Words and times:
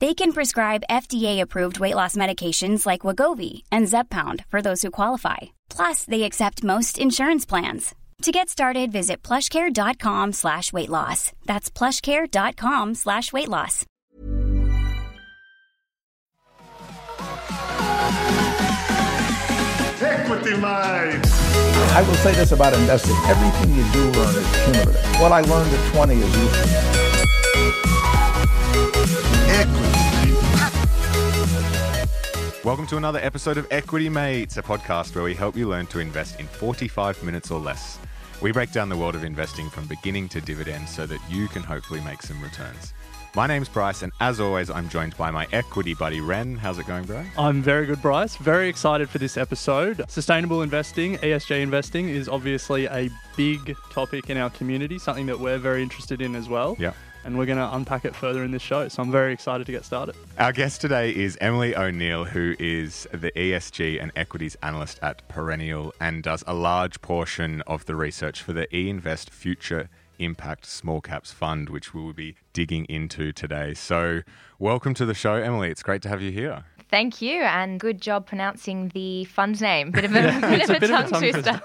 They 0.00 0.14
can 0.14 0.32
prescribe 0.32 0.84
FDA-approved 0.88 1.80
weight 1.80 1.96
loss 1.96 2.14
medications 2.14 2.86
like 2.86 3.00
Wegovy 3.00 3.64
and 3.72 3.88
Zepbound 3.88 4.44
for 4.48 4.62
those 4.62 4.82
who 4.82 4.92
qualify. 4.92 5.38
Plus, 5.68 6.04
they 6.04 6.22
accept 6.22 6.62
most 6.62 6.98
insurance 6.98 7.44
plans. 7.44 7.94
To 8.22 8.30
get 8.32 8.48
started, 8.48 8.92
visit 8.92 9.22
plushcare.com 9.22 10.32
slash 10.34 10.72
weight 10.72 10.88
loss. 10.88 11.32
That's 11.46 11.68
plushcare.com 11.70 12.94
slash 12.94 13.32
weight 13.32 13.48
loss. 13.48 13.84
Equity 20.00 20.54
Mate. 20.56 21.26
I 21.94 22.04
will 22.06 22.14
say 22.14 22.32
this 22.34 22.52
about 22.52 22.72
investing. 22.74 23.16
Everything 23.26 23.74
you 23.74 23.84
do 23.92 24.10
learn 24.18 24.36
is 24.36 24.64
cumulative. 24.64 25.20
What 25.20 25.32
I 25.32 25.40
learned 25.40 25.74
at 25.74 25.92
20 25.92 26.14
is 26.14 26.36
useful. 26.36 26.98
Equity. 29.50 29.87
Welcome 32.64 32.88
to 32.88 32.96
another 32.96 33.20
episode 33.20 33.56
of 33.56 33.68
Equity 33.70 34.08
Mates, 34.08 34.56
a 34.56 34.62
podcast 34.62 35.14
where 35.14 35.22
we 35.22 35.32
help 35.32 35.56
you 35.56 35.68
learn 35.68 35.86
to 35.86 36.00
invest 36.00 36.40
in 36.40 36.46
45 36.48 37.22
minutes 37.22 37.52
or 37.52 37.60
less. 37.60 38.00
We 38.42 38.50
break 38.50 38.72
down 38.72 38.88
the 38.88 38.96
world 38.96 39.14
of 39.14 39.22
investing 39.22 39.70
from 39.70 39.86
beginning 39.86 40.28
to 40.30 40.40
dividend 40.40 40.88
so 40.88 41.06
that 41.06 41.20
you 41.30 41.46
can 41.46 41.62
hopefully 41.62 42.00
make 42.00 42.20
some 42.20 42.42
returns. 42.42 42.94
My 43.36 43.46
name's 43.46 43.68
Bryce, 43.68 44.02
and 44.02 44.10
as 44.20 44.40
always, 44.40 44.70
I'm 44.70 44.88
joined 44.88 45.16
by 45.16 45.30
my 45.30 45.46
equity 45.52 45.94
buddy 45.94 46.20
Ren. 46.20 46.56
How's 46.56 46.80
it 46.80 46.86
going, 46.88 47.04
bro? 47.04 47.24
I'm 47.38 47.62
very 47.62 47.86
good, 47.86 48.02
Bryce. 48.02 48.34
Very 48.36 48.68
excited 48.68 49.08
for 49.08 49.18
this 49.18 49.36
episode. 49.36 50.04
Sustainable 50.08 50.62
investing, 50.62 51.16
ESG 51.18 51.60
investing, 51.60 52.08
is 52.08 52.28
obviously 52.28 52.86
a 52.86 53.08
big 53.36 53.76
topic 53.92 54.30
in 54.30 54.36
our 54.36 54.50
community, 54.50 54.98
something 54.98 55.26
that 55.26 55.38
we're 55.38 55.58
very 55.58 55.80
interested 55.80 56.20
in 56.20 56.34
as 56.34 56.48
well. 56.48 56.74
Yeah. 56.76 56.92
And 57.24 57.36
we're 57.36 57.46
going 57.46 57.58
to 57.58 57.74
unpack 57.74 58.04
it 58.04 58.14
further 58.14 58.42
in 58.44 58.50
this 58.50 58.62
show. 58.62 58.88
So 58.88 59.02
I'm 59.02 59.10
very 59.10 59.32
excited 59.32 59.66
to 59.66 59.72
get 59.72 59.84
started. 59.84 60.14
Our 60.38 60.52
guest 60.52 60.80
today 60.80 61.14
is 61.14 61.36
Emily 61.40 61.76
O'Neill, 61.76 62.24
who 62.24 62.54
is 62.58 63.06
the 63.12 63.30
ESG 63.32 64.02
and 64.02 64.10
equities 64.16 64.56
analyst 64.62 64.98
at 65.02 65.26
Perennial 65.28 65.92
and 66.00 66.22
does 66.22 66.42
a 66.46 66.54
large 66.54 67.00
portion 67.02 67.62
of 67.62 67.84
the 67.86 67.96
research 67.96 68.42
for 68.42 68.52
the 68.52 68.74
E 68.74 68.88
Invest 68.88 69.30
Future 69.30 69.90
Impact 70.18 70.66
Small 70.66 71.00
Caps 71.00 71.32
Fund, 71.32 71.68
which 71.68 71.94
we 71.94 72.02
will 72.02 72.12
be 72.12 72.34
digging 72.52 72.84
into 72.86 73.32
today. 73.32 73.74
So, 73.74 74.22
welcome 74.58 74.94
to 74.94 75.06
the 75.06 75.14
show, 75.14 75.34
Emily. 75.34 75.70
It's 75.70 75.82
great 75.82 76.02
to 76.02 76.08
have 76.08 76.22
you 76.22 76.32
here. 76.32 76.64
Thank 76.90 77.20
you, 77.20 77.42
and 77.42 77.78
good 77.78 78.00
job 78.00 78.26
pronouncing 78.26 78.90
the 78.94 79.24
fund 79.24 79.60
name. 79.60 79.90
Bit 79.90 80.06
of 80.06 80.12
a, 80.12 80.22
yeah, 80.22 80.40
bit, 80.50 80.62
of 80.62 80.76
a, 80.76 80.80
bit 80.80 80.88
tongue, 80.88 81.02
of 81.02 81.08
a 81.08 81.10
tongue 81.10 81.20
twister. 81.20 81.62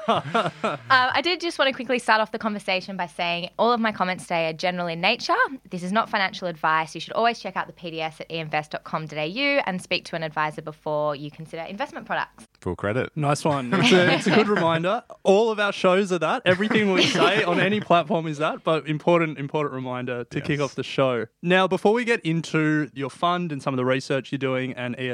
um, 0.66 0.82
I 0.90 1.22
did 1.22 1.40
just 1.40 1.58
want 1.58 1.70
to 1.70 1.74
quickly 1.74 1.98
start 1.98 2.20
off 2.20 2.34
the 2.34 2.40
conversation 2.40 2.98
by 2.98 3.08
saying 3.08 3.50
all 3.58 3.72
of 3.72 3.80
my 3.80 3.94
comments 3.94 4.26
today 4.26 4.50
are 4.50 4.54
general 4.54 4.88
in 4.88 5.00
nature. 5.00 5.34
This 5.70 5.82
is 5.82 5.94
not 5.94 6.10
financial 6.10 6.50
advice. 6.50 6.94
You 6.94 7.00
should 7.00 7.14
always 7.14 7.40
check 7.40 7.56
out 7.56 7.68
the 7.68 7.74
PDS 7.74 8.20
at 8.20 8.30
einvest.com.au 8.30 9.62
and 9.66 9.82
speak 9.82 10.04
to 10.06 10.18
an 10.18 10.24
advisor 10.24 10.62
before 10.62 11.16
you 11.16 11.32
consider 11.32 11.64
investment 11.64 12.06
products. 12.06 12.46
Full 12.60 12.76
credit. 12.76 13.10
Nice 13.16 13.46
one. 13.46 13.74
It's 13.74 13.94
a, 13.94 14.14
it's 14.14 14.28
a 14.28 14.32
good 14.32 14.50
reminder. 14.50 15.04
All 15.24 15.52
of 15.52 15.60
our 15.60 15.72
shows 15.72 16.12
are 16.12 16.20
that. 16.20 16.42
Everything 16.46 16.92
we 16.92 17.04
say 17.04 17.44
on 17.44 17.62
any 17.62 17.80
platform 17.80 18.28
is 18.28 18.40
that, 18.40 18.66
but 18.66 18.90
important, 18.90 19.38
important 19.38 19.74
reminder 19.74 20.26
to 20.26 20.40
yes. 20.40 20.48
kick 20.48 20.60
off 20.60 20.76
the 20.76 20.84
show. 20.84 21.28
Now, 21.42 21.66
before 21.66 21.94
we 21.94 22.04
get 22.04 22.20
into 22.26 22.90
your 22.94 23.10
fund 23.10 23.54
and 23.54 23.64
some 23.64 23.74
of 23.74 23.78
the 23.78 23.86
research 23.86 24.34
you're 24.34 24.40
doing 24.40 24.74
and 24.74 24.98
ESG, 24.98 25.13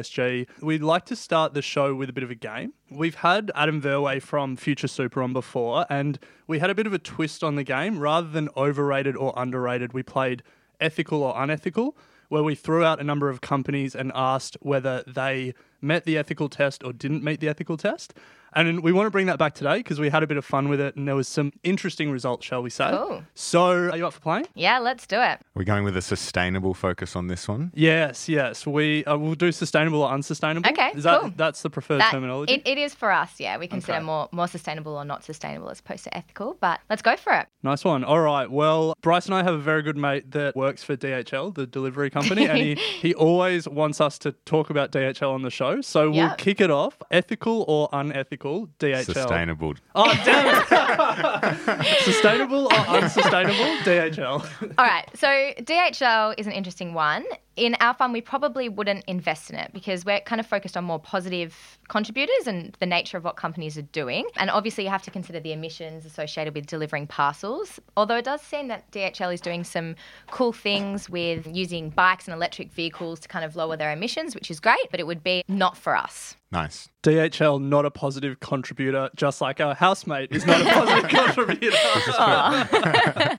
we'd 0.61 0.81
like 0.81 1.05
to 1.05 1.15
start 1.15 1.53
the 1.53 1.61
show 1.61 1.93
with 1.93 2.09
a 2.09 2.13
bit 2.13 2.23
of 2.23 2.31
a 2.31 2.35
game. 2.35 2.73
We've 2.89 3.15
had 3.15 3.51
Adam 3.55 3.81
Verwey 3.81 4.21
from 4.21 4.55
Future 4.55 4.87
Super 4.87 5.21
on 5.21 5.33
before, 5.33 5.85
and 5.89 6.19
we 6.47 6.59
had 6.59 6.69
a 6.69 6.75
bit 6.75 6.87
of 6.87 6.93
a 6.93 6.99
twist 6.99 7.43
on 7.43 7.55
the 7.55 7.63
game. 7.63 7.99
Rather 7.99 8.27
than 8.27 8.49
overrated 8.55 9.15
or 9.17 9.33
underrated, 9.35 9.93
we 9.93 10.03
played 10.03 10.43
ethical 10.79 11.23
or 11.23 11.41
unethical, 11.41 11.97
where 12.29 12.43
we 12.43 12.55
threw 12.55 12.83
out 12.83 12.99
a 12.99 13.03
number 13.03 13.29
of 13.29 13.41
companies 13.41 13.95
and 13.95 14.11
asked 14.15 14.55
whether 14.61 15.03
they 15.05 15.53
met 15.81 16.05
the 16.05 16.17
ethical 16.17 16.49
test 16.49 16.83
or 16.83 16.93
didn't 16.93 17.23
meet 17.23 17.39
the 17.39 17.49
ethical 17.49 17.77
test. 17.77 18.13
And 18.53 18.81
we 18.81 18.91
want 18.91 19.07
to 19.07 19.11
bring 19.11 19.27
that 19.27 19.37
back 19.37 19.53
today 19.53 19.77
because 19.77 19.99
we 19.99 20.09
had 20.09 20.23
a 20.23 20.27
bit 20.27 20.37
of 20.37 20.45
fun 20.45 20.69
with 20.69 20.79
it 20.81 20.95
and 20.95 21.07
there 21.07 21.15
was 21.15 21.27
some 21.27 21.51
interesting 21.63 22.11
results, 22.11 22.45
shall 22.45 22.61
we 22.63 22.69
say. 22.69 22.89
Cool. 22.91 23.23
So, 23.35 23.89
are 23.89 23.97
you 23.97 24.07
up 24.07 24.13
for 24.13 24.19
playing? 24.21 24.47
Yeah, 24.55 24.79
let's 24.79 25.05
do 25.05 25.19
it. 25.21 25.39
We're 25.53 25.63
going 25.63 25.83
with 25.83 25.95
a 25.97 26.01
sustainable 26.01 26.73
focus 26.73 27.15
on 27.15 27.27
this 27.27 27.47
one. 27.47 27.71
Yes, 27.75 28.27
yes. 28.27 28.65
We 28.65 29.05
uh, 29.05 29.17
will 29.17 29.35
do 29.35 29.51
sustainable 29.51 30.01
or 30.01 30.11
unsustainable. 30.11 30.69
Okay, 30.69 30.91
is 30.95 31.03
that 31.03 31.21
cool. 31.21 31.33
that's 31.35 31.61
the 31.61 31.69
preferred 31.69 32.01
that, 32.01 32.11
terminology? 32.11 32.53
It, 32.55 32.61
it 32.65 32.77
is 32.77 32.95
for 32.95 33.11
us. 33.11 33.39
Yeah, 33.39 33.57
we 33.57 33.67
consider 33.67 33.97
Okay. 33.97 34.03
more 34.05 34.29
more 34.31 34.47
sustainable 34.47 34.95
or 34.95 35.05
not 35.05 35.23
sustainable 35.23 35.69
as 35.69 35.79
opposed 35.79 36.03
to 36.05 36.17
ethical. 36.17 36.57
But 36.59 36.79
let's 36.89 37.01
go 37.01 37.15
for 37.15 37.33
it. 37.33 37.47
Nice 37.61 37.83
one. 37.83 38.03
All 38.03 38.21
right. 38.21 38.49
Well, 38.49 38.93
Bryce 39.01 39.25
and 39.25 39.35
I 39.35 39.43
have 39.43 39.53
a 39.53 39.59
very 39.59 39.81
good 39.83 39.97
mate 39.97 40.31
that 40.31 40.55
works 40.55 40.83
for 40.83 40.95
DHL, 40.95 41.53
the 41.53 41.67
delivery 41.67 42.09
company, 42.09 42.47
and 42.47 42.57
he, 42.57 42.75
he 43.01 43.13
always 43.13 43.67
wants 43.67 44.01
us 44.01 44.17
to 44.19 44.31
talk 44.45 44.69
about 44.69 44.91
DHL 44.91 45.31
on 45.33 45.41
the 45.43 45.49
show. 45.51 45.81
So 45.81 46.09
we'll 46.09 46.15
Yeah. 46.15 46.35
kick 46.35 46.59
it 46.61 46.71
off. 46.71 46.97
Ethical 47.11 47.65
or 47.67 47.89
unethical 47.91 48.38
DHL? 48.39 49.05
Sustainable. 49.05 49.75
Oh, 49.95 50.11
damn 50.25 50.61
it. 50.61 51.85
Sustainable 52.03 52.65
or 52.65 52.73
unsustainable 52.73 53.65
DHL? 53.83 54.73
All 54.77 54.85
right. 54.85 55.05
So 55.15 55.27
DHL 55.27 56.35
is 56.37 56.47
an 56.47 56.53
interesting 56.53 56.93
one. 56.93 57.25
In 57.55 57.75
our 57.81 57.93
fund, 57.93 58.13
we 58.13 58.21
probably 58.21 58.69
wouldn't 58.69 59.03
invest 59.05 59.49
in 59.49 59.57
it 59.57 59.71
because 59.73 60.05
we're 60.05 60.21
kind 60.21 60.39
of 60.39 60.47
focused 60.47 60.77
on 60.77 60.85
more 60.85 60.99
positive 60.99 61.77
contributors 61.89 62.47
and 62.47 62.73
the 62.79 62.85
nature 62.85 63.17
of 63.17 63.25
what 63.25 63.35
companies 63.35 63.77
are 63.77 63.81
doing. 63.81 64.25
And 64.37 64.49
obviously, 64.49 64.85
you 64.85 64.89
have 64.89 65.03
to 65.03 65.11
consider 65.11 65.41
the 65.41 65.51
emissions 65.51 66.05
associated 66.05 66.55
with 66.55 66.67
delivering 66.67 67.07
parcels. 67.07 67.77
Although 67.97 68.15
it 68.15 68.23
does 68.25 68.41
seem 68.41 68.69
that 68.69 68.89
DHL 68.91 69.33
is 69.33 69.41
doing 69.41 69.65
some 69.65 69.95
cool 70.31 70.53
things 70.53 71.09
with 71.09 71.47
using 71.51 71.89
bikes 71.89 72.27
and 72.27 72.33
electric 72.33 72.71
vehicles 72.71 73.19
to 73.21 73.27
kind 73.27 73.43
of 73.43 73.57
lower 73.57 73.75
their 73.75 73.91
emissions, 73.91 74.35
which 74.35 74.49
is 74.49 74.61
great, 74.61 74.87
but 74.89 75.01
it 75.01 75.07
would 75.07 75.23
be 75.23 75.43
not 75.49 75.75
for 75.75 75.97
us. 75.97 76.37
Nice. 76.51 76.89
DHL 77.03 77.61
not 77.61 77.85
a 77.85 77.91
positive 77.91 78.39
contributor, 78.39 79.09
just 79.15 79.39
like 79.39 79.61
our 79.61 79.75
housemate 79.75 80.31
is 80.31 80.45
not 80.47 80.61
a 80.61 80.65
positive 80.65 81.09
contributor. 81.35 81.77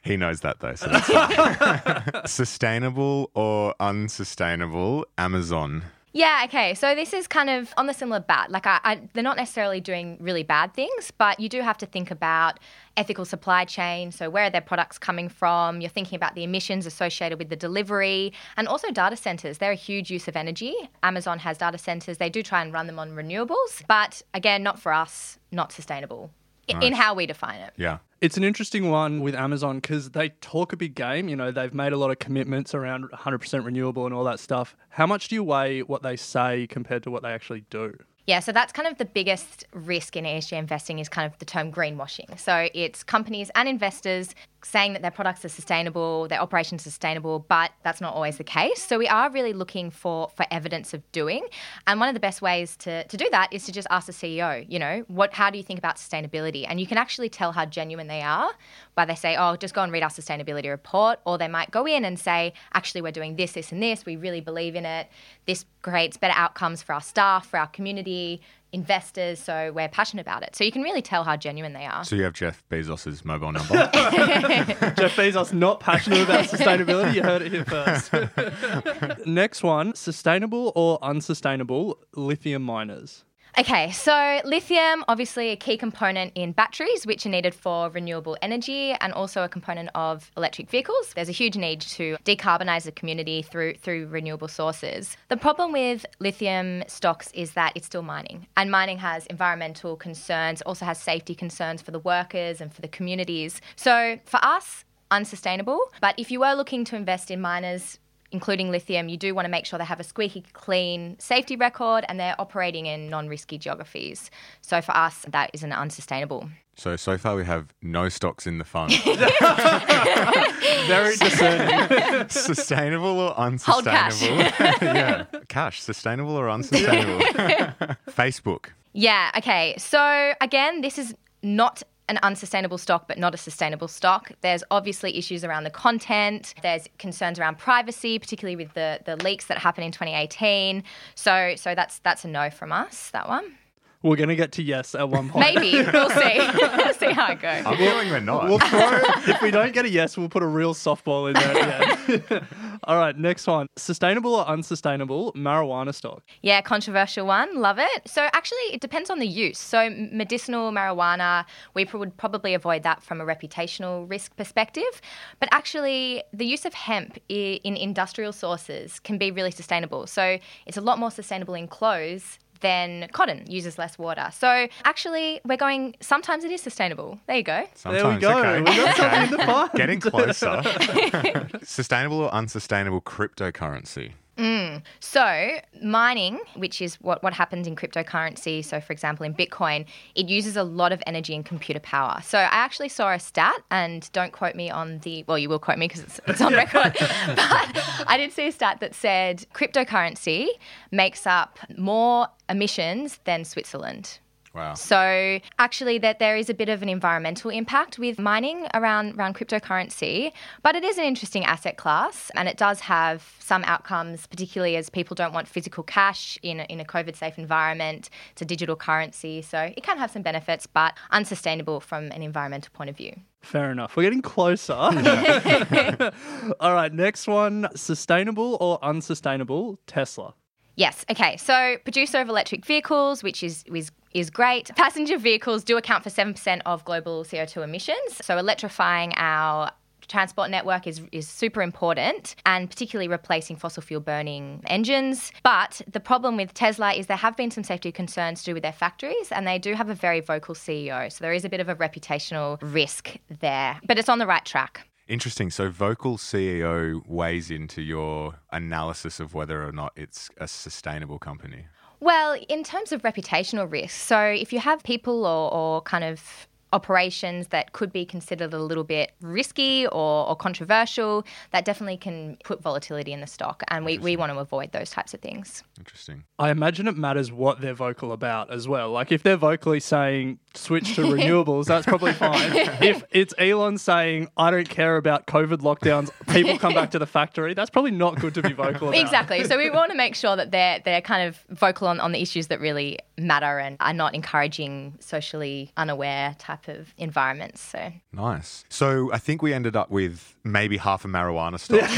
He 0.05 0.17
knows 0.17 0.41
that 0.41 0.61
though. 0.61 0.75
So 0.77 0.87
that's. 0.89 2.33
Sustainable 2.33 3.31
or 3.35 3.75
unsustainable? 3.81 5.07
Amazon. 5.19 5.83
Yeah, 6.13 6.43
okay. 6.47 6.75
So 6.75 6.97
this 6.97 7.13
is 7.13 7.29
kind 7.29 7.49
of 7.49 7.73
on 7.77 7.87
the 7.87 7.95
similar 7.95 8.19
bat. 8.19 8.51
Like, 8.51 8.67
I, 8.67 8.81
I, 8.83 9.01
they're 9.15 9.23
not 9.23 9.37
necessarily 9.37 9.81
doing 9.81 10.17
really 10.21 10.43
bad 10.43 10.75
things, 10.75 11.13
but 11.17 11.39
you 11.39 11.49
do 11.49 11.61
have 11.61 11.79
to 11.79 11.87
think 11.87 12.11
about 12.11 12.59
ethical 12.97 13.25
supply 13.25 13.65
chain. 13.65 14.11
So, 14.11 14.29
where 14.29 14.45
are 14.45 14.51
their 14.51 14.61
products 14.61 14.99
coming 14.99 15.29
from? 15.29 15.81
You're 15.81 15.91
thinking 15.91 16.17
about 16.17 16.35
the 16.35 16.43
emissions 16.43 16.85
associated 16.85 17.39
with 17.39 17.49
the 17.49 17.57
delivery 17.57 18.33
and 18.57 18.67
also 18.67 18.91
data 18.91 19.17
centers. 19.17 19.59
They're 19.59 19.71
a 19.71 19.77
huge 19.77 20.11
use 20.11 20.27
of 20.27 20.37
energy. 20.37 20.75
Amazon 21.05 21.39
has 21.39 21.59
data 21.59 21.79
centers. 21.79 22.19
They 22.19 22.31
do 22.31 22.43
try 22.43 22.61
and 22.63 22.73
run 22.73 22.89
them 22.89 22.99
on 22.99 23.13
renewables, 23.13 23.85
but 23.87 24.23
again, 24.35 24.65
not 24.65 24.81
for 24.81 24.93
us, 24.93 25.39
not 25.53 25.71
sustainable 25.71 26.31
i- 26.75 26.85
in 26.87 26.93
how 26.93 27.15
we 27.15 27.27
define 27.27 27.61
it. 27.61 27.73
Yeah. 27.77 27.99
It's 28.21 28.37
an 28.37 28.45
interesting 28.45 28.91
one 28.91 29.21
with 29.21 29.35
Amazon 29.35 29.77
because 29.81 30.11
they 30.11 30.29
talk 30.41 30.73
a 30.73 30.77
big 30.77 30.95
game. 30.95 31.29
You 31.29 31.37
know, 31.37 31.51
they've 31.51 31.73
made 31.73 31.93
a 31.93 31.97
lot 31.97 32.11
of 32.11 32.19
commitments 32.19 32.75
around 32.75 33.11
100% 33.13 33.65
renewable 33.65 34.05
and 34.05 34.15
all 34.15 34.25
that 34.25 34.41
stuff. 34.41 34.77
How 34.91 35.07
much 35.07 35.29
do 35.29 35.35
you 35.35 35.43
weigh 35.43 35.83
what 35.83 36.03
they 36.03 36.17
say 36.17 36.67
compared 36.67 37.03
to 37.05 37.11
what 37.11 37.23
they 37.23 37.31
actually 37.33 37.65
do? 37.71 37.97
Yeah, 38.27 38.41
so 38.41 38.53
that's 38.53 38.73
kind 38.73 38.87
of 38.87 38.99
the 38.99 39.07
biggest 39.07 39.65
risk 39.73 40.17
in 40.17 40.25
ESG 40.25 40.57
investing 40.57 40.99
is 40.99 41.09
kind 41.09 41.33
of 41.33 41.37
the 41.39 41.45
term 41.47 41.73
greenwashing. 41.73 42.39
So 42.39 42.69
it's 42.75 43.03
companies 43.03 43.51
and 43.55 43.69
investors 43.69 44.35
saying 44.65 44.93
that 44.95 45.03
their 45.03 45.11
products 45.11 45.45
are 45.45 45.49
sustainable, 45.49 46.29
their 46.29 46.41
operations 46.41 46.83
sustainable, 46.83 47.41
but 47.49 47.73
that's 47.83 48.01
not 48.01 48.15
always 48.15 48.39
the 48.39 48.45
case. 48.45 48.83
So 48.83 48.99
we 48.99 49.09
are 49.09 49.31
really 49.31 49.53
looking 49.53 49.91
for 49.91 50.31
for 50.35 50.47
evidence 50.51 50.95
of 50.95 51.11
doing. 51.13 51.47
And 51.87 52.01
one 52.01 52.09
of 52.09 52.15
the 52.15 52.21
best 52.21 52.41
ways 52.43 52.77
to, 52.79 53.05
to 53.05 53.17
do 53.17 53.29
that 53.31 53.53
is 53.53 53.65
to 53.67 53.73
just 53.73 53.89
ask 53.91 54.07
the 54.07 54.13
CEO, 54.13 54.65
you 54.69 54.79
know, 54.79 55.05
what 55.09 55.35
how 55.35 55.51
do 55.51 55.59
you 55.59 55.65
think 55.65 55.79
about 55.79 55.97
sustainability? 55.97 56.65
And 56.69 56.81
you 56.81 56.87
can 56.87 56.99
actually 56.99 57.29
tell 57.29 57.53
how 57.53 57.65
genuine 57.65 58.07
they 58.07 58.23
are 58.23 58.51
by 58.95 59.05
they 59.05 59.15
say, 59.15 59.37
Oh, 59.37 59.57
just 59.57 59.75
go 59.75 59.83
and 59.83 59.93
read 59.93 60.03
our 60.03 60.11
sustainability 60.11 60.71
report, 60.71 61.21
or 61.25 61.39
they 61.39 61.49
might 61.49 61.71
go 61.71 61.87
in 61.87 62.05
and 62.05 62.19
say, 62.19 62.53
actually 62.73 63.03
we're 63.03 63.13
doing 63.13 63.37
this, 63.37 63.53
this 63.53 63.73
and 63.73 63.83
this, 63.83 64.07
we 64.07 64.17
really 64.17 64.41
believe 64.41 64.75
in 64.75 64.85
it. 64.85 65.09
This 65.47 65.65
creates 65.83 66.17
better 66.17 66.35
outcomes 66.37 66.83
for 66.83 66.93
our 66.95 67.01
staff, 67.01 67.47
for 67.47 67.59
our 67.59 67.67
community, 67.69 68.41
investors, 68.73 69.41
so 69.41 69.73
we're 69.75 69.89
passionate 69.89 70.23
about 70.23 70.43
it. 70.43 70.55
So 70.57 70.65
you 70.65 70.73
can 70.73 70.83
really 70.83 71.03
tell 71.03 71.25
how 71.25 71.37
genuine 71.37 71.73
they 71.73 71.87
are. 71.87 72.05
So 72.05 72.17
you 72.17 72.23
have 72.23 72.35
Jeff 72.35 72.63
Bezos's 72.71 73.25
mobile 73.25 73.53
number. 73.53 73.75
Jeff 73.93 75.17
Bezos 75.17 75.53
not 75.53 75.81
passionate 75.81 76.23
about 76.23 76.45
sustainability. 76.45 77.15
You 77.15 77.23
heard 77.23 77.43
it 77.43 77.53
here 77.53 77.65
first. 77.65 79.27
Next 79.27 79.63
one: 79.63 79.95
sustainable 79.95 80.73
or 80.75 80.99
unsustainable 81.03 81.99
lithium 82.15 82.63
miners. 82.63 83.25
Okay, 83.61 83.91
so 83.91 84.41
lithium, 84.47 85.05
obviously 85.07 85.51
a 85.51 85.57
key 85.57 85.77
component 85.77 86.33
in 86.35 86.53
batteries, 86.53 87.05
which 87.05 87.27
are 87.27 87.29
needed 87.29 87.55
for 87.55 87.91
renewable 87.91 88.35
energy 88.41 88.93
and 88.93 89.13
also 89.13 89.43
a 89.43 89.51
component 89.51 89.91
of 89.95 90.31
electric 90.35 90.71
vehicles. 90.71 91.13
There's 91.15 91.29
a 91.29 91.33
huge 91.33 91.59
need 91.59 91.83
to 91.83 92.17
decarbonize 92.25 92.85
the 92.85 92.93
community 92.93 93.43
through 93.43 93.75
through 93.75 94.07
renewable 94.07 94.49
sources. 94.49 95.15
The 95.29 95.37
problem 95.37 95.73
with 95.73 96.07
lithium 96.21 96.85
stocks 96.87 97.31
is 97.33 97.53
that 97.53 97.73
it's 97.75 97.85
still 97.85 98.01
mining, 98.01 98.47
and 98.57 98.71
mining 98.71 98.97
has 98.97 99.27
environmental 99.27 99.95
concerns, 99.95 100.63
also 100.63 100.87
has 100.87 100.99
safety 100.99 101.35
concerns 101.35 101.83
for 101.83 101.91
the 101.91 101.99
workers 101.99 102.63
and 102.63 102.73
for 102.73 102.81
the 102.81 102.89
communities. 102.89 103.61
So 103.77 104.19
for 104.25 104.43
us, 104.43 104.87
unsustainable. 105.11 105.81
But 106.01 106.15
if 106.19 106.31
you 106.31 106.41
were 106.41 106.55
looking 106.55 106.85
to 106.87 106.97
invest 106.97 107.31
in 107.31 107.43
miners, 107.43 107.99
including 108.33 108.71
lithium, 108.71 109.09
you 109.09 109.17
do 109.17 109.35
want 109.35 109.47
to 109.47 109.51
make 109.51 109.67
sure 109.67 109.79
they 109.79 109.85
have 109.85 110.01
a 110.01 110.05
squeaky 110.05 110.45
clean 110.53 111.17
safety 111.19 111.57
record 111.57 112.05
and 112.09 112.19
they're 112.21 112.37
operating 112.41 112.87
in 112.87 113.09
non 113.11 113.29
risky 113.29 113.59
geographies. 113.59 114.31
So 114.61 114.81
for 114.81 114.97
us, 114.97 115.25
that 115.29 115.51
is 115.53 115.63
an 115.63 115.73
unsustainable. 115.73 116.49
So 116.77 116.97
so 116.97 117.19
far 117.19 117.37
we 117.37 117.45
have 117.45 117.75
no 117.83 118.09
stocks 118.09 118.47
in 118.47 118.59
the 118.59 118.65
fund. 118.65 118.93
Very 120.87 121.17
discerning. 121.17 122.29
sustainable 122.29 123.19
or 123.21 123.35
Hold 123.35 123.85
cash. 123.85 124.23
unsustainable? 124.23 124.53
yeah, 124.83 125.25
cash. 125.49 125.83
Sustainable 125.83 126.37
or 126.37 126.49
unsustainable? 126.49 127.19
Facebook. 128.09 128.67
Yeah, 128.93 129.31
okay. 129.37 129.75
So 129.79 130.33
again, 130.41 130.81
this 130.81 130.99
is 130.99 131.15
not 131.43 131.83
an 132.11 132.19
unsustainable 132.25 132.77
stock, 132.77 133.07
but 133.07 133.19
not 133.19 133.35
a 133.35 133.37
sustainable 133.37 133.87
stock. 133.87 134.33
There's 134.41 134.65
obviously 134.71 135.17
issues 135.17 135.45
around 135.45 135.63
the 135.63 135.71
content. 135.71 136.55
There's 136.61 136.89
concerns 136.99 137.39
around 137.39 137.59
privacy, 137.59 138.19
particularly 138.19 138.57
with 138.57 138.75
the, 138.75 138.99
the 139.05 139.17
leaks 139.17 139.47
that 139.47 139.59
happened 139.59 139.87
in 139.87 139.93
2018. 139.93 140.83
So 141.15 141.55
so 141.57 141.75
that's 141.75 142.01
that's 142.01 142.25
a 142.25 142.29
no 142.29 142.51
from 142.51 142.73
us. 142.73 143.11
That 143.11 143.29
one. 143.29 143.55
We're 144.03 144.17
gonna 144.17 144.35
get 144.35 144.53
to 144.53 144.63
yes 144.63 144.95
at 144.95 145.11
one 145.11 145.29
point. 145.29 145.55
Maybe 145.55 145.87
we'll 145.93 146.09
see. 146.11 146.39
we'll 146.39 146.95
see 146.99 147.13
how 147.13 147.33
it 147.33 147.41
goes. 147.41 147.67
I'm 147.67 147.77
feeling 147.77 148.09
we're 148.09 148.21
not. 148.21 148.49
We'll 148.49 148.59
throw, 148.59 148.99
if 149.27 149.43
we 149.43 149.51
don't 149.51 149.75
get 149.75 149.85
a 149.85 149.91
yes, 149.91 150.17
we'll 150.17 150.31
put 150.31 150.43
a 150.43 150.47
real 150.47 150.73
softball 150.73 151.29
in 151.29 151.35
there 151.35 152.33
at. 152.33 152.43
All 152.85 152.97
right, 152.97 153.15
next 153.17 153.47
one. 153.47 153.67
Sustainable 153.77 154.35
or 154.35 154.47
unsustainable 154.47 155.35
marijuana 155.35 155.95
stock? 155.95 156.23
Yeah, 156.41 156.63
controversial 156.63 157.27
one. 157.27 157.55
Love 157.61 157.79
it. 157.79 158.09
So 158.09 158.29
actually, 158.33 158.73
it 158.73 158.81
depends 158.81 159.11
on 159.11 159.19
the 159.19 159.27
use. 159.27 159.59
So 159.59 159.91
medicinal 159.91 160.73
marijuana, 160.73 161.45
we 161.75 161.85
would 161.85 162.17
probably 162.17 162.55
avoid 162.55 162.83
that 162.85 163.03
from 163.03 163.21
a 163.21 163.27
reputational 163.27 164.09
risk 164.09 164.35
perspective. 164.35 165.03
But 165.41 165.51
actually, 165.53 166.23
the 166.33 166.47
use 166.47 166.65
of 166.65 166.73
hemp 166.73 167.19
in 167.29 167.77
industrial 167.77 168.33
sources 168.33 168.99
can 168.99 169.19
be 169.19 169.31
really 169.31 169.51
sustainable. 169.51 170.07
So 170.07 170.39
it's 170.65 170.79
a 170.79 170.81
lot 170.81 170.99
more 170.99 171.11
sustainable 171.11 171.53
in 171.53 171.69
clothes 171.69 172.39
than 172.61 173.09
cotton 173.13 173.45
uses 173.51 173.79
less 173.79 173.99
water. 173.99 174.29
So 174.33 174.69
actually, 174.85 175.41
we're 175.45 175.57
going. 175.57 175.97
Sometimes 176.01 176.45
it 176.45 176.51
is 176.51 176.61
sustainable. 176.61 177.19
There 177.27 177.37
you 177.37 177.43
go. 177.43 177.53
There 177.83 177.93
we 177.93 177.99
Sometimes, 178.01 178.21
go. 178.21 178.39
okay. 178.39 178.59
We 178.61 178.65
got 178.65 178.97
something 178.97 179.05
Okay. 179.21 179.25
in 179.25 179.31
the 179.31 179.39
fund. 179.47 179.71
Getting 179.75 180.01
closer. 180.01 181.61
Sustainable 181.65 182.21
or 182.21 182.33
unsustainable 182.35 183.01
cryptocurrency? 183.01 184.13
Mm. 184.41 184.83
So, 185.01 185.59
mining, 185.83 186.41
which 186.57 186.81
is 186.81 186.95
what, 187.03 187.23
what 187.23 187.35
happens 187.35 187.67
in 187.67 187.77
cryptocurrency, 187.77 188.65
so 188.65 188.81
for 188.81 188.95
example, 188.95 189.27
in 189.27 189.35
Bitcoin, 189.35 189.85
it 190.15 190.31
uses 190.31 190.57
a 190.57 190.63
lot 190.65 190.93
of 190.93 191.03
energy 191.07 191.35
and 191.35 191.45
computer 191.45 191.81
power. 191.81 192.21
So, 192.25 192.39
I 192.39 192.45
actually 192.45 192.89
saw 192.89 193.13
a 193.13 193.19
stat, 193.19 193.63
and 193.71 194.11
don't 194.13 194.33
quote 194.33 194.55
me 194.55 194.71
on 194.71 195.01
the, 195.01 195.25
well, 195.25 195.39
you 195.39 195.51
will 195.51 195.59
quote 195.59 195.77
me 195.77 195.89
because 195.89 196.05
it's, 196.05 196.21
it's 196.27 196.41
on 196.41 196.55
record, 196.65 196.97
but 197.27 198.05
I 198.07 198.17
did 198.17 198.33
see 198.33 198.47
a 198.47 198.53
stat 198.53 198.81
that 198.81 198.95
said 198.95 199.45
cryptocurrency 199.53 200.49
makes 200.91 201.27
up 201.27 201.59
more 201.77 202.29
emissions 202.49 203.21
than 203.25 203.45
Switzerland. 203.45 204.21
Wow. 204.53 204.75
So 204.75 205.39
actually, 205.59 205.99
that 205.99 206.19
there 206.19 206.37
is 206.37 206.51
a 206.51 206.55
bit 206.55 206.69
of 206.69 206.83
an 206.83 206.89
environmental 206.89 207.51
impact 207.51 207.99
with 207.99 208.19
mining 208.19 208.67
around 208.75 209.15
around 209.17 209.37
cryptocurrency, 209.37 210.33
but 210.63 210.75
it 210.75 210.83
is 210.83 210.99
an 210.99 211.05
interesting 211.05 211.45
asset 211.45 211.77
class, 211.77 212.33
and 212.35 212.49
it 212.49 212.57
does 212.57 212.81
have 212.81 213.37
some 213.39 213.63
outcomes, 213.65 214.27
particularly 214.27 214.75
as 214.77 214.91
people 214.91 215.15
don't 215.15 215.33
want 215.33 215.47
physical 215.47 215.85
cash 215.85 216.37
in 216.43 216.61
a, 216.61 216.65
in 216.65 216.81
a 216.81 216.85
COVID 216.85 217.15
safe 217.15 217.39
environment. 217.39 218.11
It's 218.33 218.43
a 218.43 218.45
digital 218.45 218.75
currency, 218.75 219.41
so 219.41 219.73
it 219.77 219.85
can 219.85 219.99
have 219.99 220.11
some 220.11 220.23
benefits, 220.23 220.67
but 220.67 220.95
unsustainable 221.13 221.79
from 221.79 222.11
an 222.11 222.23
environmental 222.23 222.73
point 222.73 222.91
of 222.91 222.97
view. 222.97 223.15
Fair 223.43 223.71
enough. 223.71 223.97
We're 223.97 224.03
getting 224.03 224.21
closer. 224.21 224.73
All 226.61 226.75
right, 226.75 226.93
next 226.93 227.27
one. 227.29 227.69
Sustainable 227.77 228.59
or 228.61 228.83
unsustainable 228.85 229.79
Tesla? 229.87 230.35
Yes. 230.77 231.05
Okay. 231.11 231.37
So, 231.37 231.77
producer 231.85 232.19
of 232.19 232.29
electric 232.29 232.65
vehicles, 232.65 233.23
which 233.23 233.43
is 233.43 233.65
is 233.73 233.91
is 234.13 234.31
great. 234.31 234.71
Passenger 234.77 235.19
vehicles 235.19 235.65
do 235.65 235.77
account 235.77 236.05
for 236.05 236.11
seven 236.11 236.35
percent 236.35 236.63
of 236.67 236.85
global 236.85 237.25
CO 237.25 237.45
two 237.45 237.63
emissions. 237.63 238.21
So, 238.23 238.39
electrifying 238.39 239.13
our 239.17 239.71
transport 240.09 240.51
network 240.51 240.87
is 240.87 241.01
is 241.13 241.29
super 241.29 241.63
important 241.63 242.35
and 242.45 242.69
particularly 242.69 243.07
replacing 243.07 243.57
fossil 243.57 243.81
fuel 243.81 244.01
burning 244.01 244.61
engines 244.67 245.31
but 245.45 245.81
the 245.91 246.01
problem 246.01 246.37
with 246.37 246.53
Tesla 246.53 246.93
is 246.93 247.07
there 247.07 247.17
have 247.17 247.37
been 247.37 247.51
some 247.51 247.63
safety 247.63 247.93
concerns 247.93 248.41
to 248.41 248.47
do 248.47 248.55
with 248.55 248.63
their 248.65 248.73
factories 248.73 249.31
and 249.31 249.47
they 249.47 249.57
do 249.57 249.73
have 249.75 249.89
a 249.89 249.95
very 249.95 250.19
vocal 250.19 250.55
CEO 250.55 251.11
so 251.13 251.23
there 251.23 251.33
is 251.33 251.45
a 251.45 251.49
bit 251.49 251.61
of 251.61 251.69
a 251.69 251.77
reputational 251.77 252.59
risk 252.61 253.19
there 253.41 253.79
but 253.87 254.01
it's 254.01 254.09
on 254.09 254.19
the 254.19 254.27
right 254.27 254.45
track 254.45 254.87
Interesting. 255.11 255.51
So, 255.51 255.71
Vocal 255.71 256.19
CEO 256.19 257.05
weighs 257.05 257.51
into 257.51 257.83
your 257.83 258.37
analysis 258.53 259.19
of 259.19 259.35
whether 259.35 259.67
or 259.67 259.73
not 259.73 259.93
it's 259.97 260.31
a 260.37 260.47
sustainable 260.47 261.19
company. 261.19 261.67
Well, 262.01 262.39
in 262.49 262.65
terms 262.65 262.93
of 262.93 263.03
reputational 263.03 263.71
risk, 263.71 263.95
so 263.95 264.19
if 264.21 264.53
you 264.53 264.59
have 264.59 264.83
people 264.83 265.27
or, 265.27 265.53
or 265.53 265.83
kind 265.83 266.03
of 266.03 266.49
operations 266.73 267.49
that 267.49 267.73
could 267.73 267.93
be 267.93 268.05
considered 268.05 268.55
a 268.55 268.59
little 268.59 268.85
bit 268.85 269.13
risky 269.21 269.87
or, 269.89 270.29
or 270.29 270.37
controversial, 270.37 271.25
that 271.51 271.65
definitely 271.65 271.97
can 271.97 272.39
put 272.45 272.63
volatility 272.63 273.13
in 273.13 273.21
the 273.21 273.27
stock. 273.27 273.63
And 273.69 273.85
we, 273.85 273.99
we 273.99 274.17
want 274.17 274.33
to 274.33 274.39
avoid 274.39 274.73
those 274.73 274.91
types 274.91 275.13
of 275.13 275.21
things. 275.21 275.63
Interesting. 275.81 276.25
I 276.39 276.51
imagine 276.51 276.87
it 276.89 276.97
matters 276.99 277.33
what 277.33 277.63
they're 277.63 277.73
vocal 277.73 278.13
about 278.13 278.51
as 278.53 278.69
well. 278.69 278.91
Like 278.91 279.11
if 279.11 279.23
they're 279.23 279.39
vocally 279.39 279.81
saying 279.81 280.39
switch 280.53 280.95
to 280.97 281.01
renewables, 281.05 281.65
that's 281.65 281.87
probably 281.87 282.13
fine. 282.13 282.53
if 282.83 283.03
it's 283.11 283.33
Elon 283.39 283.79
saying 283.79 284.29
I 284.37 284.51
don't 284.51 284.69
care 284.69 284.99
about 284.99 285.27
COVID 285.27 285.61
lockdowns, 285.63 286.11
people 286.29 286.59
come 286.59 286.75
back 286.75 286.91
to 286.91 286.99
the 286.99 287.07
factory, 287.07 287.55
that's 287.55 287.71
probably 287.71 287.93
not 287.93 288.21
good 288.21 288.35
to 288.35 288.43
be 288.43 288.53
vocal 288.53 288.91
about. 288.91 289.01
Exactly. 289.01 289.43
So 289.45 289.57
we 289.57 289.71
want 289.71 289.91
to 289.91 289.97
make 289.97 290.15
sure 290.15 290.37
that 290.37 290.51
they're 290.51 290.81
they're 290.85 291.01
kind 291.01 291.27
of 291.27 291.39
vocal 291.49 291.89
on, 291.89 291.99
on 291.99 292.13
the 292.13 292.21
issues 292.21 292.49
that 292.49 292.61
really 292.61 292.99
matter 293.17 293.59
and 293.59 293.79
are 293.81 293.95
not 293.95 294.15
encouraging 294.15 294.99
socially 295.01 295.73
unaware 295.79 296.37
type 296.39 296.69
of 296.69 296.93
environments. 296.99 297.63
So 297.63 297.91
Nice. 298.13 298.65
So, 298.69 299.13
I 299.13 299.19
think 299.19 299.41
we 299.41 299.55
ended 299.55 299.77
up 299.77 299.89
with 299.91 300.35
maybe 300.43 300.77
half 300.79 301.05
a 301.05 301.09
marijuana 301.09 301.61
stock. 301.61 301.89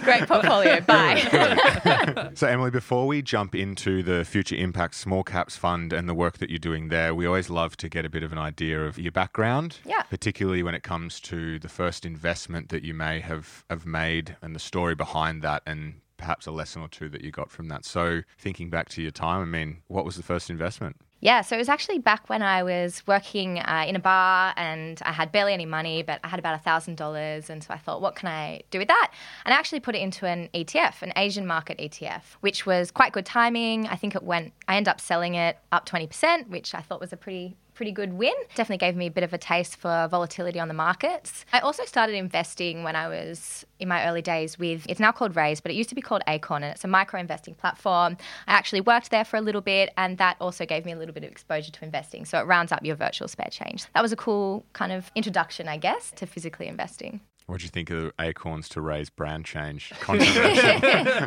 great 0.04 0.28
portfolio. 0.28 0.80
Bye. 0.82 2.02
So, 2.34 2.46
Emily, 2.46 2.70
before 2.70 3.06
we 3.06 3.22
jump 3.22 3.54
into 3.54 4.02
the 4.02 4.24
Future 4.24 4.56
Impact 4.56 4.94
Small 4.94 5.22
Caps 5.22 5.56
Fund 5.56 5.92
and 5.92 6.08
the 6.08 6.14
work 6.14 6.38
that 6.38 6.50
you're 6.50 6.58
doing 6.58 6.88
there, 6.88 7.14
we 7.14 7.26
always 7.26 7.48
love 7.48 7.76
to 7.78 7.88
get 7.88 8.04
a 8.04 8.08
bit 8.08 8.22
of 8.22 8.32
an 8.32 8.38
idea 8.38 8.84
of 8.84 8.98
your 8.98 9.12
background. 9.12 9.78
Yeah. 9.84 10.02
Particularly 10.02 10.62
when 10.62 10.74
it 10.74 10.82
comes 10.82 11.20
to 11.20 11.58
the 11.58 11.68
first 11.68 12.04
investment 12.04 12.70
that 12.70 12.82
you 12.82 12.94
may 12.94 13.20
have, 13.20 13.64
have 13.70 13.86
made 13.86 14.36
and 14.42 14.54
the 14.54 14.60
story 14.60 14.94
behind 14.94 15.42
that 15.42 15.62
and 15.66 16.00
perhaps 16.16 16.46
a 16.46 16.50
lesson 16.50 16.82
or 16.82 16.88
two 16.88 17.08
that 17.10 17.22
you 17.22 17.30
got 17.30 17.50
from 17.50 17.68
that. 17.68 17.84
So, 17.84 18.22
thinking 18.38 18.70
back 18.70 18.88
to 18.90 19.02
your 19.02 19.10
time, 19.10 19.42
I 19.42 19.44
mean, 19.44 19.78
what 19.88 20.04
was 20.04 20.16
the 20.16 20.22
first 20.22 20.50
investment? 20.50 20.96
Yeah, 21.24 21.40
so 21.40 21.56
it 21.56 21.58
was 21.58 21.70
actually 21.70 22.00
back 22.00 22.28
when 22.28 22.42
I 22.42 22.62
was 22.62 23.02
working 23.06 23.58
uh, 23.58 23.86
in 23.88 23.96
a 23.96 23.98
bar 23.98 24.52
and 24.58 25.00
I 25.06 25.12
had 25.12 25.32
barely 25.32 25.54
any 25.54 25.64
money, 25.64 26.02
but 26.02 26.20
I 26.22 26.28
had 26.28 26.38
about 26.38 26.62
$1,000. 26.62 27.48
And 27.48 27.64
so 27.64 27.72
I 27.72 27.78
thought, 27.78 28.02
what 28.02 28.14
can 28.14 28.28
I 28.28 28.60
do 28.70 28.78
with 28.78 28.88
that? 28.88 29.10
And 29.46 29.54
I 29.54 29.56
actually 29.56 29.80
put 29.80 29.94
it 29.94 30.02
into 30.02 30.26
an 30.26 30.50
ETF, 30.52 31.00
an 31.00 31.14
Asian 31.16 31.46
market 31.46 31.78
ETF, 31.78 32.24
which 32.42 32.66
was 32.66 32.90
quite 32.90 33.14
good 33.14 33.24
timing. 33.24 33.86
I 33.86 33.96
think 33.96 34.14
it 34.14 34.22
went, 34.22 34.52
I 34.68 34.76
ended 34.76 34.90
up 34.90 35.00
selling 35.00 35.34
it 35.34 35.56
up 35.72 35.88
20%, 35.88 36.50
which 36.50 36.74
I 36.74 36.82
thought 36.82 37.00
was 37.00 37.14
a 37.14 37.16
pretty 37.16 37.56
pretty 37.74 37.92
good 37.92 38.12
win. 38.14 38.34
Definitely 38.54 38.78
gave 38.78 38.96
me 38.96 39.06
a 39.06 39.10
bit 39.10 39.24
of 39.24 39.32
a 39.32 39.38
taste 39.38 39.76
for 39.76 40.08
volatility 40.10 40.60
on 40.60 40.68
the 40.68 40.74
markets. 40.74 41.44
I 41.52 41.60
also 41.60 41.84
started 41.84 42.14
investing 42.14 42.84
when 42.84 42.96
I 42.96 43.08
was 43.08 43.64
in 43.80 43.88
my 43.88 44.06
early 44.06 44.22
days 44.22 44.58
with, 44.58 44.86
it's 44.88 45.00
now 45.00 45.12
called 45.12 45.36
Raise, 45.36 45.60
but 45.60 45.72
it 45.72 45.74
used 45.74 45.88
to 45.88 45.94
be 45.94 46.00
called 46.00 46.22
Acorn, 46.28 46.62
and 46.62 46.72
it's 46.72 46.84
a 46.84 46.88
micro 46.88 47.20
investing 47.20 47.54
platform. 47.54 48.16
I 48.46 48.52
actually 48.52 48.80
worked 48.80 49.10
there 49.10 49.24
for 49.24 49.36
a 49.36 49.40
little 49.40 49.60
bit, 49.60 49.92
and 49.96 50.18
that 50.18 50.36
also 50.40 50.64
gave 50.64 50.84
me 50.84 50.92
a 50.92 50.96
little 50.96 51.14
bit 51.14 51.24
of 51.24 51.30
exposure 51.30 51.72
to 51.72 51.84
investing. 51.84 52.24
So 52.24 52.38
it 52.38 52.44
rounds 52.44 52.72
up 52.72 52.84
your 52.84 52.96
virtual 52.96 53.28
spare 53.28 53.50
change. 53.50 53.86
That 53.94 54.02
was 54.02 54.12
a 54.12 54.16
cool 54.16 54.64
kind 54.72 54.92
of 54.92 55.10
introduction, 55.14 55.68
I 55.68 55.76
guess, 55.76 56.12
to 56.12 56.26
physically 56.26 56.68
investing. 56.68 57.20
What 57.46 57.58
do 57.60 57.64
you 57.64 57.70
think 57.70 57.90
of 57.90 58.02
the 58.02 58.12
Acorns 58.20 58.68
to 58.70 58.80
raise 58.80 59.10
brand 59.10 59.44
change? 59.44 59.92
Yeah, 60.08 61.26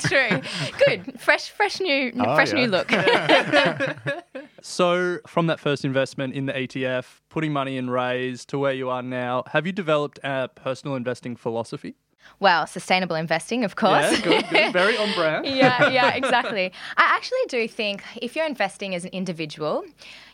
true. 0.00 0.40
Good, 0.86 1.20
fresh, 1.20 1.50
fresh 1.50 1.80
new, 1.80 2.12
Oh, 2.18 2.34
fresh 2.34 2.52
yeah. 2.52 2.60
new 2.60 2.66
look. 2.68 2.90
So, 4.64 5.18
from 5.26 5.48
that 5.48 5.58
first 5.58 5.84
investment 5.84 6.34
in 6.34 6.46
the 6.46 6.52
ETF, 6.52 7.04
putting 7.28 7.52
money 7.52 7.76
in 7.76 7.90
Raise 7.90 8.44
to 8.46 8.58
where 8.58 8.72
you 8.72 8.90
are 8.90 9.02
now, 9.02 9.42
have 9.48 9.66
you 9.66 9.72
developed 9.72 10.20
a 10.22 10.48
personal 10.54 10.94
investing 10.94 11.34
philosophy? 11.34 11.96
Well, 12.40 12.66
sustainable 12.66 13.16
investing, 13.16 13.64
of 13.64 13.76
course. 13.76 14.10
Yeah, 14.12 14.20
good, 14.20 14.48
good. 14.50 14.72
Very 14.72 14.96
on 14.96 15.12
brand. 15.14 15.46
yeah, 15.46 15.88
yeah, 15.88 16.14
exactly. 16.14 16.72
I 16.96 17.04
actually 17.14 17.38
do 17.48 17.68
think 17.68 18.02
if 18.20 18.34
you're 18.34 18.46
investing 18.46 18.94
as 18.94 19.04
an 19.04 19.10
individual, 19.12 19.84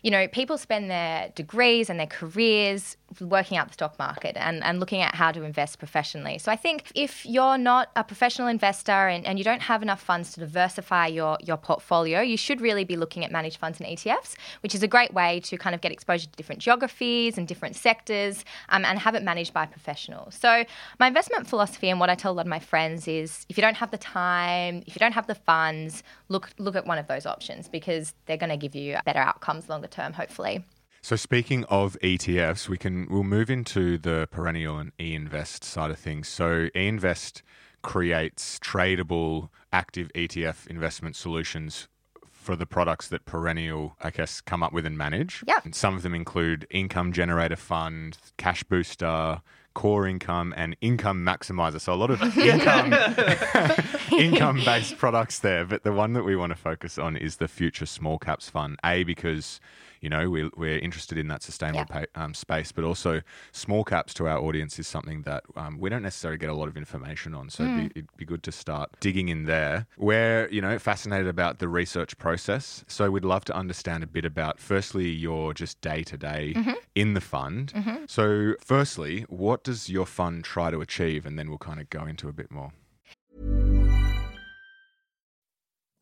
you 0.02 0.10
know, 0.10 0.28
people 0.28 0.58
spend 0.58 0.90
their 0.90 1.30
degrees 1.34 1.90
and 1.90 1.98
their 1.98 2.06
careers 2.06 2.96
working 3.20 3.56
out 3.56 3.68
the 3.68 3.72
stock 3.72 3.98
market 3.98 4.36
and, 4.36 4.62
and 4.62 4.80
looking 4.80 5.00
at 5.00 5.14
how 5.14 5.32
to 5.32 5.42
invest 5.42 5.78
professionally. 5.78 6.38
So 6.38 6.52
I 6.52 6.56
think 6.56 6.90
if 6.94 7.24
you're 7.24 7.58
not 7.58 7.90
a 7.96 8.04
professional 8.04 8.48
investor 8.48 8.92
and, 8.92 9.26
and 9.26 9.38
you 9.38 9.44
don't 9.44 9.62
have 9.62 9.82
enough 9.82 10.00
funds 10.00 10.32
to 10.32 10.40
diversify 10.40 11.06
your, 11.06 11.38
your 11.42 11.56
portfolio, 11.56 12.20
you 12.20 12.36
should 12.36 12.60
really 12.60 12.84
be 12.84 12.96
looking 12.96 13.24
at 13.24 13.32
managed 13.32 13.56
funds 13.56 13.80
and 13.80 13.88
ETFs, 13.88 14.36
which 14.62 14.74
is 14.74 14.82
a 14.82 14.88
great 14.88 15.12
way 15.14 15.40
to 15.40 15.56
kind 15.56 15.74
of 15.74 15.80
get 15.80 15.90
exposure 15.90 16.26
to 16.26 16.36
different 16.36 16.60
geographies 16.60 17.38
and 17.38 17.48
different 17.48 17.76
sectors 17.76 18.44
um, 18.68 18.84
and 18.84 18.98
have 18.98 19.14
it 19.14 19.22
managed 19.22 19.54
by 19.54 19.64
professionals. 19.66 20.34
So 20.34 20.64
my 20.98 21.06
investment 21.06 21.46
philosophy 21.46 21.77
and 21.82 22.00
what 22.00 22.10
I 22.10 22.14
tell 22.14 22.32
a 22.32 22.34
lot 22.34 22.46
of 22.46 22.50
my 22.50 22.58
friends 22.58 23.06
is 23.06 23.46
if 23.48 23.56
you 23.56 23.62
don't 23.62 23.76
have 23.76 23.90
the 23.90 23.98
time, 23.98 24.82
if 24.86 24.96
you 24.96 25.00
don't 25.00 25.12
have 25.12 25.26
the 25.26 25.34
funds, 25.34 26.02
look 26.28 26.50
look 26.58 26.74
at 26.74 26.86
one 26.86 26.98
of 26.98 27.06
those 27.06 27.26
options 27.26 27.68
because 27.68 28.14
they're 28.26 28.36
going 28.36 28.50
to 28.50 28.56
give 28.56 28.74
you 28.74 28.96
better 29.04 29.20
outcomes 29.20 29.68
longer 29.68 29.88
term, 29.88 30.12
hopefully. 30.12 30.64
So 31.00 31.16
speaking 31.16 31.64
of 31.64 31.96
ETFs, 32.02 32.68
we 32.68 32.76
can 32.76 33.06
we'll 33.08 33.22
move 33.22 33.50
into 33.50 33.98
the 33.98 34.28
perennial 34.30 34.78
and 34.78 34.92
e-invest 35.00 35.64
side 35.64 35.90
of 35.90 35.98
things. 35.98 36.28
So 36.28 36.68
e-invest 36.74 37.42
creates 37.82 38.58
tradable 38.58 39.50
active 39.72 40.10
ETF 40.14 40.66
investment 40.66 41.16
solutions 41.16 41.88
for 42.30 42.56
the 42.56 42.66
products 42.66 43.08
that 43.08 43.26
perennial, 43.26 43.94
I 44.00 44.10
guess, 44.10 44.40
come 44.40 44.62
up 44.62 44.72
with 44.72 44.86
and 44.86 44.96
manage. 44.96 45.44
Yep. 45.46 45.66
And 45.66 45.74
some 45.74 45.94
of 45.94 46.02
them 46.02 46.14
include 46.14 46.66
income 46.70 47.12
generator 47.12 47.56
fund, 47.56 48.16
cash 48.38 48.62
booster, 48.64 49.42
core 49.78 50.08
income, 50.08 50.52
and 50.56 50.76
income 50.80 51.24
maximizer. 51.24 51.80
So 51.80 51.92
a 51.92 51.94
lot 51.94 52.10
of 52.10 52.20
income 52.36 52.92
income 54.18 54.60
based 54.64 54.98
products 54.98 55.38
there. 55.38 55.64
But 55.64 55.84
the 55.84 55.92
one 55.92 56.14
that 56.14 56.24
we 56.24 56.34
want 56.34 56.50
to 56.50 56.56
focus 56.56 56.98
on 56.98 57.16
is 57.16 57.36
the 57.36 57.46
future 57.46 57.86
small 57.86 58.18
caps 58.18 58.50
fund. 58.50 58.76
A 58.84 59.04
because 59.04 59.60
you 60.00 60.08
know 60.08 60.28
we're, 60.30 60.50
we're 60.56 60.78
interested 60.78 61.18
in 61.18 61.28
that 61.28 61.42
sustainable 61.42 61.84
Yeah. 61.90 62.04
pa- 62.14 62.22
um, 62.24 62.34
space, 62.34 62.72
but 62.72 62.84
also 62.84 63.20
small 63.52 63.84
caps 63.84 64.14
to 64.14 64.26
our 64.28 64.38
audience 64.38 64.78
is 64.78 64.86
something 64.86 65.22
that 65.22 65.44
um, 65.56 65.78
we 65.78 65.90
don't 65.90 66.02
necessarily 66.02 66.38
get 66.38 66.50
a 66.50 66.54
lot 66.54 66.68
of 66.68 66.76
information 66.76 67.34
on. 67.34 67.50
So 67.50 67.64
it'd, 67.64 67.76
be, 67.76 67.84
it'd 68.00 68.16
be 68.16 68.24
good 68.24 68.42
to 68.44 68.52
start 68.52 68.90
digging 69.00 69.28
in 69.28 69.44
there. 69.44 69.86
We're 69.96 70.48
you 70.50 70.60
know 70.60 70.78
fascinated 70.78 71.26
about 71.28 71.58
the 71.58 71.68
research 71.68 72.16
process, 72.18 72.84
so 72.88 73.10
we'd 73.10 73.24
love 73.24 73.44
to 73.46 73.54
understand 73.54 74.02
a 74.02 74.06
bit 74.06 74.24
about 74.24 74.58
firstly 74.58 75.08
your 75.08 75.54
just 75.54 75.80
day 75.80 76.02
to 76.04 76.16
day 76.16 76.54
in 76.94 77.14
the 77.14 77.20
fund. 77.20 77.72
So 78.06 78.54
firstly, 78.64 79.22
what 79.28 79.64
does 79.64 79.88
your 79.88 80.06
fund 80.06 80.44
try 80.44 80.70
to 80.70 80.80
achieve, 80.80 81.26
and 81.26 81.38
then 81.38 81.48
we'll 81.48 81.58
kind 81.58 81.80
of 81.80 81.90
go 81.90 82.04
into 82.06 82.28
a 82.28 82.32
bit 82.32 82.50
more. 82.50 82.72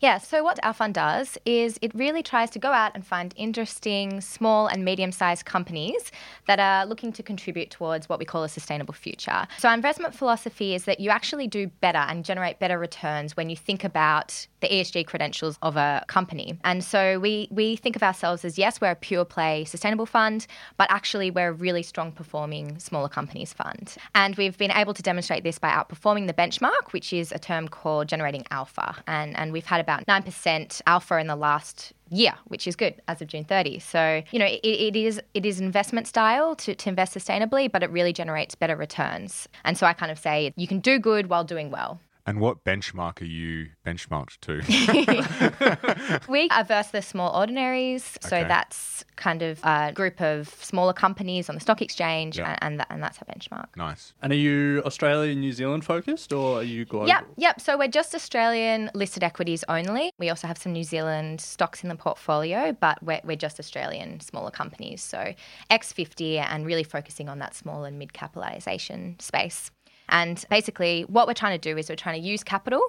Yeah, 0.00 0.18
so 0.18 0.44
what 0.44 0.58
our 0.62 0.74
fund 0.74 0.94
does 0.94 1.38
is 1.46 1.78
it 1.80 1.94
really 1.94 2.22
tries 2.22 2.50
to 2.50 2.58
go 2.58 2.72
out 2.72 2.92
and 2.94 3.06
find 3.06 3.32
interesting 3.36 4.20
small 4.20 4.66
and 4.66 4.84
medium 4.84 5.12
sized 5.12 5.46
companies 5.46 6.12
that 6.46 6.60
are 6.60 6.84
looking 6.84 7.12
to 7.12 7.22
contribute 7.22 7.70
towards 7.70 8.08
what 8.08 8.18
we 8.18 8.24
call 8.24 8.44
a 8.44 8.48
sustainable 8.48 8.94
future. 8.94 9.46
So, 9.58 9.68
our 9.68 9.74
investment 9.74 10.14
philosophy 10.14 10.74
is 10.74 10.84
that 10.84 11.00
you 11.00 11.10
actually 11.10 11.46
do 11.46 11.68
better 11.80 11.98
and 11.98 12.24
generate 12.24 12.58
better 12.58 12.78
returns 12.78 13.36
when 13.36 13.48
you 13.48 13.56
think 13.56 13.84
about 13.84 14.46
the 14.60 14.68
ESG 14.68 15.06
credentials 15.06 15.58
of 15.62 15.76
a 15.76 16.04
company. 16.08 16.58
And 16.64 16.84
so, 16.84 17.18
we, 17.18 17.48
we 17.50 17.76
think 17.76 17.96
of 17.96 18.02
ourselves 18.02 18.44
as 18.44 18.58
yes, 18.58 18.80
we're 18.80 18.90
a 18.90 18.96
pure 18.96 19.24
play 19.24 19.64
sustainable 19.64 20.06
fund, 20.06 20.46
but 20.76 20.90
actually, 20.90 21.30
we're 21.30 21.48
a 21.48 21.52
really 21.52 21.82
strong 21.82 22.12
performing 22.12 22.78
smaller 22.78 23.08
companies 23.08 23.52
fund. 23.52 23.96
And 24.14 24.36
we've 24.36 24.58
been 24.58 24.72
able 24.72 24.94
to 24.94 25.02
demonstrate 25.02 25.42
this 25.42 25.58
by 25.58 25.70
outperforming 25.70 26.26
the 26.26 26.34
benchmark, 26.34 26.92
which 26.92 27.12
is 27.12 27.32
a 27.32 27.38
term 27.38 27.68
called 27.68 28.08
generating 28.08 28.44
alpha. 28.50 28.96
And, 29.06 29.36
and 29.36 29.52
we've 29.52 29.64
had 29.64 29.85
about 29.86 30.04
9% 30.06 30.82
alpha 30.86 31.18
in 31.18 31.28
the 31.28 31.36
last 31.36 31.92
year, 32.10 32.34
which 32.46 32.66
is 32.66 32.74
good 32.74 32.94
as 33.06 33.22
of 33.22 33.28
June 33.28 33.44
30. 33.44 33.78
So, 33.78 34.22
you 34.32 34.38
know, 34.38 34.46
it, 34.46 34.60
it 34.64 34.96
is 34.96 35.20
it 35.34 35.46
is 35.46 35.60
investment 35.60 36.08
style 36.08 36.56
to, 36.56 36.74
to 36.74 36.88
invest 36.88 37.14
sustainably, 37.14 37.70
but 37.70 37.82
it 37.82 37.90
really 37.90 38.12
generates 38.12 38.54
better 38.54 38.76
returns. 38.76 39.48
And 39.64 39.78
so 39.78 39.86
I 39.86 39.92
kind 39.92 40.10
of 40.10 40.18
say 40.18 40.52
you 40.56 40.66
can 40.66 40.80
do 40.80 40.98
good 40.98 41.28
while 41.28 41.44
doing 41.44 41.70
well. 41.70 42.00
And 42.28 42.40
what 42.40 42.64
benchmark 42.64 43.22
are 43.22 43.24
you 43.24 43.68
benchmarked 43.86 44.40
to? 44.42 46.26
We 46.28 46.48
are 46.50 46.64
versus 46.64 46.90
the 46.92 47.02
small 47.02 47.34
ordinaries. 47.36 48.18
So 48.20 48.36
Okay. 48.36 48.48
that's 48.48 49.04
kind 49.16 49.42
of 49.42 49.60
a 49.64 49.92
group 49.92 50.20
of 50.20 50.48
smaller 50.62 50.92
companies 50.92 51.48
on 51.48 51.54
the 51.54 51.60
stock 51.60 51.80
exchange, 51.82 52.38
Yeah. 52.38 52.56
and, 52.60 52.80
and, 52.80 52.86
and 52.90 53.02
that's 53.02 53.18
our 53.18 53.26
benchmark. 53.32 53.68
nice. 53.76 54.12
And 54.22 54.32
are 54.32 54.36
you 54.36 54.82
Australia 54.84 55.30
and 55.32 55.40
New 55.40 55.52
Zealand 55.52 55.84
focused 55.84 56.32
or 56.32 56.58
are 56.58 56.62
you 56.62 56.84
global? 56.84 57.08
Yep, 57.08 57.26
yep. 57.36 57.60
So 57.60 57.78
we're 57.78 57.88
just 57.88 58.14
Australian 58.14 58.90
listed 58.94 59.22
equities 59.22 59.64
only. 59.68 60.10
We 60.18 60.28
also 60.28 60.46
have 60.48 60.58
some 60.58 60.72
New 60.72 60.84
Zealand 60.84 61.40
stocks 61.40 61.82
in 61.82 61.88
the 61.88 61.94
portfolio, 61.96 62.72
but 62.78 63.02
we're, 63.02 63.20
we're 63.24 63.36
just 63.36 63.58
Australian 63.60 64.20
smaller 64.20 64.50
companies. 64.50 65.02
So 65.02 65.32
X50 65.70 66.38
and 66.50 66.66
really 66.66 66.84
focusing 66.84 67.28
on 67.28 67.38
that 67.38 67.54
small 67.54 67.84
and 67.84 67.98
mid 67.98 68.12
capitalization 68.12 69.16
space. 69.20 69.70
And 70.08 70.44
basically, 70.50 71.02
what 71.02 71.26
we're 71.26 71.34
trying 71.34 71.58
to 71.58 71.70
do 71.70 71.76
is 71.76 71.88
we're 71.88 71.96
trying 71.96 72.20
to 72.20 72.26
use 72.26 72.42
capital 72.44 72.82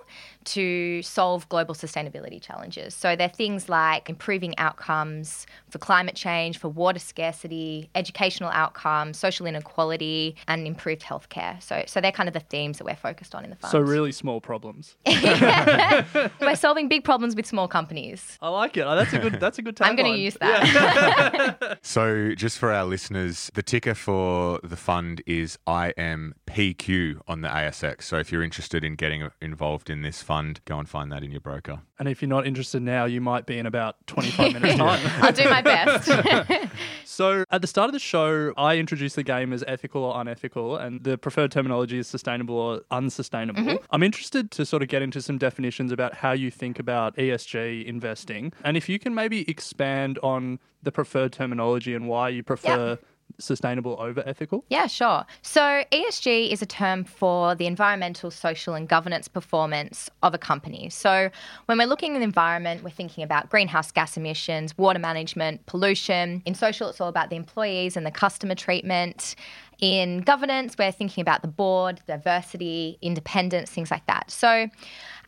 to 0.45 1.01
solve 1.01 1.47
global 1.49 1.75
sustainability 1.75 2.41
challenges. 2.41 2.93
So 2.93 3.15
they're 3.15 3.29
things 3.29 3.69
like 3.69 4.09
improving 4.09 4.57
outcomes 4.57 5.45
for 5.69 5.77
climate 5.77 6.15
change, 6.15 6.57
for 6.57 6.69
water 6.69 6.99
scarcity, 6.99 7.89
educational 7.95 8.49
outcomes, 8.51 9.17
social 9.17 9.45
inequality, 9.45 10.35
and 10.47 10.67
improved 10.67 11.01
healthcare. 11.01 11.61
So, 11.61 11.83
so 11.87 12.01
they're 12.01 12.11
kind 12.11 12.29
of 12.29 12.33
the 12.33 12.39
themes 12.39 12.77
that 12.77 12.85
we're 12.85 12.95
focused 12.95 13.35
on 13.35 13.43
in 13.43 13.49
the 13.49 13.55
fund. 13.55 13.71
So 13.71 13.79
really 13.79 14.11
small 14.11 14.39
problems. 14.41 14.95
we're 15.05 16.55
solving 16.55 16.87
big 16.87 17.03
problems 17.03 17.35
with 17.35 17.45
small 17.45 17.67
companies. 17.67 18.37
I 18.41 18.49
like 18.49 18.77
it. 18.77 18.81
Oh, 18.81 18.95
That's 18.95 19.13
a 19.13 19.19
good. 19.19 19.39
That's 19.39 19.57
a 19.57 19.61
good 19.61 19.75
tagline. 19.75 19.85
I'm 19.87 19.95
going 19.95 20.13
to 20.13 20.19
use 20.19 20.37
that. 20.39 21.79
So, 21.87 22.33
just 22.35 22.59
for 22.59 22.71
our 22.71 22.85
listeners, 22.85 23.49
the 23.53 23.63
ticker 23.63 23.93
for 23.93 24.59
the 24.63 24.75
fund 24.75 25.21
is 25.25 25.57
IMPQ 25.67 27.06
on 27.27 27.41
the 27.41 27.47
ASX. 27.47 28.03
So, 28.03 28.17
if 28.17 28.31
you're 28.31 28.43
interested 28.43 28.83
in 28.83 28.95
getting 28.95 29.29
involved 29.41 29.89
in 29.89 30.01
this 30.01 30.21
fund, 30.21 30.61
go 30.65 30.79
and 30.79 30.87
find 30.87 31.11
that 31.11 31.23
in 31.23 31.31
your 31.31 31.41
broker. 31.41 31.81
And 31.99 32.07
if 32.07 32.21
you're 32.21 32.29
not 32.29 32.45
interested 32.45 32.81
now, 32.81 33.05
you 33.05 33.21
might 33.21 33.45
be 33.45 33.57
in 33.57 33.65
about 33.65 33.95
25 34.07 34.53
minutes 34.53 34.75
time. 34.77 35.11
I'll 35.21 35.31
do 35.31 35.49
my 35.49 35.61
best. 35.61 36.09
So 37.17 37.45
at 37.49 37.61
the 37.61 37.67
start 37.67 37.89
of 37.89 37.93
the 37.93 37.99
show, 37.99 38.53
I 38.57 38.77
introduced 38.77 39.15
the 39.15 39.23
game 39.23 39.51
as 39.51 39.63
ethical 39.65 40.03
or 40.03 40.21
unethical, 40.21 40.77
and 40.77 41.03
the 41.03 41.17
preferred 41.17 41.51
terminology 41.51 41.97
is 41.97 42.07
sustainable 42.07 42.55
or 42.55 42.81
unsustainable. 42.91 43.63
Mm-hmm. 43.63 43.85
I'm 43.89 44.03
interested 44.03 44.51
to 44.51 44.67
sort 44.67 44.83
of 44.83 44.87
get 44.87 45.01
into 45.01 45.19
some 45.23 45.39
definitions 45.39 45.91
about 45.91 46.13
how 46.13 46.33
you 46.33 46.51
think 46.51 46.77
about 46.77 47.15
ESG 47.15 47.85
investing, 47.85 48.53
and 48.63 48.77
if 48.77 48.87
you 48.87 48.99
can 48.99 49.15
maybe 49.15 49.49
expand 49.49 50.19
on 50.21 50.59
the 50.83 50.91
preferred 50.91 51.33
terminology 51.33 51.95
and 51.95 52.07
why 52.07 52.29
you 52.29 52.43
prefer 52.43 52.99
sustainable 53.39 53.95
over 53.99 54.23
ethical. 54.25 54.65
Yeah, 54.69 54.87
sure. 54.87 55.25
So 55.41 55.83
ESG 55.91 56.51
is 56.51 56.61
a 56.61 56.65
term 56.65 57.03
for 57.03 57.55
the 57.55 57.67
environmental, 57.67 58.31
social, 58.31 58.73
and 58.73 58.87
governance 58.87 59.27
performance 59.27 60.09
of 60.23 60.33
a 60.33 60.37
company. 60.37 60.89
So 60.89 61.29
when 61.65 61.77
we're 61.77 61.87
looking 61.87 62.15
at 62.15 62.19
the 62.19 62.23
environment, 62.23 62.83
we're 62.83 62.89
thinking 62.89 63.23
about 63.23 63.49
greenhouse 63.49 63.91
gas 63.91 64.17
emissions, 64.17 64.77
water 64.77 64.99
management, 64.99 65.65
pollution. 65.65 66.41
In 66.45 66.55
social, 66.55 66.89
it's 66.89 66.99
all 66.99 67.09
about 67.09 67.29
the 67.29 67.35
employees 67.35 67.97
and 67.97 68.05
the 68.05 68.11
customer 68.11 68.55
treatment. 68.55 69.35
In 69.79 70.21
governance, 70.21 70.75
we're 70.77 70.91
thinking 70.91 71.21
about 71.21 71.43
the 71.43 71.47
board, 71.47 72.01
diversity, 72.07 72.97
independence, 73.01 73.69
things 73.69 73.91
like 73.91 74.05
that. 74.07 74.31
So 74.31 74.67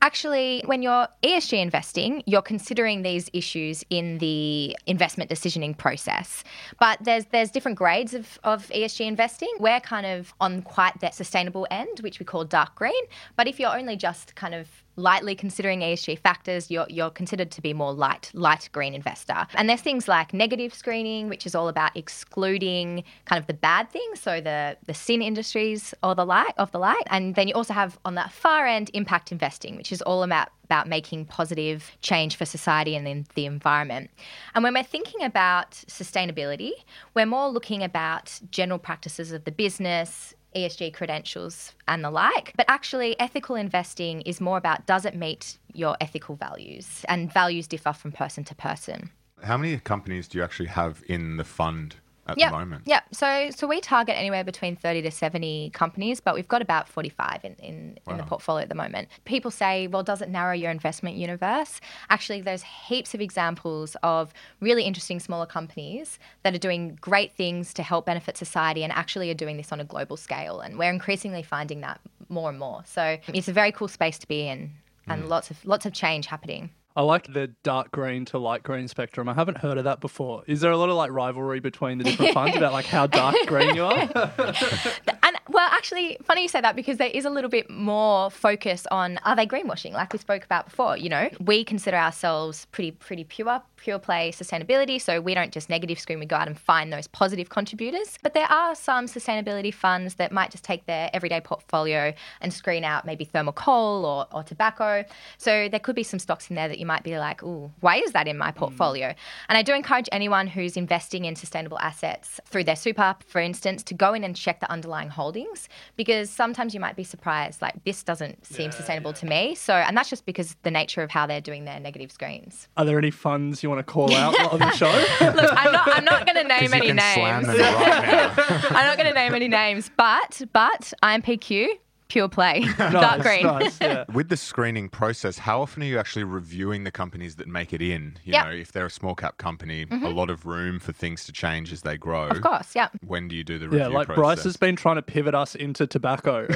Actually, 0.01 0.63
when 0.65 0.81
you're 0.81 1.07
ESG 1.23 1.59
investing, 1.61 2.23
you're 2.25 2.41
considering 2.41 3.01
these 3.01 3.29
issues 3.33 3.83
in 3.89 4.17
the 4.19 4.75
investment 4.87 5.29
decisioning 5.29 5.77
process. 5.77 6.43
But 6.79 6.99
there's 7.03 7.25
there's 7.25 7.51
different 7.51 7.77
grades 7.77 8.13
of, 8.13 8.39
of 8.45 8.67
ESG 8.67 9.05
investing. 9.05 9.53
We're 9.59 9.81
kind 9.81 10.05
of 10.05 10.33
on 10.39 10.61
quite 10.61 10.97
that 11.01 11.15
sustainable 11.15 11.67
end, 11.69 11.99
which 11.99 12.19
we 12.19 12.25
call 12.25 12.45
dark 12.45 12.75
green. 12.75 13.03
But 13.35 13.47
if 13.47 13.59
you're 13.59 13.75
only 13.77 13.97
just 13.97 14.35
kind 14.35 14.55
of 14.55 14.69
lightly 14.99 15.35
considering 15.35 15.79
ESG 15.81 16.19
factors, 16.19 16.69
you're, 16.69 16.85
you're 16.89 17.09
considered 17.09 17.51
to 17.51 17.61
be 17.61 17.73
more 17.73 17.93
light, 17.93 18.31
light 18.33 18.69
green 18.71 18.93
investor. 18.93 19.47
And 19.55 19.69
there's 19.69 19.81
things 19.81 20.07
like 20.07 20.33
negative 20.33 20.73
screening, 20.73 21.29
which 21.29 21.45
is 21.45 21.55
all 21.55 21.67
about 21.67 21.95
excluding 21.95 23.03
kind 23.25 23.39
of 23.39 23.47
the 23.47 23.53
bad 23.53 23.89
things, 23.89 24.19
so 24.19 24.41
the, 24.41 24.77
the 24.85 24.93
sin 24.93 25.21
industries 25.21 25.93
or 26.03 26.15
the 26.15 26.25
like 26.25 26.53
of 26.57 26.71
the 26.71 26.79
like. 26.79 27.03
And 27.07 27.35
then 27.35 27.47
you 27.47 27.53
also 27.53 27.73
have 27.73 27.97
on 28.05 28.15
that 28.15 28.31
far 28.31 28.67
end 28.67 28.91
impact 28.93 29.31
investing, 29.31 29.75
which 29.75 29.91
is 29.91 30.01
all 30.01 30.23
about 30.23 30.49
about 30.69 30.87
making 30.87 31.25
positive 31.25 31.97
change 32.01 32.35
for 32.35 32.45
society 32.45 32.95
and 32.95 33.03
then 33.03 33.25
the 33.33 33.47
environment. 33.47 34.11
And 34.53 34.63
when 34.63 34.75
we're 34.75 34.83
thinking 34.83 35.23
about 35.23 35.71
sustainability, 35.71 36.73
we're 37.15 37.25
more 37.25 37.49
looking 37.49 37.81
about 37.81 38.39
general 38.51 38.77
practices 38.77 39.31
of 39.31 39.45
the 39.45 39.51
business, 39.51 40.35
ESG 40.55 40.93
credentials 40.93 41.73
and 41.87 42.03
the 42.03 42.09
like. 42.09 42.53
But 42.55 42.65
actually, 42.69 43.19
ethical 43.19 43.55
investing 43.55 44.21
is 44.21 44.41
more 44.41 44.57
about 44.57 44.85
does 44.85 45.05
it 45.05 45.15
meet 45.15 45.57
your 45.73 45.95
ethical 46.01 46.35
values? 46.35 47.05
And 47.07 47.31
values 47.31 47.67
differ 47.67 47.93
from 47.93 48.11
person 48.11 48.43
to 48.45 48.55
person. 48.55 49.11
How 49.43 49.57
many 49.57 49.77
companies 49.79 50.27
do 50.27 50.37
you 50.37 50.43
actually 50.43 50.69
have 50.69 51.01
in 51.07 51.37
the 51.37 51.45
fund 51.45 51.95
at 52.31 52.37
Yep. 52.37 52.51
the 52.51 52.57
moment? 52.57 52.83
Yeah. 52.85 53.01
So 53.11 53.49
so 53.51 53.67
we 53.67 53.81
target 53.81 54.15
anywhere 54.17 54.43
between 54.43 54.75
30 54.75 55.01
to 55.03 55.11
70 55.11 55.71
companies, 55.71 56.19
but 56.19 56.35
we've 56.35 56.47
got 56.47 56.61
about 56.61 56.87
45 56.87 57.43
in, 57.43 57.53
in, 57.55 57.99
in 58.07 58.17
the 58.17 58.23
portfolio 58.23 58.63
at 58.63 58.69
the 58.69 58.75
moment. 58.75 59.07
People 59.25 59.51
say, 59.51 59.87
well, 59.87 60.03
does 60.03 60.21
it 60.21 60.29
narrow 60.29 60.53
your 60.53 60.71
investment 60.71 61.15
universe? 61.15 61.79
Actually, 62.09 62.41
there's 62.41 62.63
heaps 62.63 63.13
of 63.13 63.21
examples 63.21 63.95
of 64.03 64.33
really 64.59 64.83
interesting 64.83 65.19
smaller 65.19 65.45
companies 65.45 66.19
that 66.43 66.53
are 66.53 66.59
doing 66.59 66.97
great 67.01 67.33
things 67.33 67.73
to 67.73 67.83
help 67.83 68.05
benefit 68.05 68.37
society 68.37 68.83
and 68.83 68.93
actually 68.93 69.29
are 69.29 69.35
doing 69.35 69.57
this 69.57 69.71
on 69.71 69.79
a 69.79 69.83
global 69.83 70.17
scale. 70.17 70.59
And 70.59 70.77
we're 70.77 70.91
increasingly 70.91 71.43
finding 71.43 71.81
that 71.81 71.99
more 72.29 72.49
and 72.49 72.59
more. 72.59 72.83
So 72.85 73.17
it's 73.27 73.47
a 73.47 73.53
very 73.53 73.71
cool 73.71 73.87
space 73.87 74.17
to 74.19 74.27
be 74.27 74.47
in 74.47 74.71
and 75.07 75.23
mm. 75.23 75.27
lots 75.27 75.51
of 75.51 75.63
lots 75.65 75.85
of 75.85 75.93
change 75.93 76.27
happening. 76.27 76.69
I 76.95 77.01
like 77.03 77.31
the 77.31 77.47
dark 77.63 77.91
green 77.91 78.25
to 78.25 78.39
light 78.39 78.63
green 78.63 78.87
spectrum. 78.87 79.29
I 79.29 79.33
haven't 79.33 79.59
heard 79.59 79.77
of 79.77 79.83
that 79.83 80.01
before. 80.01 80.43
Is 80.47 80.61
there 80.61 80.71
a 80.71 80.77
lot 80.77 80.89
of 80.89 80.95
like 80.95 81.11
rivalry 81.11 81.59
between 81.59 81.97
the 81.97 82.03
different 82.03 82.33
funds 82.33 82.57
about 82.57 82.73
like 82.73 82.85
how 82.85 83.07
dark 83.07 83.35
green 83.45 83.75
you 83.75 83.85
are? 83.85 84.09
And 85.21 85.37
well, 85.49 85.67
actually, 85.71 86.17
funny 86.23 86.43
you 86.43 86.47
say 86.47 86.61
that 86.61 86.75
because 86.75 86.97
there 86.97 87.09
is 87.09 87.23
a 87.25 87.29
little 87.29 87.49
bit 87.51 87.69
more 87.69 88.31
focus 88.31 88.87
on 88.89 89.19
are 89.25 89.35
they 89.35 89.45
greenwashing, 89.45 89.93
like 89.93 90.11
we 90.11 90.17
spoke 90.17 90.43
about 90.43 90.65
before. 90.65 90.97
You 90.97 91.09
know, 91.09 91.29
we 91.39 91.63
consider 91.63 91.97
ourselves 91.97 92.65
pretty 92.71 92.91
pretty 92.91 93.23
pure, 93.25 93.61
pure 93.79 93.99
play 93.99 94.31
sustainability. 94.31 95.01
So 95.01 95.21
we 95.21 95.33
don't 95.33 95.51
just 95.51 95.69
negative 95.69 95.99
screen; 95.99 96.19
we 96.19 96.25
go 96.25 96.35
out 96.35 96.47
and 96.47 96.59
find 96.59 96.91
those 96.91 97.07
positive 97.07 97.49
contributors. 97.49 98.17
But 98.21 98.33
there 98.33 98.51
are 98.51 98.75
some 98.75 99.05
sustainability 99.05 99.73
funds 99.73 100.15
that 100.15 100.31
might 100.31 100.51
just 100.51 100.63
take 100.63 100.85
their 100.85 101.09
everyday 101.13 101.41
portfolio 101.41 102.13
and 102.41 102.53
screen 102.53 102.83
out 102.83 103.05
maybe 103.05 103.25
thermal 103.25 103.53
coal 103.53 104.05
or, 104.05 104.27
or 104.31 104.43
tobacco. 104.43 105.03
So 105.37 105.69
there 105.69 105.79
could 105.79 105.95
be 105.95 106.03
some 106.03 106.19
stocks 106.19 106.49
in 106.49 106.55
there 106.55 106.67
that 106.67 106.79
you 106.79 106.85
might 106.85 107.03
be 107.03 107.17
like, 107.17 107.43
"Ooh, 107.43 107.71
why 107.79 107.97
is 107.97 108.11
that 108.11 108.27
in 108.27 108.37
my 108.37 108.51
mm. 108.51 108.55
portfolio?" 108.55 109.13
And 109.47 109.57
I 109.57 109.61
do 109.61 109.73
encourage 109.73 110.09
anyone 110.11 110.47
who's 110.47 110.77
investing 110.77 111.25
in 111.25 111.35
sustainable 111.35 111.79
assets 111.79 112.39
through 112.45 112.65
their 112.65 112.75
super, 112.75 113.15
for 113.25 113.41
instance, 113.41 113.83
to 113.83 113.93
go 113.93 114.13
in 114.13 114.23
and 114.23 114.35
check 114.35 114.59
the 114.59 114.71
underlying 114.71 115.09
holdings 115.09 115.69
because 115.95 116.29
sometimes 116.29 116.73
you 116.73 116.79
might 116.79 116.95
be 116.95 117.03
surprised, 117.03 117.61
like 117.61 117.83
this 117.83 118.03
doesn't 118.03 118.45
seem 118.45 118.71
sustainable 118.71 119.13
to 119.13 119.25
me. 119.25 119.55
So, 119.55 119.73
and 119.73 119.95
that's 119.95 120.09
just 120.09 120.25
because 120.25 120.55
the 120.63 120.71
nature 120.71 121.03
of 121.03 121.11
how 121.11 121.25
they're 121.27 121.41
doing 121.41 121.65
their 121.65 121.79
negative 121.79 122.11
screens. 122.11 122.67
Are 122.77 122.85
there 122.85 122.97
any 122.97 123.11
funds 123.11 123.63
you 123.63 123.68
want 123.69 123.79
to 123.79 123.83
call 123.91 124.13
out 124.13 124.35
on 124.53 124.59
the 124.59 124.71
show? 124.71 124.85
Look, 125.21 125.53
I'm 125.53 125.71
not, 125.71 125.97
I'm 125.97 126.05
not 126.05 126.25
going 126.25 126.35
to 126.41 126.47
name 126.47 126.73
any 126.73 126.87
names. 126.91 127.47
right. 127.47 128.33
I'm 128.71 128.85
not 128.85 128.97
going 128.97 129.07
to 129.07 129.13
name 129.13 129.33
any 129.33 129.47
names, 129.47 129.89
but 129.95 130.41
but 130.53 130.93
IMPQ, 131.03 131.67
pure 132.07 132.27
play, 132.27 132.65
dark 132.77 133.21
green. 133.21 133.43
nice, 133.43 133.79
yeah. 133.81 134.05
With 134.11 134.29
the 134.29 134.37
screening 134.37 134.89
process, 134.89 135.37
how 135.37 135.61
often 135.61 135.83
are 135.83 135.85
you 135.85 135.99
actually 135.99 136.23
reviewing 136.23 136.83
the 136.83 136.91
companies 136.91 137.35
that 137.35 137.47
make 137.47 137.71
it 137.73 137.81
in? 137.81 138.17
You 138.23 138.33
Yep. 138.33 138.45
know, 138.45 138.51
if 138.51 138.71
they're 138.71 138.87
a 138.87 138.91
small 138.91 139.15
cap 139.15 139.37
company, 139.37 139.83
a 139.83 139.85
mm-hmm. 139.85 140.05
lot 140.07 140.29
of 140.29 140.45
room 140.45 140.79
for 140.79 140.91
things 140.91 141.25
to 141.25 141.31
change 141.31 141.71
as 141.71 141.81
they 141.83 141.97
grow. 141.97 142.27
Of 142.27 142.41
course, 142.41 142.75
yeah. 142.75 142.89
When 143.05 143.27
do 143.27 143.35
you 143.35 143.43
do 143.43 143.59
the 143.59 143.67
review 143.67 143.79
Yeah, 143.79 143.87
like 143.87 144.07
process? 144.07 144.19
Bryce 144.19 144.43
has 144.43 144.57
been 144.57 144.75
trying 144.75 144.95
to 144.95 145.01
pivot 145.03 145.35
us 145.35 145.55
into 145.55 145.85
tobacco. 145.87 146.47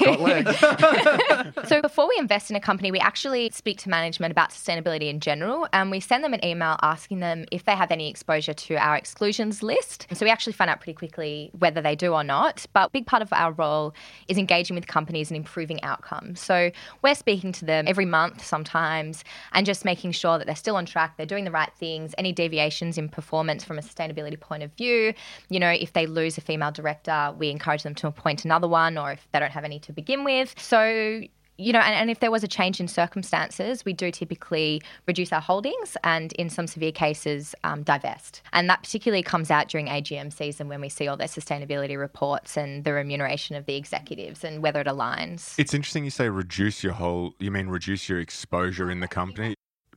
So 1.66 1.80
before 1.80 2.08
we 2.08 2.16
invest 2.18 2.50
in 2.50 2.56
a 2.56 2.60
company, 2.60 2.90
we 2.90 2.98
actually 2.98 3.50
speak 3.50 3.78
to 3.78 3.88
management 3.88 4.32
about 4.32 4.50
sustainability 4.50 5.08
in 5.08 5.20
general, 5.20 5.66
and 5.72 5.90
we 5.90 6.00
send 6.00 6.22
them 6.22 6.34
an 6.34 6.44
email 6.44 6.76
asking 6.82 7.20
them 7.20 7.46
if 7.50 7.64
they 7.64 7.72
have 7.72 7.90
any 7.90 8.10
exposure 8.10 8.52
to 8.52 8.74
our 8.76 8.96
exclusions 8.96 9.62
list. 9.62 10.06
So 10.12 10.26
we 10.26 10.30
actually 10.30 10.52
find 10.52 10.70
out 10.70 10.80
pretty 10.80 10.94
quickly 10.94 11.50
whether 11.58 11.80
they 11.80 11.96
do 11.96 12.12
or 12.12 12.24
not. 12.24 12.66
But 12.72 12.88
a 12.88 12.90
big 12.90 13.06
part 13.06 13.22
of 13.22 13.32
our 13.32 13.52
role 13.52 13.94
is 14.28 14.36
engaging 14.36 14.74
with 14.74 14.86
companies 14.86 15.30
and 15.30 15.36
improving 15.36 15.82
outcomes. 15.82 16.40
So 16.40 16.70
we're 17.02 17.14
speaking 17.14 17.52
to 17.52 17.64
them 17.64 17.86
every 17.88 18.04
month 18.04 18.44
sometimes 18.44 19.24
and 19.52 19.64
just 19.64 19.84
making 19.84 20.12
sure 20.12 20.38
that 20.38 20.46
they're 20.46 20.56
still 20.56 20.76
on 20.76 20.86
track, 20.86 21.16
they're 21.16 21.26
doing 21.26 21.44
the 21.44 21.50
right 21.50 21.72
things, 21.78 22.14
any 22.18 22.32
deviations 22.32 22.98
in 22.98 23.08
performance 23.08 23.64
from 23.64 23.78
a 23.78 23.82
sustainability 23.82 24.38
point 24.38 24.62
of 24.62 24.72
view. 24.74 25.14
You 25.48 25.60
know, 25.60 25.70
if 25.70 25.92
they 25.92 26.06
lose 26.06 26.36
a 26.36 26.40
female 26.40 26.72
director, 26.72 27.34
we 27.38 27.50
encourage 27.50 27.82
them 27.82 27.94
to 27.96 28.06
appoint 28.06 28.44
another 28.44 28.68
one, 28.68 28.98
or 28.98 29.12
if 29.12 29.26
they 29.32 29.38
don't 29.38 29.52
have 29.52 29.64
any 29.64 29.78
to 29.84 29.92
begin 29.92 30.24
with. 30.24 30.54
So 30.58 31.22
you 31.56 31.72
know, 31.72 31.78
and, 31.78 31.94
and 31.94 32.10
if 32.10 32.20
there 32.20 32.30
was 32.30 32.42
a 32.42 32.48
change 32.48 32.80
in 32.80 32.88
circumstances, 32.88 33.84
we 33.84 33.92
do 33.92 34.10
typically 34.10 34.82
reduce 35.06 35.32
our 35.32 35.40
holdings 35.40 35.96
and, 36.02 36.32
in 36.32 36.50
some 36.50 36.66
severe 36.66 36.92
cases, 36.92 37.54
um, 37.62 37.82
divest. 37.82 38.42
And 38.52 38.68
that 38.68 38.82
particularly 38.82 39.22
comes 39.22 39.50
out 39.50 39.68
during 39.68 39.86
AGM 39.86 40.32
season 40.32 40.68
when 40.68 40.80
we 40.80 40.88
see 40.88 41.06
all 41.06 41.16
their 41.16 41.28
sustainability 41.28 41.98
reports 41.98 42.56
and 42.56 42.84
the 42.84 42.92
remuneration 42.92 43.54
of 43.54 43.66
the 43.66 43.76
executives 43.76 44.42
and 44.42 44.62
whether 44.62 44.80
it 44.80 44.86
aligns. 44.86 45.54
It's 45.58 45.74
interesting 45.74 46.04
you 46.04 46.10
say 46.10 46.28
reduce 46.28 46.82
your 46.82 46.94
whole. 46.94 47.34
You 47.38 47.50
mean 47.50 47.68
reduce 47.68 48.08
your 48.08 48.18
exposure 48.18 48.90
in 48.90 49.00
the 49.00 49.08
company? 49.08 49.54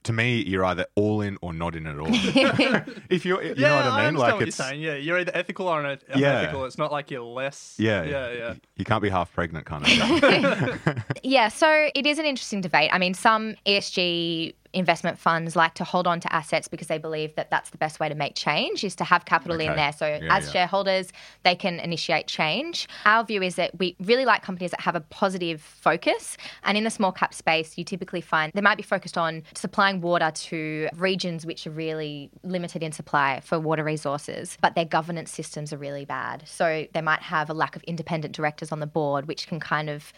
To 0.07 0.13
me, 0.13 0.41
you're 0.43 0.63
either 0.63 0.85
all 0.95 1.19
in 1.21 1.37
or 1.41 1.51
not 1.53 1.75
in 1.75 1.85
at 1.85 1.99
all. 1.99 2.07
if 3.09 3.25
you're, 3.25 3.43
you 3.43 3.55
yeah, 3.57 3.67
know 3.69 3.75
what 3.75 3.85
I 3.85 3.97
mean? 3.97 4.05
understand 4.05 4.17
like 4.17 4.33
what 4.35 4.47
it's 4.47 4.57
you're 4.57 4.67
saying. 4.67 4.81
Yeah, 4.81 4.95
you're 4.95 5.19
either 5.19 5.31
ethical 5.35 5.67
or 5.67 5.85
un- 5.85 5.99
Yeah. 6.15 6.39
unethical. 6.39 6.63
It's 6.63 6.77
not 6.77 6.91
like 6.93 7.11
you're 7.11 7.21
less. 7.23 7.75
yeah, 7.77 8.03
yeah, 8.03 8.31
yeah. 8.31 8.53
You 8.77 8.85
can't 8.85 9.01
be 9.01 9.09
half 9.09 9.33
pregnant, 9.33 9.65
kind 9.65 9.83
of. 9.85 10.19
thing. 10.21 11.03
Yeah, 11.23 11.49
so 11.49 11.89
it 11.93 12.05
is 12.05 12.19
an 12.19 12.25
interesting 12.25 12.61
debate. 12.61 12.89
I 12.93 12.97
mean, 12.99 13.13
some 13.13 13.55
ESG 13.65 14.53
investment 14.77 15.17
funds 15.17 15.55
like 15.55 15.73
to 15.75 15.83
hold 15.83 16.07
on 16.07 16.19
to 16.19 16.33
assets 16.33 16.67
because 16.67 16.87
they 16.87 16.97
believe 16.97 17.35
that 17.35 17.49
that's 17.49 17.69
the 17.69 17.77
best 17.77 17.99
way 17.99 18.09
to 18.09 18.15
make 18.15 18.35
change 18.35 18.83
is 18.83 18.95
to 18.95 19.03
have 19.03 19.25
capital 19.25 19.59
in 19.59 19.75
there. 19.75 19.91
So 19.91 20.07
Yeah, 20.07 20.35
as 20.35 20.45
yeah. 20.45 20.51
shareholders, 20.51 21.11
they 21.43 21.55
can 21.55 21.79
initiate 21.79 22.27
change. 22.27 22.87
Our 23.05 23.23
view 23.23 23.41
is 23.41 23.55
that 23.55 23.77
we 23.79 23.95
really 23.99 24.25
like 24.25 24.41
companies 24.43 24.71
that 24.71 24.81
have 24.81 24.95
a 24.95 25.01
positive 25.01 25.61
focus. 25.61 26.37
And 26.63 26.77
in 26.77 26.83
the 26.83 26.89
small 26.89 27.11
cap 27.11 27.33
space, 27.33 27.77
you 27.77 27.83
typically 27.83 28.21
find 28.21 28.51
they 28.53 28.61
might 28.61 28.77
be 28.77 28.83
focused 28.83 29.17
on 29.17 29.43
supplying 29.53 30.01
water 30.01 30.31
to 30.31 30.89
regions 30.95 31.45
which 31.45 31.65
are 31.67 31.71
really 31.71 32.29
limited 32.43 32.83
in 32.83 32.91
supply 32.91 33.39
for 33.43 33.59
water 33.59 33.83
resources, 33.83 34.57
but 34.61 34.75
their 34.75 34.85
governance 34.85 35.31
systems 35.31 35.73
are 35.73 35.77
really 35.77 36.05
bad. 36.05 36.43
So 36.47 36.87
they 36.93 37.01
might 37.01 37.21
have 37.21 37.49
a 37.49 37.53
lack 37.53 37.75
of 37.75 37.83
independent 37.83 38.35
directors 38.35 38.71
on 38.71 38.79
the 38.79 38.87
board, 38.87 39.27
which 39.27 39.47
can 39.47 39.59
kind 39.59 39.89
of 39.89 40.13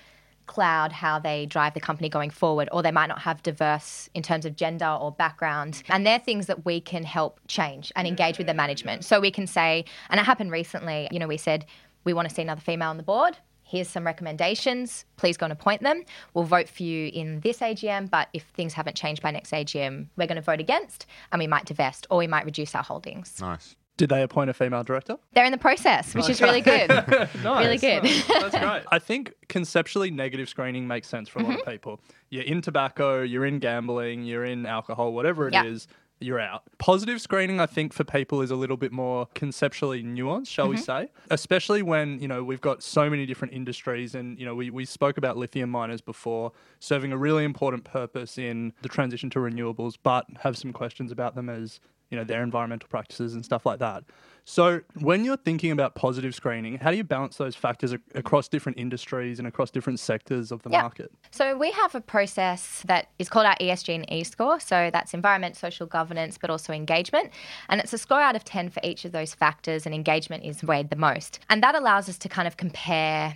cloud 0.50 0.92
how 0.92 1.20
they 1.20 1.46
drive 1.46 1.76
the 1.76 1.80
company 1.80 2.10
going 2.10 2.32
forward, 2.32 2.68
or 2.72 2.82
they 2.82 2.92
might 2.92 3.08
not 3.08 3.20
have 3.20 3.42
diverse 3.44 4.10
in 4.14 4.24
terms 4.24 4.46
of 4.46 4.56
gender 4.56 4.98
or 5.00 5.12
background. 5.12 5.84
And 5.90 6.06
they're 6.06 6.20
things 6.20 6.48
that 6.48 6.66
we 6.66 6.82
can 6.82 7.04
help 7.04 7.40
change 7.48 7.92
and 7.96 8.08
engage 8.08 8.38
with 8.38 8.48
the 8.48 8.54
management. 8.54 9.06
So 9.06 9.20
we 9.20 9.32
can 9.32 9.48
say, 9.48 9.86
and 10.10 10.20
it 10.20 10.24
happened 10.24 10.52
recently, 10.52 11.08
you 11.12 11.20
know, 11.20 11.28
we 11.28 11.38
said, 11.38 11.66
we 12.04 12.14
want 12.14 12.28
to 12.28 12.34
see 12.34 12.42
another 12.42 12.62
female 12.62 12.90
on 12.90 12.98
the 12.98 13.04
board. 13.04 13.38
Here's 13.62 13.88
some 13.88 14.04
recommendations. 14.04 15.06
Please 15.18 15.38
go 15.38 15.46
and 15.46 15.54
appoint 15.54 15.84
them. 15.84 16.04
We'll 16.34 16.46
vote 16.46 16.68
for 16.68 16.82
you 16.82 17.12
in 17.14 17.42
this 17.42 17.60
AGM, 17.60 18.10
but 18.10 18.30
if 18.34 18.44
things 18.56 18.74
haven't 18.74 18.96
changed 18.96 19.22
by 19.22 19.30
next 19.30 19.52
AGM, 19.52 20.08
we're 20.18 20.26
going 20.26 20.38
to 20.38 20.42
vote 20.42 20.60
against 20.60 21.06
and 21.32 21.40
we 21.40 21.46
might 21.46 21.66
divest 21.66 22.08
or 22.10 22.18
we 22.18 22.26
might 22.26 22.46
reduce 22.46 22.74
our 22.74 22.82
holdings. 22.82 23.40
Nice. 23.40 23.76
Did 24.00 24.10
they 24.10 24.24
appoint 24.24 24.50
a 24.50 24.54
female 24.54 24.84
director? 24.84 25.18
They're 25.34 25.44
in 25.46 25.52
the 25.52 25.58
process, 25.58 26.16
which 26.16 26.30
is 26.30 26.42
really 26.42 26.62
good. 26.62 26.90
Nice. 26.90 27.30
Really 27.44 27.78
good. 27.78 28.04
That's 28.30 28.58
great. 28.58 28.84
I 28.92 28.98
think 29.00 29.34
conceptually 29.50 30.10
negative 30.10 30.48
screening 30.50 30.88
makes 30.88 31.08
sense 31.08 31.28
for 31.30 31.40
a 31.40 31.44
lot 31.44 31.54
of 31.56 31.60
Mm-hmm. 31.60 31.70
people. 31.72 32.00
You're 32.30 32.44
in 32.46 32.62
tobacco, 32.62 33.22
you're 33.22 33.46
in 33.46 33.60
gambling, 33.60 34.24
you're 34.24 34.46
in 34.46 34.66
alcohol, 34.66 35.12
whatever 35.14 35.48
it 35.50 35.56
is, 35.66 35.88
Yeah. 35.90 36.28
you're 36.28 36.40
out. 36.40 36.64
Positive 36.78 37.20
screening, 37.20 37.60
I 37.60 37.66
think, 37.66 37.92
for 37.92 38.06
people 38.06 38.42
is 38.42 38.52
a 38.52 38.56
little 38.56 38.78
bit 38.78 38.92
more 38.94 39.28
conceptually 39.36 40.02
nuanced, 40.02 40.48
shall 40.48 40.70
we 40.70 40.76
Mm-hmm. 40.78 40.84
say? 41.08 41.10
Especially 41.30 41.82
when, 41.82 42.20
you 42.20 42.28
know, 42.30 42.42
we've 42.44 42.62
got 42.62 42.82
so 42.82 43.10
many 43.10 43.26
different 43.26 43.54
industries 43.54 44.16
and, 44.16 44.40
you 44.40 44.46
know, 44.46 44.56
we, 44.56 44.70
we 44.70 44.86
spoke 44.86 45.18
about 45.18 45.36
lithium 45.36 45.70
miners 45.70 46.00
before 46.02 46.54
serving 46.80 47.12
a 47.12 47.18
really 47.18 47.44
important 47.44 47.84
purpose 47.84 48.38
in 48.38 48.72
the 48.82 48.90
transition 48.90 49.30
to 49.32 49.40
renewables, 49.40 49.96
but 50.02 50.26
have 50.44 50.58
some 50.58 50.72
questions 50.72 51.12
about 51.12 51.36
them 51.36 51.50
as, 51.50 51.82
you 52.10 52.18
know, 52.18 52.24
their 52.24 52.44
environmental 52.44 52.88
practices 52.90 53.34
and 53.34 53.46
stuff 53.46 53.66
like 53.66 53.80
that. 53.80 54.04
So, 54.46 54.82
when 55.00 55.26
you're 55.26 55.38
thinking 55.38 55.70
about 55.72 55.94
positive 55.94 56.34
screening, 56.34 56.80
how 56.80 56.90
do 56.90 56.98
you 56.98 57.04
balance 57.04 57.38
those 57.38 57.56
factors 57.56 57.94
ac- 57.94 58.02
across 58.16 58.48
different 58.48 58.80
industries 58.80 59.38
and 59.38 59.48
across 59.48 59.70
different 59.70 60.00
sectors 60.00 60.52
of 60.52 60.64
the 60.64 60.72
Yeah. 60.72 60.82
market? 60.82 61.12
So 61.30 61.56
we 61.56 61.70
have 61.72 61.94
a 61.94 62.02
process 62.02 62.82
that 62.88 63.10
is 63.20 63.30
called 63.30 63.46
our 63.46 63.56
ESG 63.62 63.94
and 63.94 64.12
E 64.12 64.24
score. 64.24 64.60
So 64.60 64.90
that's 64.92 65.14
environment, 65.14 65.56
social 65.56 65.86
governance, 65.86 66.40
but 66.40 66.50
also 66.50 66.74
engagement. 66.74 67.30
And 67.68 67.80
it's 67.80 67.94
a 67.94 68.00
score 68.00 68.22
out 68.22 68.36
of 68.36 68.44
10 68.44 68.70
for 68.72 68.80
each 68.84 69.06
of 69.06 69.12
those 69.12 69.36
factors, 69.36 69.86
and 69.86 69.94
engagement 69.94 70.44
is 70.44 70.64
weighed 70.64 70.90
the 70.90 70.96
most. 70.96 71.40
And 71.50 71.62
that 71.62 71.76
allows 71.76 72.10
us 72.10 72.18
to 72.18 72.30
kind 72.30 72.48
of 72.48 72.58
compare. 72.58 73.36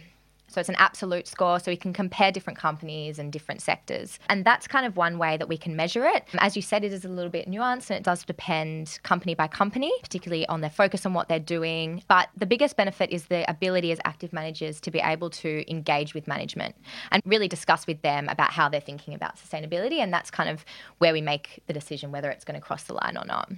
So 0.54 0.60
it's 0.60 0.70
an 0.70 0.76
absolute 0.78 1.28
score, 1.28 1.60
so 1.60 1.72
we 1.72 1.78
can 1.78 1.94
compare 1.94 2.32
different 2.32 2.60
companies 2.60 3.18
and 3.18 3.34
different 3.34 3.60
sectors. 3.60 4.20
And 4.30 4.46
that's 4.46 4.68
kind 4.68 4.86
of 4.86 4.96
one 4.96 5.18
way 5.18 5.36
that 5.38 5.50
we 5.50 5.58
can 5.58 5.76
measure 5.76 6.06
it. 6.06 6.26
As 6.38 6.56
you 6.56 6.62
said, 6.62 6.84
it 6.84 6.94
is 6.94 7.06
a 7.06 7.10
little 7.10 7.32
bit 7.32 7.50
nuanced 7.50 7.90
and 7.90 7.98
it 7.98 8.04
does 8.04 8.24
depend 8.24 9.00
company 9.02 9.34
by 9.34 9.48
company, 9.48 9.92
particularly 10.04 10.48
on 10.48 10.62
their 10.62 10.70
focus 10.70 11.08
on 11.08 11.16
what 11.16 11.28
they're 11.28 11.40
doing. 11.40 12.04
But 12.08 12.30
the 12.38 12.46
biggest 12.46 12.78
benefit 12.78 13.10
is 13.10 13.26
the 13.26 13.50
ability 13.50 13.92
as 13.92 14.00
active 14.06 14.32
managers 14.32 14.80
to 14.82 14.92
be 14.92 15.00
able 15.00 15.32
to 15.32 15.70
engage 15.72 16.14
with 16.14 16.28
management 16.28 16.76
and 17.12 17.24
really 17.26 17.48
discuss 17.48 17.88
with 17.88 18.04
them 18.04 18.30
about 18.30 18.52
how 18.52 18.70
they're 18.70 18.80
thinking 18.80 19.16
about 19.16 19.38
sustainability. 19.38 20.00
And 20.04 20.14
that's 20.14 20.30
kind 20.30 20.50
of 20.50 20.64
where 21.00 21.14
we 21.14 21.22
make 21.22 21.64
the 21.66 21.74
decision 21.74 22.12
whether 22.12 22.30
it's 22.30 22.46
going 22.46 22.60
to 22.60 22.66
cross 22.66 22.84
the 22.84 22.94
line 22.94 23.18
or 23.18 23.26
not. 23.26 23.52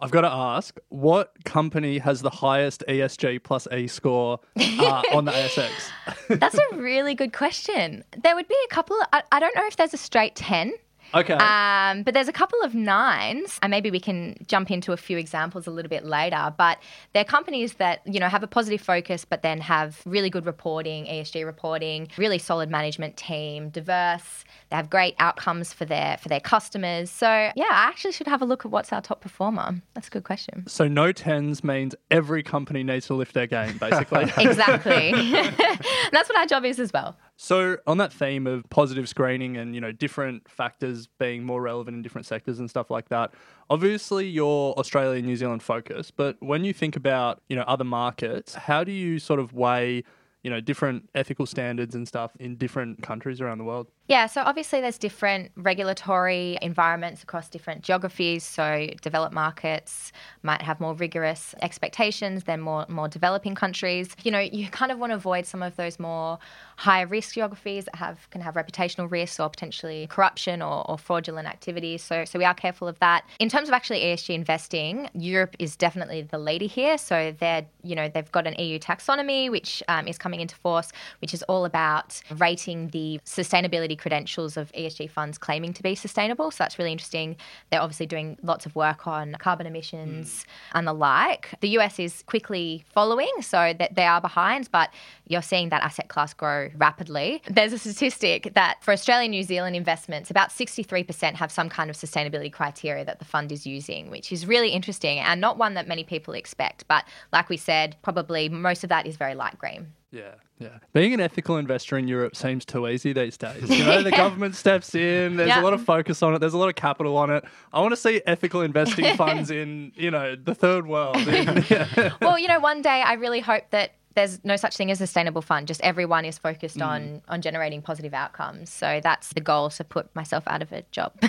I've 0.00 0.10
got 0.10 0.20
to 0.20 0.30
ask, 0.30 0.78
what 0.90 1.32
company 1.44 1.98
has 1.98 2.22
the 2.22 2.30
highest 2.30 2.84
ESG 2.88 3.42
plus 3.42 3.66
A 3.72 3.86
score 3.88 4.38
uh, 4.56 5.02
on 5.12 5.24
the 5.24 5.32
ASX? 5.32 6.38
That's 6.38 6.56
a 6.56 6.76
really 6.76 7.14
good 7.14 7.32
question. 7.32 8.04
There 8.22 8.34
would 8.36 8.48
be 8.48 8.56
a 8.70 8.74
couple, 8.74 8.96
I, 9.12 9.22
I 9.32 9.40
don't 9.40 9.54
know 9.56 9.66
if 9.66 9.76
there's 9.76 9.94
a 9.94 9.98
straight 9.98 10.36
10. 10.36 10.72
Okay. 11.14 11.34
Um, 11.34 12.02
but 12.02 12.14
there's 12.14 12.28
a 12.28 12.32
couple 12.32 12.60
of 12.62 12.74
nines, 12.74 13.58
and 13.62 13.70
maybe 13.70 13.90
we 13.90 14.00
can 14.00 14.36
jump 14.46 14.70
into 14.70 14.92
a 14.92 14.96
few 14.96 15.18
examples 15.18 15.66
a 15.66 15.70
little 15.70 15.88
bit 15.88 16.04
later. 16.04 16.54
But 16.56 16.78
they're 17.14 17.24
companies 17.24 17.74
that 17.74 18.00
you 18.06 18.20
know 18.20 18.28
have 18.28 18.42
a 18.42 18.46
positive 18.46 18.80
focus, 18.80 19.24
but 19.24 19.42
then 19.42 19.60
have 19.60 20.02
really 20.04 20.30
good 20.30 20.46
reporting, 20.46 21.06
ESG 21.06 21.44
reporting, 21.44 22.08
really 22.16 22.38
solid 22.38 22.70
management 22.70 23.16
team, 23.16 23.70
diverse. 23.70 24.44
They 24.70 24.76
have 24.76 24.90
great 24.90 25.14
outcomes 25.18 25.72
for 25.72 25.84
their 25.84 26.18
for 26.18 26.28
their 26.28 26.40
customers. 26.40 27.10
So 27.10 27.26
yeah, 27.26 27.64
I 27.70 27.88
actually 27.88 28.12
should 28.12 28.26
have 28.26 28.42
a 28.42 28.44
look 28.44 28.64
at 28.64 28.70
what's 28.70 28.92
our 28.92 29.00
top 29.00 29.20
performer. 29.20 29.80
That's 29.94 30.08
a 30.08 30.10
good 30.10 30.24
question. 30.24 30.66
so, 30.66 30.88
no 30.88 31.12
tens 31.12 31.64
means 31.64 31.94
every 32.10 32.42
company 32.42 32.82
needs 32.82 33.06
to 33.06 33.14
lift 33.14 33.34
their 33.34 33.46
game, 33.46 33.78
basically. 33.78 34.26
Exactly. 34.38 35.12
That's 36.12 36.28
what 36.28 36.36
our 36.36 36.46
job 36.46 36.64
is 36.64 36.80
as 36.80 36.92
well. 36.92 37.16
So 37.40 37.76
on 37.86 37.98
that 37.98 38.12
theme 38.12 38.48
of 38.48 38.68
positive 38.68 39.08
screening 39.08 39.56
and 39.56 39.72
you 39.72 39.80
know 39.80 39.92
different 39.92 40.50
factors 40.50 41.06
being 41.20 41.44
more 41.44 41.62
relevant 41.62 41.96
in 41.96 42.02
different 42.02 42.26
sectors 42.26 42.58
and 42.58 42.68
stuff 42.68 42.90
like 42.90 43.10
that, 43.10 43.32
obviously 43.70 44.26
you're 44.26 44.74
Australia 44.74 45.22
New 45.22 45.36
Zealand 45.36 45.62
focused, 45.62 46.16
but 46.16 46.36
when 46.40 46.64
you 46.64 46.72
think 46.72 46.96
about 46.96 47.40
you 47.48 47.54
know 47.54 47.62
other 47.62 47.84
markets, 47.84 48.54
how 48.54 48.82
do 48.82 48.90
you 48.90 49.20
sort 49.20 49.38
of 49.38 49.54
weigh 49.54 50.02
you 50.42 50.50
know 50.50 50.60
different 50.60 51.08
ethical 51.14 51.46
standards 51.46 51.94
and 51.94 52.08
stuff 52.08 52.32
in 52.40 52.56
different 52.56 53.02
countries 53.02 53.40
around 53.40 53.58
the 53.58 53.64
world? 53.64 53.86
Yeah, 54.08 54.24
so 54.24 54.40
obviously 54.40 54.80
there's 54.80 54.96
different 54.96 55.50
regulatory 55.54 56.56
environments 56.62 57.22
across 57.22 57.50
different 57.50 57.82
geographies. 57.82 58.42
So 58.42 58.88
developed 59.02 59.34
markets 59.34 60.12
might 60.42 60.62
have 60.62 60.80
more 60.80 60.94
rigorous 60.94 61.54
expectations 61.60 62.44
than 62.44 62.60
more 62.60 62.86
more 62.88 63.08
developing 63.08 63.54
countries. 63.54 64.16
You 64.22 64.30
know, 64.30 64.38
you 64.38 64.66
kind 64.70 64.90
of 64.90 64.98
want 64.98 65.10
to 65.10 65.16
avoid 65.16 65.44
some 65.44 65.62
of 65.62 65.76
those 65.76 65.98
more 65.98 66.38
higher 66.76 67.06
risk 67.06 67.34
geographies 67.34 67.84
that 67.84 67.96
have 67.96 68.30
can 68.30 68.40
have 68.40 68.54
reputational 68.54 69.10
risks 69.10 69.38
or 69.38 69.50
potentially 69.50 70.06
corruption 70.06 70.62
or, 70.62 70.90
or 70.90 70.96
fraudulent 70.96 71.46
activities. 71.46 72.02
So 72.02 72.24
so 72.24 72.38
we 72.38 72.46
are 72.46 72.54
careful 72.54 72.88
of 72.88 72.98
that. 73.00 73.26
In 73.40 73.50
terms 73.50 73.68
of 73.68 73.74
actually 73.74 74.00
ESG 74.00 74.34
investing, 74.34 75.10
Europe 75.12 75.54
is 75.58 75.76
definitely 75.76 76.22
the 76.22 76.38
leader 76.38 76.64
here. 76.64 76.96
So 76.96 77.34
they're 77.38 77.66
you 77.82 77.94
know 77.94 78.08
they've 78.08 78.32
got 78.32 78.46
an 78.46 78.54
EU 78.58 78.78
taxonomy 78.78 79.50
which 79.50 79.82
um, 79.88 80.08
is 80.08 80.16
coming 80.16 80.40
into 80.40 80.56
force, 80.56 80.92
which 81.20 81.34
is 81.34 81.42
all 81.42 81.66
about 81.66 82.22
rating 82.38 82.88
the 82.88 83.20
sustainability 83.26 83.97
credentials 83.98 84.56
of 84.56 84.72
ESG 84.72 85.10
funds 85.10 85.38
claiming 85.38 85.72
to 85.74 85.82
be 85.82 85.94
sustainable. 85.94 86.50
So 86.50 86.56
that's 86.58 86.78
really 86.78 86.92
interesting. 86.92 87.36
They're 87.70 87.82
obviously 87.82 88.06
doing 88.06 88.38
lots 88.42 88.66
of 88.66 88.74
work 88.74 89.06
on 89.06 89.36
carbon 89.38 89.66
emissions 89.66 90.44
mm. 90.44 90.44
and 90.74 90.86
the 90.86 90.92
like. 90.92 91.50
The 91.60 91.68
US 91.78 91.98
is 91.98 92.22
quickly 92.26 92.84
following, 92.92 93.30
so 93.40 93.74
that 93.78 93.94
they 93.94 94.04
are 94.04 94.20
behind, 94.20 94.70
but 94.70 94.90
you're 95.26 95.42
seeing 95.42 95.68
that 95.70 95.82
asset 95.82 96.08
class 96.08 96.34
grow 96.34 96.70
rapidly. 96.76 97.42
There's 97.48 97.72
a 97.72 97.78
statistic 97.78 98.52
that 98.54 98.82
for 98.82 98.92
Australian 98.92 99.30
New 99.30 99.42
Zealand 99.42 99.76
investments, 99.76 100.30
about 100.30 100.50
63% 100.50 101.34
have 101.34 101.50
some 101.50 101.68
kind 101.68 101.90
of 101.90 101.96
sustainability 101.96 102.52
criteria 102.52 103.04
that 103.04 103.18
the 103.18 103.24
fund 103.24 103.52
is 103.52 103.66
using, 103.66 104.10
which 104.10 104.32
is 104.32 104.46
really 104.46 104.70
interesting 104.70 105.18
and 105.18 105.40
not 105.40 105.58
one 105.58 105.74
that 105.74 105.88
many 105.88 106.04
people 106.04 106.34
expect. 106.34 106.86
But 106.88 107.04
like 107.32 107.48
we 107.48 107.56
said, 107.56 107.96
probably 108.02 108.48
most 108.48 108.84
of 108.84 108.90
that 108.90 109.06
is 109.06 109.16
very 109.16 109.34
light 109.34 109.58
green. 109.58 109.92
Yeah, 110.10 110.34
yeah. 110.58 110.78
Being 110.94 111.12
an 111.12 111.20
ethical 111.20 111.58
investor 111.58 111.98
in 111.98 112.08
Europe 112.08 112.34
seems 112.34 112.64
too 112.64 112.88
easy 112.88 113.12
these 113.12 113.36
days. 113.36 113.68
You 113.68 113.84
know, 113.84 114.02
the 114.02 114.10
government 114.24 114.54
steps 114.54 114.94
in. 114.94 115.36
There's 115.36 115.48
Yeah. 115.48 115.60
a 115.60 115.64
lot 115.64 115.74
of 115.74 115.84
focus 115.84 116.22
on 116.22 116.34
it. 116.34 116.38
There's 116.38 116.54
a 116.54 116.58
lot 116.58 116.70
of 116.70 116.76
capital 116.76 117.16
on 117.18 117.28
it. 117.30 117.44
I 117.74 117.80
want 117.80 117.92
to 117.92 117.96
see 117.96 118.22
ethical 118.26 118.62
investing 118.62 119.14
funds 119.18 119.50
in, 119.50 119.92
you 119.96 120.10
know, 120.10 120.34
the 120.34 120.54
third 120.54 120.86
world. 120.86 121.16
In, 121.28 121.62
yeah. 121.70 122.12
well, 122.22 122.38
you 122.38 122.48
know, 122.48 122.58
one 122.58 122.80
day 122.80 123.02
I 123.04 123.14
really 123.14 123.40
hope 123.40 123.64
that 123.70 123.92
there's 124.18 124.44
no 124.44 124.56
such 124.56 124.76
thing 124.76 124.90
as 124.90 125.00
a 125.00 125.06
sustainable 125.06 125.42
fund. 125.42 125.68
Just 125.68 125.80
everyone 125.82 126.24
is 126.24 126.38
focused 126.38 126.82
on 126.82 127.22
on 127.28 127.40
generating 127.40 127.80
positive 127.82 128.12
outcomes. 128.14 128.68
So 128.70 129.00
that's 129.02 129.32
the 129.32 129.40
goal 129.40 129.70
to 129.70 129.84
put 129.84 130.14
myself 130.14 130.44
out 130.48 130.60
of 130.62 130.72
a 130.72 130.82
job. 130.90 131.12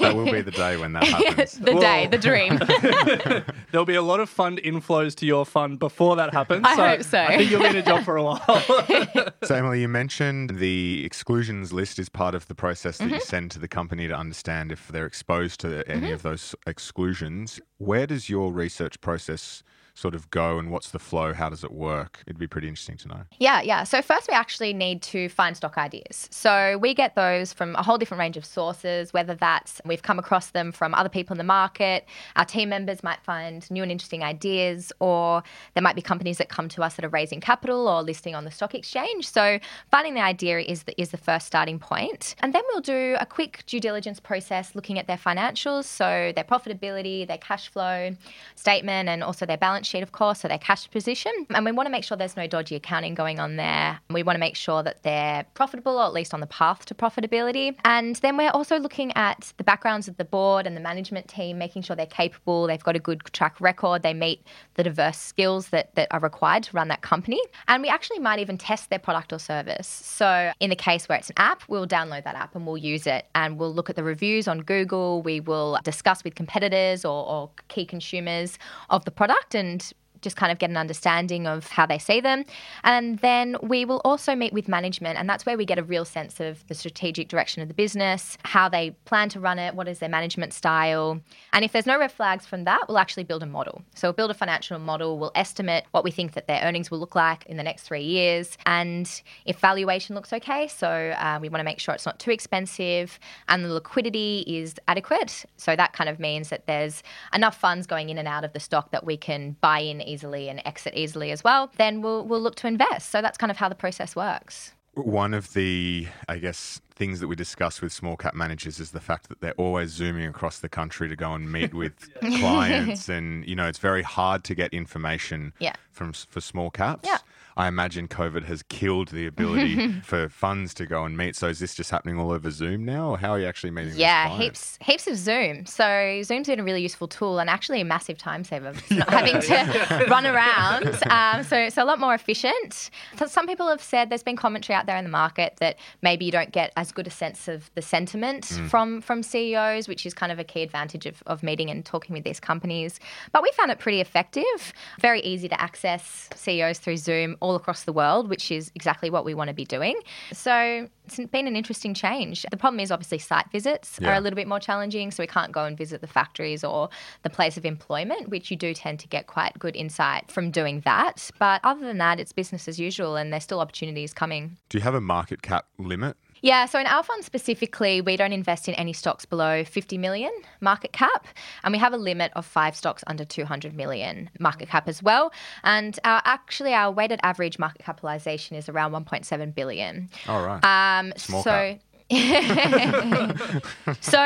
That 0.00 0.12
will 0.14 0.30
be 0.30 0.40
the 0.40 0.50
day 0.50 0.76
when 0.76 0.92
that 0.94 1.04
happens. 1.04 1.52
the 1.58 1.74
day, 1.74 2.06
the 2.06 2.18
dream. 2.18 2.58
There'll 3.70 3.84
be 3.86 3.94
a 3.94 4.02
lot 4.02 4.20
of 4.20 4.28
fund 4.28 4.58
inflows 4.62 5.14
to 5.16 5.26
your 5.26 5.46
fund 5.46 5.78
before 5.78 6.16
that 6.16 6.32
happens. 6.32 6.64
I 6.66 6.74
hope 6.74 7.02
so. 7.04 7.20
I 7.20 7.36
think 7.36 7.50
you'll 7.50 7.60
be 7.62 7.68
in 7.68 7.76
a 7.76 7.82
job 7.82 8.04
for 8.04 8.16
a 8.16 8.22
while. 8.24 8.40
So, 9.42 9.54
Emily, 9.54 9.80
you 9.80 9.88
mentioned 9.88 10.50
the 10.58 11.02
exclusions 11.04 11.72
list 11.72 11.98
is 11.98 12.08
part 12.08 12.34
of 12.34 12.46
the 12.48 12.54
process 12.54 12.98
that 12.98 13.04
Mm-hmm. 13.04 13.14
you 13.14 13.20
send 13.20 13.50
to 13.52 13.58
the 13.58 13.68
company 13.68 14.06
to 14.08 14.14
understand 14.14 14.70
if 14.70 14.88
they're 14.88 15.06
exposed 15.06 15.60
to 15.60 15.82
any 15.88 16.12
of 16.12 16.22
those 16.22 16.54
exclusions. 16.66 17.58
Where 17.78 18.06
does 18.06 18.28
your 18.28 18.52
research 18.52 19.00
process 19.00 19.62
sort 20.00 20.14
of 20.14 20.30
go 20.30 20.58
and 20.58 20.70
what's 20.70 20.90
the 20.90 20.98
flow? 20.98 21.34
How 21.34 21.50
does 21.50 21.62
it 21.62 21.70
work? 21.70 22.22
It'd 22.26 22.38
be 22.38 22.46
pretty 22.46 22.68
interesting 22.68 22.96
to 22.98 23.08
know. 23.08 23.20
Yeah, 23.38 23.60
yeah. 23.60 23.84
So 23.84 24.00
first 24.00 24.28
we 24.28 24.34
actually 24.34 24.72
need 24.72 25.02
to 25.02 25.28
find 25.28 25.54
stock 25.54 25.76
ideas. 25.76 26.26
So 26.30 26.78
we 26.80 26.94
get 26.94 27.14
those 27.16 27.52
from 27.52 27.76
a 27.76 27.82
whole 27.82 27.98
different 27.98 28.18
range 28.18 28.38
of 28.38 28.46
sources, 28.46 29.12
whether 29.12 29.34
that's 29.34 29.80
we've 29.84 30.02
come 30.02 30.18
across 30.18 30.50
them 30.50 30.72
from 30.72 30.94
other 30.94 31.10
people 31.10 31.34
in 31.34 31.38
the 31.38 31.44
market, 31.44 32.06
our 32.36 32.46
team 32.46 32.70
members 32.70 33.02
might 33.02 33.20
find 33.20 33.70
new 33.70 33.82
and 33.82 33.92
interesting 33.92 34.22
ideas, 34.22 34.90
or 35.00 35.42
there 35.74 35.82
might 35.82 35.96
be 35.96 36.02
companies 36.02 36.38
that 36.38 36.48
come 36.48 36.68
to 36.70 36.82
us 36.82 36.94
that 36.94 37.04
are 37.04 37.10
raising 37.10 37.40
capital 37.40 37.86
or 37.86 38.02
listing 38.02 38.34
on 38.34 38.44
the 38.44 38.50
stock 38.50 38.74
exchange. 38.74 39.28
So 39.28 39.58
finding 39.90 40.14
the 40.14 40.22
idea 40.22 40.60
is 40.60 40.84
the, 40.84 40.98
is 40.98 41.10
the 41.10 41.18
first 41.18 41.46
starting 41.46 41.78
point. 41.78 42.36
And 42.40 42.54
then 42.54 42.62
we'll 42.68 42.80
do 42.80 43.16
a 43.20 43.26
quick 43.26 43.64
due 43.66 43.80
diligence 43.80 44.18
process 44.18 44.74
looking 44.74 44.98
at 44.98 45.06
their 45.06 45.18
financials, 45.18 45.84
so 45.84 46.32
their 46.34 46.44
profitability, 46.44 47.26
their 47.26 47.38
cash 47.38 47.68
flow 47.68 48.16
statement, 48.54 49.10
and 49.10 49.22
also 49.22 49.44
their 49.44 49.58
balance 49.58 49.89
sheet, 49.90 50.02
of 50.02 50.12
course, 50.12 50.40
so 50.40 50.48
their 50.48 50.58
cash 50.58 50.90
position. 50.90 51.32
And 51.50 51.64
we 51.64 51.72
want 51.72 51.86
to 51.86 51.90
make 51.90 52.04
sure 52.04 52.16
there's 52.16 52.36
no 52.36 52.46
dodgy 52.46 52.76
accounting 52.76 53.14
going 53.14 53.38
on 53.38 53.56
there. 53.56 54.00
We 54.10 54.22
want 54.22 54.36
to 54.36 54.40
make 54.40 54.56
sure 54.56 54.82
that 54.82 55.02
they're 55.02 55.44
profitable 55.54 55.98
or 55.98 56.04
at 56.04 56.12
least 56.12 56.32
on 56.32 56.40
the 56.40 56.46
path 56.46 56.86
to 56.86 56.94
profitability. 56.94 57.76
And 57.84 58.16
then 58.16 58.36
we're 58.36 58.50
also 58.50 58.78
looking 58.78 59.12
at 59.16 59.52
the 59.56 59.64
backgrounds 59.64 60.08
of 60.08 60.16
the 60.16 60.24
board 60.24 60.66
and 60.66 60.76
the 60.76 60.80
management 60.80 61.28
team, 61.28 61.58
making 61.58 61.82
sure 61.82 61.96
they're 61.96 62.06
capable, 62.06 62.66
they've 62.66 62.82
got 62.82 62.96
a 62.96 63.00
good 63.00 63.22
track 63.32 63.60
record, 63.60 64.02
they 64.02 64.14
meet 64.14 64.46
the 64.74 64.84
diverse 64.84 65.18
skills 65.18 65.68
that, 65.68 65.94
that 65.94 66.08
are 66.10 66.20
required 66.20 66.62
to 66.64 66.72
run 66.72 66.88
that 66.88 67.02
company. 67.02 67.40
And 67.68 67.82
we 67.82 67.88
actually 67.88 68.20
might 68.20 68.38
even 68.38 68.56
test 68.56 68.90
their 68.90 68.98
product 68.98 69.32
or 69.32 69.38
service. 69.38 69.88
So, 69.88 70.52
in 70.60 70.70
the 70.70 70.76
case 70.76 71.08
where 71.08 71.18
it's 71.18 71.30
an 71.30 71.36
app, 71.36 71.62
we'll 71.68 71.86
download 71.86 72.24
that 72.24 72.36
app 72.36 72.54
and 72.54 72.66
we'll 72.66 72.78
use 72.78 73.06
it 73.06 73.26
and 73.34 73.58
we'll 73.58 73.74
look 73.74 73.90
at 73.90 73.96
the 73.96 74.04
reviews 74.04 74.48
on 74.48 74.60
Google. 74.60 75.22
We 75.22 75.40
will 75.40 75.78
discuss 75.82 76.24
with 76.24 76.34
competitors 76.34 77.04
or, 77.04 77.26
or 77.26 77.50
key 77.68 77.84
consumers 77.84 78.58
of 78.88 79.04
the 79.04 79.10
product 79.10 79.54
and 79.54 79.69
and 79.70 79.92
just 80.20 80.36
kind 80.36 80.52
of 80.52 80.58
get 80.58 80.70
an 80.70 80.76
understanding 80.76 81.46
of 81.46 81.66
how 81.68 81.86
they 81.86 81.98
see 81.98 82.20
them. 82.20 82.44
And 82.84 83.18
then 83.20 83.56
we 83.62 83.84
will 83.84 84.00
also 84.04 84.34
meet 84.34 84.52
with 84.52 84.68
management, 84.68 85.18
and 85.18 85.28
that's 85.28 85.46
where 85.46 85.56
we 85.56 85.64
get 85.64 85.78
a 85.78 85.82
real 85.82 86.04
sense 86.04 86.40
of 86.40 86.66
the 86.68 86.74
strategic 86.74 87.28
direction 87.28 87.62
of 87.62 87.68
the 87.68 87.74
business, 87.74 88.36
how 88.44 88.68
they 88.68 88.90
plan 89.04 89.28
to 89.30 89.40
run 89.40 89.58
it, 89.58 89.74
what 89.74 89.88
is 89.88 89.98
their 89.98 90.08
management 90.08 90.52
style. 90.52 91.20
And 91.52 91.64
if 91.64 91.72
there's 91.72 91.86
no 91.86 91.98
red 91.98 92.12
flags 92.12 92.46
from 92.46 92.64
that, 92.64 92.82
we'll 92.88 92.98
actually 92.98 93.24
build 93.24 93.42
a 93.42 93.46
model. 93.46 93.82
So 93.94 94.08
we'll 94.08 94.14
build 94.14 94.30
a 94.30 94.34
financial 94.34 94.78
model, 94.78 95.18
we'll 95.18 95.32
estimate 95.34 95.84
what 95.92 96.04
we 96.04 96.10
think 96.10 96.32
that 96.32 96.46
their 96.46 96.62
earnings 96.62 96.90
will 96.90 96.98
look 96.98 97.14
like 97.14 97.46
in 97.46 97.56
the 97.56 97.62
next 97.62 97.82
three 97.82 98.02
years. 98.02 98.56
And 98.66 99.22
if 99.46 99.58
valuation 99.58 100.14
looks 100.14 100.32
okay, 100.32 100.68
so 100.68 100.88
uh, 100.88 101.38
we 101.40 101.48
want 101.48 101.60
to 101.60 101.64
make 101.64 101.78
sure 101.78 101.94
it's 101.94 102.06
not 102.06 102.18
too 102.18 102.30
expensive 102.30 103.18
and 103.48 103.64
the 103.64 103.72
liquidity 103.72 104.44
is 104.46 104.74
adequate. 104.88 105.44
So 105.56 105.76
that 105.76 105.92
kind 105.92 106.08
of 106.08 106.18
means 106.18 106.48
that 106.50 106.66
there's 106.66 107.02
enough 107.32 107.58
funds 107.58 107.86
going 107.86 108.10
in 108.10 108.18
and 108.18 108.28
out 108.28 108.44
of 108.44 108.52
the 108.52 108.60
stock 108.60 108.90
that 108.90 109.04
we 109.04 109.16
can 109.16 109.56
buy 109.60 109.80
in 109.80 110.00
easily 110.10 110.48
and 110.48 110.60
exit 110.64 110.94
easily 110.94 111.30
as 111.30 111.44
well, 111.44 111.70
then 111.76 112.02
we'll, 112.02 112.24
we'll 112.24 112.40
look 112.40 112.56
to 112.56 112.66
invest. 112.66 113.10
So 113.10 113.22
that's 113.22 113.38
kind 113.38 113.50
of 113.50 113.56
how 113.56 113.68
the 113.68 113.74
process 113.74 114.16
works. 114.16 114.72
One 114.94 115.34
of 115.34 115.52
the, 115.54 116.08
I 116.28 116.38
guess, 116.38 116.80
things 116.90 117.20
that 117.20 117.28
we 117.28 117.36
discuss 117.36 117.80
with 117.80 117.92
small 117.92 118.16
cap 118.16 118.34
managers 118.34 118.80
is 118.80 118.90
the 118.90 119.00
fact 119.00 119.28
that 119.28 119.40
they're 119.40 119.54
always 119.54 119.90
zooming 119.90 120.26
across 120.26 120.58
the 120.58 120.68
country 120.68 121.08
to 121.08 121.16
go 121.16 121.32
and 121.32 121.50
meet 121.50 121.72
with 121.72 122.12
clients, 122.20 123.08
and 123.08 123.46
you 123.46 123.54
know 123.54 123.66
it's 123.66 123.78
very 123.78 124.02
hard 124.02 124.44
to 124.44 124.54
get 124.54 124.74
information 124.74 125.52
yeah. 125.60 125.74
from 125.92 126.12
for 126.12 126.40
small 126.40 126.70
caps. 126.70 127.08
Yeah. 127.08 127.18
I 127.56 127.68
imagine 127.68 128.08
COVID 128.08 128.44
has 128.44 128.62
killed 128.64 129.08
the 129.08 129.26
ability 129.26 130.00
for 130.02 130.28
funds 130.28 130.74
to 130.74 130.86
go 130.86 131.04
and 131.04 131.16
meet. 131.16 131.36
So 131.36 131.48
is 131.48 131.58
this 131.58 131.74
just 131.74 131.90
happening 131.90 132.18
all 132.18 132.32
over 132.32 132.50
Zoom 132.50 132.84
now, 132.84 133.10
or 133.10 133.18
how 133.18 133.32
are 133.32 133.40
you 133.40 133.46
actually 133.46 133.70
meeting? 133.70 133.94
Yeah, 133.96 134.36
heaps 134.36 134.78
heaps 134.80 135.06
of 135.06 135.16
Zoom. 135.16 135.66
So 135.66 136.22
Zoom's 136.22 136.46
been 136.46 136.60
a 136.60 136.64
really 136.64 136.82
useful 136.82 137.08
tool 137.08 137.38
and 137.38 137.50
actually 137.50 137.80
a 137.80 137.84
massive 137.84 138.18
time 138.18 138.44
saver, 138.44 138.72
not 138.90 139.10
having 139.10 139.40
to 139.40 140.06
run 140.10 140.26
around. 140.26 140.98
Um, 141.10 141.42
so 141.42 141.68
so 141.68 141.82
a 141.82 141.86
lot 141.86 141.98
more 141.98 142.14
efficient. 142.14 142.90
So 143.16 143.26
some 143.26 143.46
people 143.46 143.68
have 143.68 143.82
said 143.82 144.10
there's 144.10 144.22
been 144.22 144.36
commentary 144.36 144.76
out 144.76 144.86
there 144.86 144.96
in 144.96 145.04
the 145.04 145.10
market 145.10 145.56
that 145.60 145.76
maybe 146.02 146.24
you 146.24 146.32
don't 146.32 146.52
get 146.52 146.72
as 146.76 146.92
good 146.92 147.06
a 147.06 147.10
sense 147.10 147.48
of 147.48 147.70
the 147.74 147.82
sentiment 147.82 148.46
from 148.68 149.00
from 149.00 149.22
CEOs, 149.22 149.88
which 149.88 150.06
is 150.06 150.14
kind 150.14 150.32
of 150.32 150.38
a 150.38 150.44
key 150.44 150.62
advantage 150.62 151.06
of, 151.06 151.22
of 151.26 151.42
meeting 151.42 151.70
and 151.70 151.84
talking 151.84 152.14
with 152.14 152.24
these 152.24 152.40
companies. 152.40 153.00
But 153.32 153.42
we 153.42 153.50
found 153.52 153.70
it 153.70 153.78
pretty 153.78 154.00
effective, 154.00 154.72
very 155.00 155.20
easy 155.20 155.48
to 155.48 155.60
access 155.60 156.28
CEOs 156.34 156.78
through 156.78 156.96
Zoom 156.96 157.36
all 157.40 157.54
across 157.56 157.84
the 157.84 157.92
world, 157.92 158.28
which 158.28 158.50
is 158.50 158.70
exactly 158.74 159.10
what 159.10 159.24
we 159.24 159.34
want 159.34 159.48
to 159.48 159.54
be 159.54 159.64
doing. 159.64 159.98
So 160.32 160.88
it's 161.06 161.18
been 161.30 161.46
an 161.46 161.56
interesting 161.56 161.94
change. 161.94 162.46
The 162.50 162.56
problem 162.56 162.80
is 162.80 162.90
obviously 162.90 163.18
site 163.18 163.50
visits 163.50 163.98
are 164.00 164.14
a 164.14 164.20
little 164.20 164.36
bit 164.36 164.46
more 164.46 164.60
challenging, 164.60 165.10
so 165.10 165.22
we 165.22 165.26
can't 165.26 165.52
go 165.52 165.64
and 165.64 165.76
visit 165.76 166.00
the 166.00 166.06
factories 166.06 166.62
or 166.62 166.88
the 167.22 167.30
place 167.30 167.56
of 167.56 167.64
employment, 167.64 168.28
which 168.28 168.50
you 168.50 168.56
do 168.56 168.72
tend 168.74 169.00
to 169.00 169.08
get 169.08 169.26
quite 169.26 169.58
good 169.58 169.76
insight 169.76 170.30
from 170.30 170.50
doing 170.50 170.80
that. 170.80 171.30
But 171.38 171.60
other 171.64 171.84
than 171.84 171.98
that, 171.98 172.20
it's 172.20 172.32
business 172.32 172.68
as 172.68 172.78
usual, 172.78 173.16
and 173.16 173.32
there's 173.32 173.44
still 173.44 173.60
opportunities 173.60 174.14
coming. 174.14 174.56
Do 174.68 174.78
you 174.78 174.82
have 174.82 174.94
a 174.94 175.00
market 175.00 175.42
cap 175.42 175.66
limit? 175.78 176.16
Yeah, 176.42 176.66
so 176.66 176.78
in 176.78 176.86
our 176.86 177.02
fund 177.02 177.24
specifically, 177.24 178.00
we 178.00 178.16
don't 178.16 178.32
invest 178.32 178.68
in 178.68 178.74
any 178.74 178.92
stocks 178.92 179.24
below 179.24 179.64
50 179.64 179.98
million 179.98 180.32
market 180.60 180.92
cap, 180.92 181.26
and 181.64 181.72
we 181.72 181.78
have 181.78 181.92
a 181.92 181.96
limit 181.98 182.32
of 182.34 182.46
five 182.46 182.74
stocks 182.74 183.04
under 183.06 183.24
200 183.24 183.74
million 183.74 184.30
market 184.38 184.68
cap 184.68 184.88
as 184.88 185.02
well. 185.02 185.32
And 185.64 185.98
our, 186.04 186.22
actually, 186.24 186.72
our 186.72 186.90
weighted 186.90 187.20
average 187.22 187.58
market 187.58 187.84
capitalization 187.84 188.56
is 188.56 188.68
around 188.68 188.92
1.7 188.92 189.54
billion. 189.54 190.08
All 190.28 190.44
right. 190.44 190.64
Um, 190.64 191.12
Small 191.16 191.42
so. 191.42 191.50
cap. 191.50 191.80
so 194.00 194.20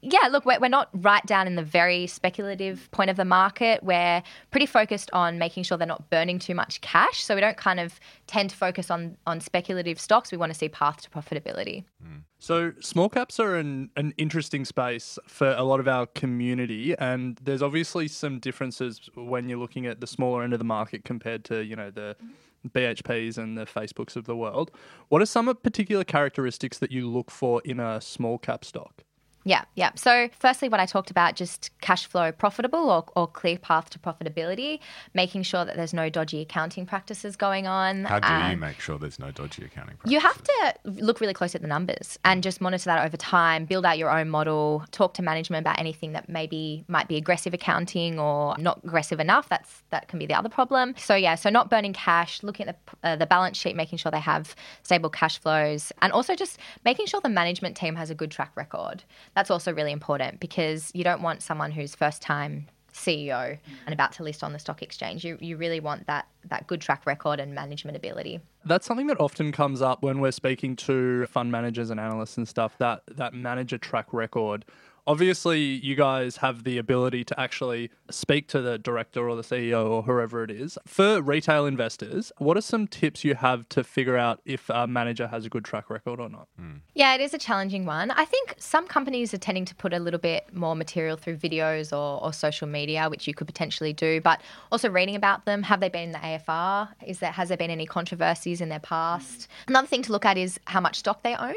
yeah, 0.00 0.28
look, 0.30 0.46
we're, 0.46 0.58
we're 0.60 0.68
not 0.68 0.88
right 0.94 1.24
down 1.26 1.46
in 1.46 1.56
the 1.56 1.62
very 1.62 2.06
speculative 2.06 2.90
point 2.90 3.10
of 3.10 3.16
the 3.16 3.24
market. 3.24 3.82
We're 3.82 4.22
pretty 4.50 4.64
focused 4.64 5.10
on 5.12 5.38
making 5.38 5.64
sure 5.64 5.76
they're 5.76 5.86
not 5.86 6.08
burning 6.08 6.38
too 6.38 6.54
much 6.54 6.80
cash. 6.80 7.22
So 7.22 7.34
we 7.34 7.42
don't 7.42 7.58
kind 7.58 7.80
of 7.80 8.00
tend 8.26 8.48
to 8.50 8.56
focus 8.56 8.90
on 8.90 9.18
on 9.26 9.40
speculative 9.40 10.00
stocks. 10.00 10.32
We 10.32 10.38
want 10.38 10.52
to 10.52 10.58
see 10.58 10.70
path 10.70 11.02
to 11.02 11.10
profitability. 11.10 11.84
Mm. 12.02 12.22
So 12.38 12.72
small 12.80 13.10
caps 13.10 13.38
are 13.40 13.56
an, 13.56 13.90
an 13.96 14.14
interesting 14.16 14.64
space 14.64 15.18
for 15.26 15.50
a 15.50 15.64
lot 15.64 15.80
of 15.80 15.88
our 15.88 16.06
community, 16.06 16.96
and 16.96 17.38
there's 17.42 17.62
obviously 17.62 18.08
some 18.08 18.38
differences 18.38 19.10
when 19.16 19.48
you're 19.48 19.58
looking 19.58 19.86
at 19.86 20.00
the 20.00 20.06
smaller 20.06 20.42
end 20.42 20.52
of 20.54 20.60
the 20.60 20.64
market 20.64 21.04
compared 21.04 21.44
to 21.46 21.62
you 21.62 21.76
know 21.76 21.90
the 21.90 22.16
mm-hmm. 22.22 22.32
BHPs 22.66 23.38
and 23.38 23.56
the 23.56 23.64
Facebooks 23.64 24.16
of 24.16 24.24
the 24.24 24.36
world. 24.36 24.70
What 25.08 25.22
are 25.22 25.26
some 25.26 25.54
particular 25.62 26.04
characteristics 26.04 26.78
that 26.78 26.90
you 26.92 27.08
look 27.08 27.30
for 27.30 27.62
in 27.64 27.80
a 27.80 28.00
small 28.00 28.38
cap 28.38 28.64
stock? 28.64 29.04
Yeah, 29.44 29.64
yeah. 29.76 29.92
So, 29.94 30.28
firstly, 30.38 30.68
what 30.68 30.80
I 30.80 30.84
talked 30.84 31.10
about 31.10 31.34
just 31.34 31.70
cash 31.80 32.06
flow 32.06 32.32
profitable 32.32 32.90
or, 32.90 33.04
or 33.16 33.26
clear 33.26 33.56
path 33.56 33.88
to 33.90 33.98
profitability, 33.98 34.80
making 35.14 35.42
sure 35.44 35.64
that 35.64 35.76
there's 35.76 35.94
no 35.94 36.10
dodgy 36.10 36.42
accounting 36.42 36.84
practices 36.84 37.36
going 37.36 37.66
on. 37.66 38.04
How 38.04 38.18
do 38.18 38.28
you 38.28 38.34
Um, 38.34 38.60
make 38.60 38.80
sure 38.80 38.98
there's 38.98 39.18
no 39.18 39.30
dodgy 39.30 39.64
accounting 39.64 39.96
practices? 39.96 40.12
You 40.12 40.20
have 40.20 40.42
to 40.42 40.74
look 40.84 41.20
really 41.20 41.32
close 41.32 41.54
at 41.54 41.62
the 41.62 41.68
numbers 41.68 42.18
and 42.24 42.42
just 42.42 42.60
monitor 42.60 42.84
that 42.86 43.06
over 43.06 43.16
time, 43.16 43.64
build 43.64 43.86
out 43.86 43.96
your 43.96 44.10
own 44.10 44.28
model, 44.28 44.84
talk 44.90 45.14
to 45.14 45.22
management 45.22 45.62
about 45.62 45.78
anything 45.78 46.12
that 46.12 46.28
maybe 46.28 46.84
might 46.88 47.08
be 47.08 47.16
aggressive 47.16 47.54
accounting 47.54 48.18
or 48.18 48.54
not 48.58 48.80
aggressive 48.84 49.20
enough. 49.20 49.48
That's 49.48 49.82
that 49.90 50.08
can 50.08 50.18
be 50.18 50.26
the 50.26 50.34
other 50.34 50.50
problem. 50.50 50.94
So 50.98 51.14
yeah, 51.14 51.36
so 51.36 51.48
not 51.48 51.70
burning 51.70 51.94
cash, 51.94 52.42
looking 52.42 52.68
at 52.68 52.78
the, 52.86 53.08
uh, 53.08 53.16
the 53.16 53.26
balance 53.26 53.56
sheet, 53.56 53.76
making 53.76 53.98
sure 53.98 54.10
they 54.10 54.20
have 54.20 54.54
stable 54.82 55.08
cash 55.08 55.38
flows, 55.38 55.92
and 56.02 56.12
also 56.12 56.34
just 56.34 56.58
making 56.84 57.06
sure 57.06 57.20
the 57.20 57.28
management 57.28 57.76
team 57.76 57.94
has 57.94 58.10
a 58.10 58.14
good 58.14 58.30
track 58.30 58.52
record. 58.56 59.04
That's 59.38 59.52
also 59.52 59.72
really 59.72 59.92
important 59.92 60.40
because 60.40 60.90
you 60.94 61.04
don't 61.04 61.22
want 61.22 61.44
someone 61.44 61.70
who's 61.70 61.94
first 61.94 62.20
time 62.20 62.66
CEO 62.92 63.56
and 63.86 63.92
about 63.92 64.10
to 64.14 64.24
list 64.24 64.42
on 64.42 64.52
the 64.52 64.58
stock 64.58 64.82
exchange. 64.82 65.24
You 65.24 65.38
you 65.40 65.56
really 65.56 65.78
want 65.78 66.08
that 66.08 66.26
that 66.46 66.66
good 66.66 66.80
track 66.80 67.06
record 67.06 67.38
and 67.38 67.54
management 67.54 67.96
ability. 67.96 68.40
That's 68.64 68.84
something 68.84 69.06
that 69.06 69.20
often 69.20 69.52
comes 69.52 69.80
up 69.80 70.02
when 70.02 70.18
we're 70.18 70.32
speaking 70.32 70.74
to 70.76 71.24
fund 71.26 71.52
managers 71.52 71.90
and 71.90 72.00
analysts 72.00 72.36
and 72.36 72.48
stuff. 72.48 72.76
That 72.78 73.02
that 73.14 73.32
manager 73.32 73.78
track 73.78 74.12
record. 74.12 74.64
Obviously, 75.08 75.60
you 75.62 75.94
guys 75.94 76.36
have 76.36 76.64
the 76.64 76.76
ability 76.76 77.24
to 77.24 77.40
actually 77.40 77.90
speak 78.10 78.46
to 78.48 78.60
the 78.60 78.76
director 78.76 79.26
or 79.26 79.36
the 79.36 79.42
CEO 79.42 79.88
or 79.88 80.02
whoever 80.02 80.44
it 80.44 80.50
is. 80.50 80.76
For 80.86 81.22
retail 81.22 81.64
investors, 81.64 82.30
what 82.36 82.58
are 82.58 82.60
some 82.60 82.86
tips 82.86 83.24
you 83.24 83.34
have 83.34 83.66
to 83.70 83.82
figure 83.82 84.18
out 84.18 84.42
if 84.44 84.68
a 84.68 84.86
manager 84.86 85.26
has 85.26 85.46
a 85.46 85.48
good 85.48 85.64
track 85.64 85.88
record 85.88 86.20
or 86.20 86.28
not? 86.28 86.46
Hmm. 86.58 86.80
Yeah, 86.94 87.14
it 87.14 87.22
is 87.22 87.32
a 87.32 87.38
challenging 87.38 87.86
one. 87.86 88.10
I 88.10 88.26
think 88.26 88.54
some 88.58 88.86
companies 88.86 89.32
are 89.32 89.38
tending 89.38 89.64
to 89.64 89.74
put 89.74 89.94
a 89.94 89.98
little 89.98 90.20
bit 90.20 90.54
more 90.54 90.76
material 90.76 91.16
through 91.16 91.38
videos 91.38 91.90
or, 91.90 92.22
or 92.22 92.30
social 92.34 92.68
media, 92.68 93.08
which 93.08 93.26
you 93.26 93.32
could 93.32 93.46
potentially 93.46 93.94
do, 93.94 94.20
but 94.20 94.42
also 94.70 94.90
reading 94.90 95.16
about 95.16 95.46
them. 95.46 95.62
Have 95.62 95.80
they 95.80 95.88
been 95.88 96.02
in 96.02 96.12
the 96.12 96.18
AFR? 96.18 96.86
Is 97.06 97.20
there 97.20 97.32
has 97.32 97.48
there 97.48 97.56
been 97.56 97.70
any 97.70 97.86
controversies 97.86 98.60
in 98.60 98.68
their 98.68 98.78
past? 98.78 99.48
Hmm. 99.64 99.72
Another 99.72 99.86
thing 99.86 100.02
to 100.02 100.12
look 100.12 100.26
at 100.26 100.36
is 100.36 100.60
how 100.66 100.82
much 100.82 100.96
stock 100.96 101.22
they 101.22 101.34
own. 101.34 101.54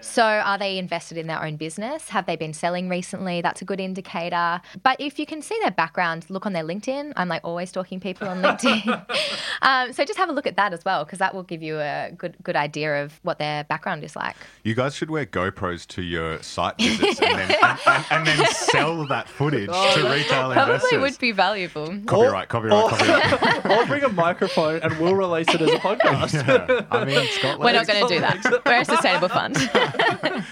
So, 0.00 0.22
are 0.22 0.58
they 0.58 0.78
invested 0.78 1.18
in 1.18 1.26
their 1.26 1.42
own 1.42 1.56
business? 1.56 2.08
Have 2.10 2.26
they 2.26 2.36
been 2.36 2.52
selling 2.52 2.88
recently? 2.88 3.40
That's 3.40 3.62
a 3.62 3.64
good 3.64 3.80
indicator. 3.80 4.60
But 4.82 5.00
if 5.00 5.18
you 5.18 5.26
can 5.26 5.42
see 5.42 5.58
their 5.62 5.70
background, 5.70 6.26
look 6.28 6.46
on 6.46 6.52
their 6.52 6.64
LinkedIn. 6.64 7.12
I'm 7.16 7.28
like 7.28 7.42
always 7.44 7.72
talking 7.72 8.00
people 8.00 8.28
on 8.28 8.42
LinkedIn. 8.42 9.06
um, 9.62 9.92
so, 9.92 10.04
just 10.04 10.18
have 10.18 10.28
a 10.28 10.32
look 10.32 10.46
at 10.46 10.56
that 10.56 10.72
as 10.72 10.84
well, 10.84 11.04
because 11.04 11.18
that 11.18 11.34
will 11.34 11.42
give 11.42 11.62
you 11.62 11.78
a 11.78 12.10
good 12.16 12.36
good 12.42 12.56
idea 12.56 13.02
of 13.02 13.18
what 13.22 13.38
their 13.38 13.64
background 13.64 14.04
is 14.04 14.16
like. 14.16 14.36
You 14.62 14.74
guys 14.74 14.94
should 14.94 15.10
wear 15.10 15.26
GoPros 15.26 15.86
to 15.88 16.02
your 16.02 16.42
site 16.42 16.78
visits 16.78 17.20
and, 17.20 17.38
then, 17.38 17.56
and, 17.62 17.78
and, 17.86 18.04
and 18.10 18.26
then 18.26 18.46
sell 18.46 19.06
that 19.06 19.28
footage 19.28 19.68
to 19.68 20.10
retail 20.10 20.52
Probably 20.52 20.74
investors. 20.74 21.00
would 21.00 21.18
be 21.18 21.32
valuable. 21.32 21.86
Copyright, 22.06 22.48
copyright, 22.48 22.90
copyright. 22.90 23.66
or 23.70 23.86
bring 23.86 24.04
a 24.04 24.08
microphone 24.08 24.80
and 24.82 24.98
we'll 24.98 25.14
release 25.14 25.48
it 25.48 25.60
as 25.60 25.70
a 25.70 25.78
podcast. 25.78 26.34
Yeah. 26.34 26.86
I 26.90 27.04
mean, 27.04 27.26
Scotland. 27.28 27.64
We're 27.64 27.72
not 27.72 27.86
going 27.86 28.06
to 28.06 28.14
do 28.14 28.20
that. 28.20 28.62
We're 28.64 28.80
a 28.80 28.84
sustainable 28.84 29.28
fund. 29.28 29.56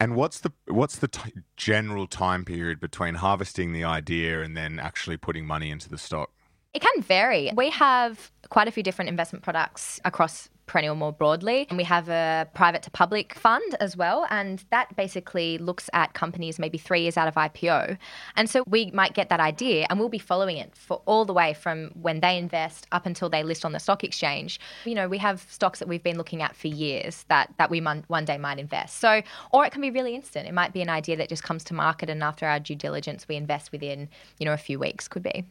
And 0.00 0.16
what's 0.16 0.40
the 0.40 0.50
what's 0.66 0.96
the 0.96 1.08
t- 1.08 1.34
general 1.58 2.06
time 2.06 2.46
period 2.46 2.80
between 2.80 3.16
harvesting 3.16 3.74
the 3.74 3.84
idea 3.84 4.42
and 4.42 4.56
then 4.56 4.78
actually 4.78 5.18
putting 5.18 5.46
money 5.46 5.70
into 5.70 5.90
the 5.90 5.98
stock? 5.98 6.30
It 6.72 6.80
can 6.80 7.02
vary. 7.02 7.52
We 7.54 7.68
have 7.68 8.32
quite 8.48 8.66
a 8.66 8.70
few 8.70 8.82
different 8.82 9.10
investment 9.10 9.44
products 9.44 10.00
across 10.06 10.48
Perennial 10.70 10.94
more 10.94 11.12
broadly. 11.12 11.66
And 11.68 11.76
we 11.76 11.82
have 11.82 12.08
a 12.08 12.48
private 12.54 12.80
to 12.84 12.92
public 12.92 13.34
fund 13.34 13.74
as 13.80 13.96
well. 13.96 14.24
And 14.30 14.64
that 14.70 14.94
basically 14.94 15.58
looks 15.58 15.90
at 15.92 16.14
companies 16.14 16.60
maybe 16.60 16.78
three 16.78 17.00
years 17.00 17.16
out 17.16 17.26
of 17.26 17.34
IPO. 17.34 17.98
And 18.36 18.48
so 18.48 18.62
we 18.68 18.92
might 18.92 19.12
get 19.12 19.30
that 19.30 19.40
idea 19.40 19.88
and 19.90 19.98
we'll 19.98 20.08
be 20.08 20.20
following 20.20 20.58
it 20.58 20.76
for 20.76 21.02
all 21.06 21.24
the 21.24 21.32
way 21.32 21.54
from 21.54 21.90
when 22.00 22.20
they 22.20 22.38
invest 22.38 22.86
up 22.92 23.04
until 23.04 23.28
they 23.28 23.42
list 23.42 23.64
on 23.64 23.72
the 23.72 23.80
stock 23.80 24.04
exchange. 24.04 24.60
You 24.84 24.94
know, 24.94 25.08
we 25.08 25.18
have 25.18 25.44
stocks 25.50 25.80
that 25.80 25.88
we've 25.88 26.04
been 26.04 26.16
looking 26.16 26.40
at 26.40 26.54
for 26.54 26.68
years 26.68 27.24
that, 27.24 27.52
that 27.58 27.68
we 27.68 27.80
mon- 27.80 28.04
one 28.06 28.24
day 28.24 28.38
might 28.38 28.60
invest. 28.60 28.98
So, 28.98 29.22
or 29.50 29.64
it 29.64 29.72
can 29.72 29.82
be 29.82 29.90
really 29.90 30.14
instant. 30.14 30.46
It 30.46 30.54
might 30.54 30.72
be 30.72 30.82
an 30.82 30.88
idea 30.88 31.16
that 31.16 31.28
just 31.28 31.42
comes 31.42 31.64
to 31.64 31.74
market 31.74 32.08
and 32.08 32.22
after 32.22 32.46
our 32.46 32.60
due 32.60 32.76
diligence, 32.76 33.26
we 33.26 33.34
invest 33.34 33.72
within, 33.72 34.08
you 34.38 34.46
know, 34.46 34.52
a 34.52 34.56
few 34.56 34.78
weeks, 34.78 35.08
could 35.08 35.24
be. 35.24 35.46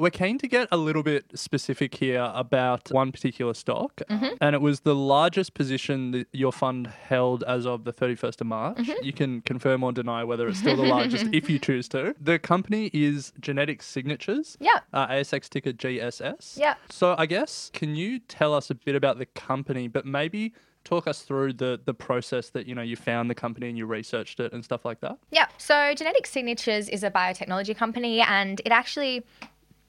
We're 0.00 0.08
keen 0.08 0.38
to 0.38 0.48
get 0.48 0.66
a 0.72 0.78
little 0.78 1.02
bit 1.02 1.26
specific 1.38 1.94
here 1.96 2.30
about 2.34 2.90
one 2.90 3.12
particular 3.12 3.52
stock, 3.52 4.00
Mhm. 4.08 4.38
and 4.40 4.54
it 4.54 4.62
was 4.62 4.80
the 4.80 4.94
largest 4.94 5.52
position 5.52 6.12
that 6.12 6.26
your 6.32 6.52
fund 6.52 6.86
held 6.86 7.42
as 7.44 7.66
of 7.66 7.84
the 7.84 7.92
31st 7.92 8.40
of 8.40 8.46
March. 8.46 8.78
Mhm. 8.78 9.04
You 9.04 9.12
can 9.12 9.42
confirm 9.42 9.84
or 9.84 9.92
deny 9.92 10.24
whether 10.24 10.48
it's 10.48 10.58
still 10.60 10.74
the 10.76 10.84
largest 10.84 11.26
if 11.32 11.50
you 11.50 11.58
choose 11.68 11.86
to. 11.90 12.14
The 12.18 12.38
company 12.38 12.88
is 12.94 13.34
Genetic 13.40 13.82
Signatures, 13.82 14.56
Yeah. 14.58 14.80
uh, 14.94 15.06
ASX 15.08 15.50
ticker 15.50 15.72
GSS. 15.74 16.56
Yeah. 16.58 16.76
So 16.88 17.14
I 17.18 17.26
guess, 17.26 17.70
can 17.74 17.94
you 17.94 18.20
tell 18.20 18.54
us 18.54 18.70
a 18.70 18.74
bit 18.74 18.94
about 18.96 19.18
the 19.18 19.26
company, 19.26 19.86
but 19.86 20.06
maybe 20.06 20.54
talk 20.82 21.06
us 21.06 21.20
through 21.20 21.52
the, 21.52 21.78
the 21.84 21.92
process 21.92 22.48
that, 22.48 22.66
you 22.66 22.74
know, 22.74 22.80
you 22.80 22.96
found 22.96 23.28
the 23.28 23.34
company 23.34 23.68
and 23.68 23.76
you 23.76 23.84
researched 23.84 24.40
it 24.40 24.50
and 24.54 24.64
stuff 24.64 24.82
like 24.86 25.00
that? 25.00 25.18
Yeah. 25.30 25.44
So 25.58 25.92
Genetic 25.94 26.26
Signatures 26.26 26.88
is 26.88 27.04
a 27.04 27.10
biotechnology 27.10 27.76
company 27.76 28.22
and 28.22 28.60
it 28.64 28.72
actually 28.72 29.22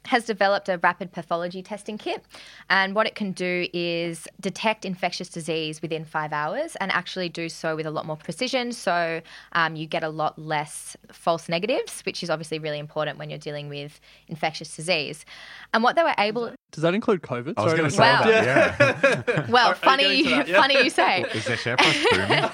has 0.05 0.25
developed 0.25 0.67
a 0.67 0.77
rapid 0.79 1.11
pathology 1.11 1.61
testing 1.61 1.97
kit. 1.97 2.23
And 2.69 2.95
what 2.95 3.05
it 3.05 3.13
can 3.15 3.31
do 3.33 3.67
is 3.71 4.27
detect 4.39 4.83
infectious 4.83 5.29
disease 5.29 5.81
within 5.81 6.05
five 6.05 6.33
hours 6.33 6.75
and 6.77 6.91
actually 6.91 7.29
do 7.29 7.49
so 7.49 7.75
with 7.75 7.85
a 7.85 7.91
lot 7.91 8.05
more 8.05 8.17
precision. 8.17 8.71
So 8.71 9.21
um, 9.53 9.75
you 9.75 9.85
get 9.85 10.03
a 10.03 10.09
lot 10.09 10.39
less 10.39 10.97
false 11.11 11.47
negatives, 11.47 12.01
which 12.01 12.23
is 12.23 12.29
obviously 12.29 12.57
really 12.59 12.79
important 12.79 13.19
when 13.19 13.29
you're 13.29 13.39
dealing 13.39 13.69
with 13.69 13.99
infectious 14.27 14.75
disease. 14.75 15.23
And 15.73 15.83
what 15.83 15.95
they 15.95 16.03
were 16.03 16.15
able 16.17 16.51
Does 16.71 16.81
that 16.81 16.93
include 16.95 17.21
COVID? 17.21 17.53
I 17.57 17.63
was 17.63 17.71
Sorry 17.71 17.77
going 17.77 17.91
to 17.91 17.95
to 17.95 17.95
say 17.95 18.01
Wow. 18.01 18.23
that. 18.23 19.03
Yeah. 19.27 19.45
well, 19.49 19.67
Are 19.67 19.69
you 19.69 19.75
funny, 19.75 20.23
that? 20.23 20.47
Yeah. 20.47 20.57
funny 20.61 20.83
you 20.83 20.89
say. 20.89 21.21
Is 21.33 21.45
their 21.45 21.57
share 21.57 21.77
price 21.77 22.05
booming? 22.11 22.49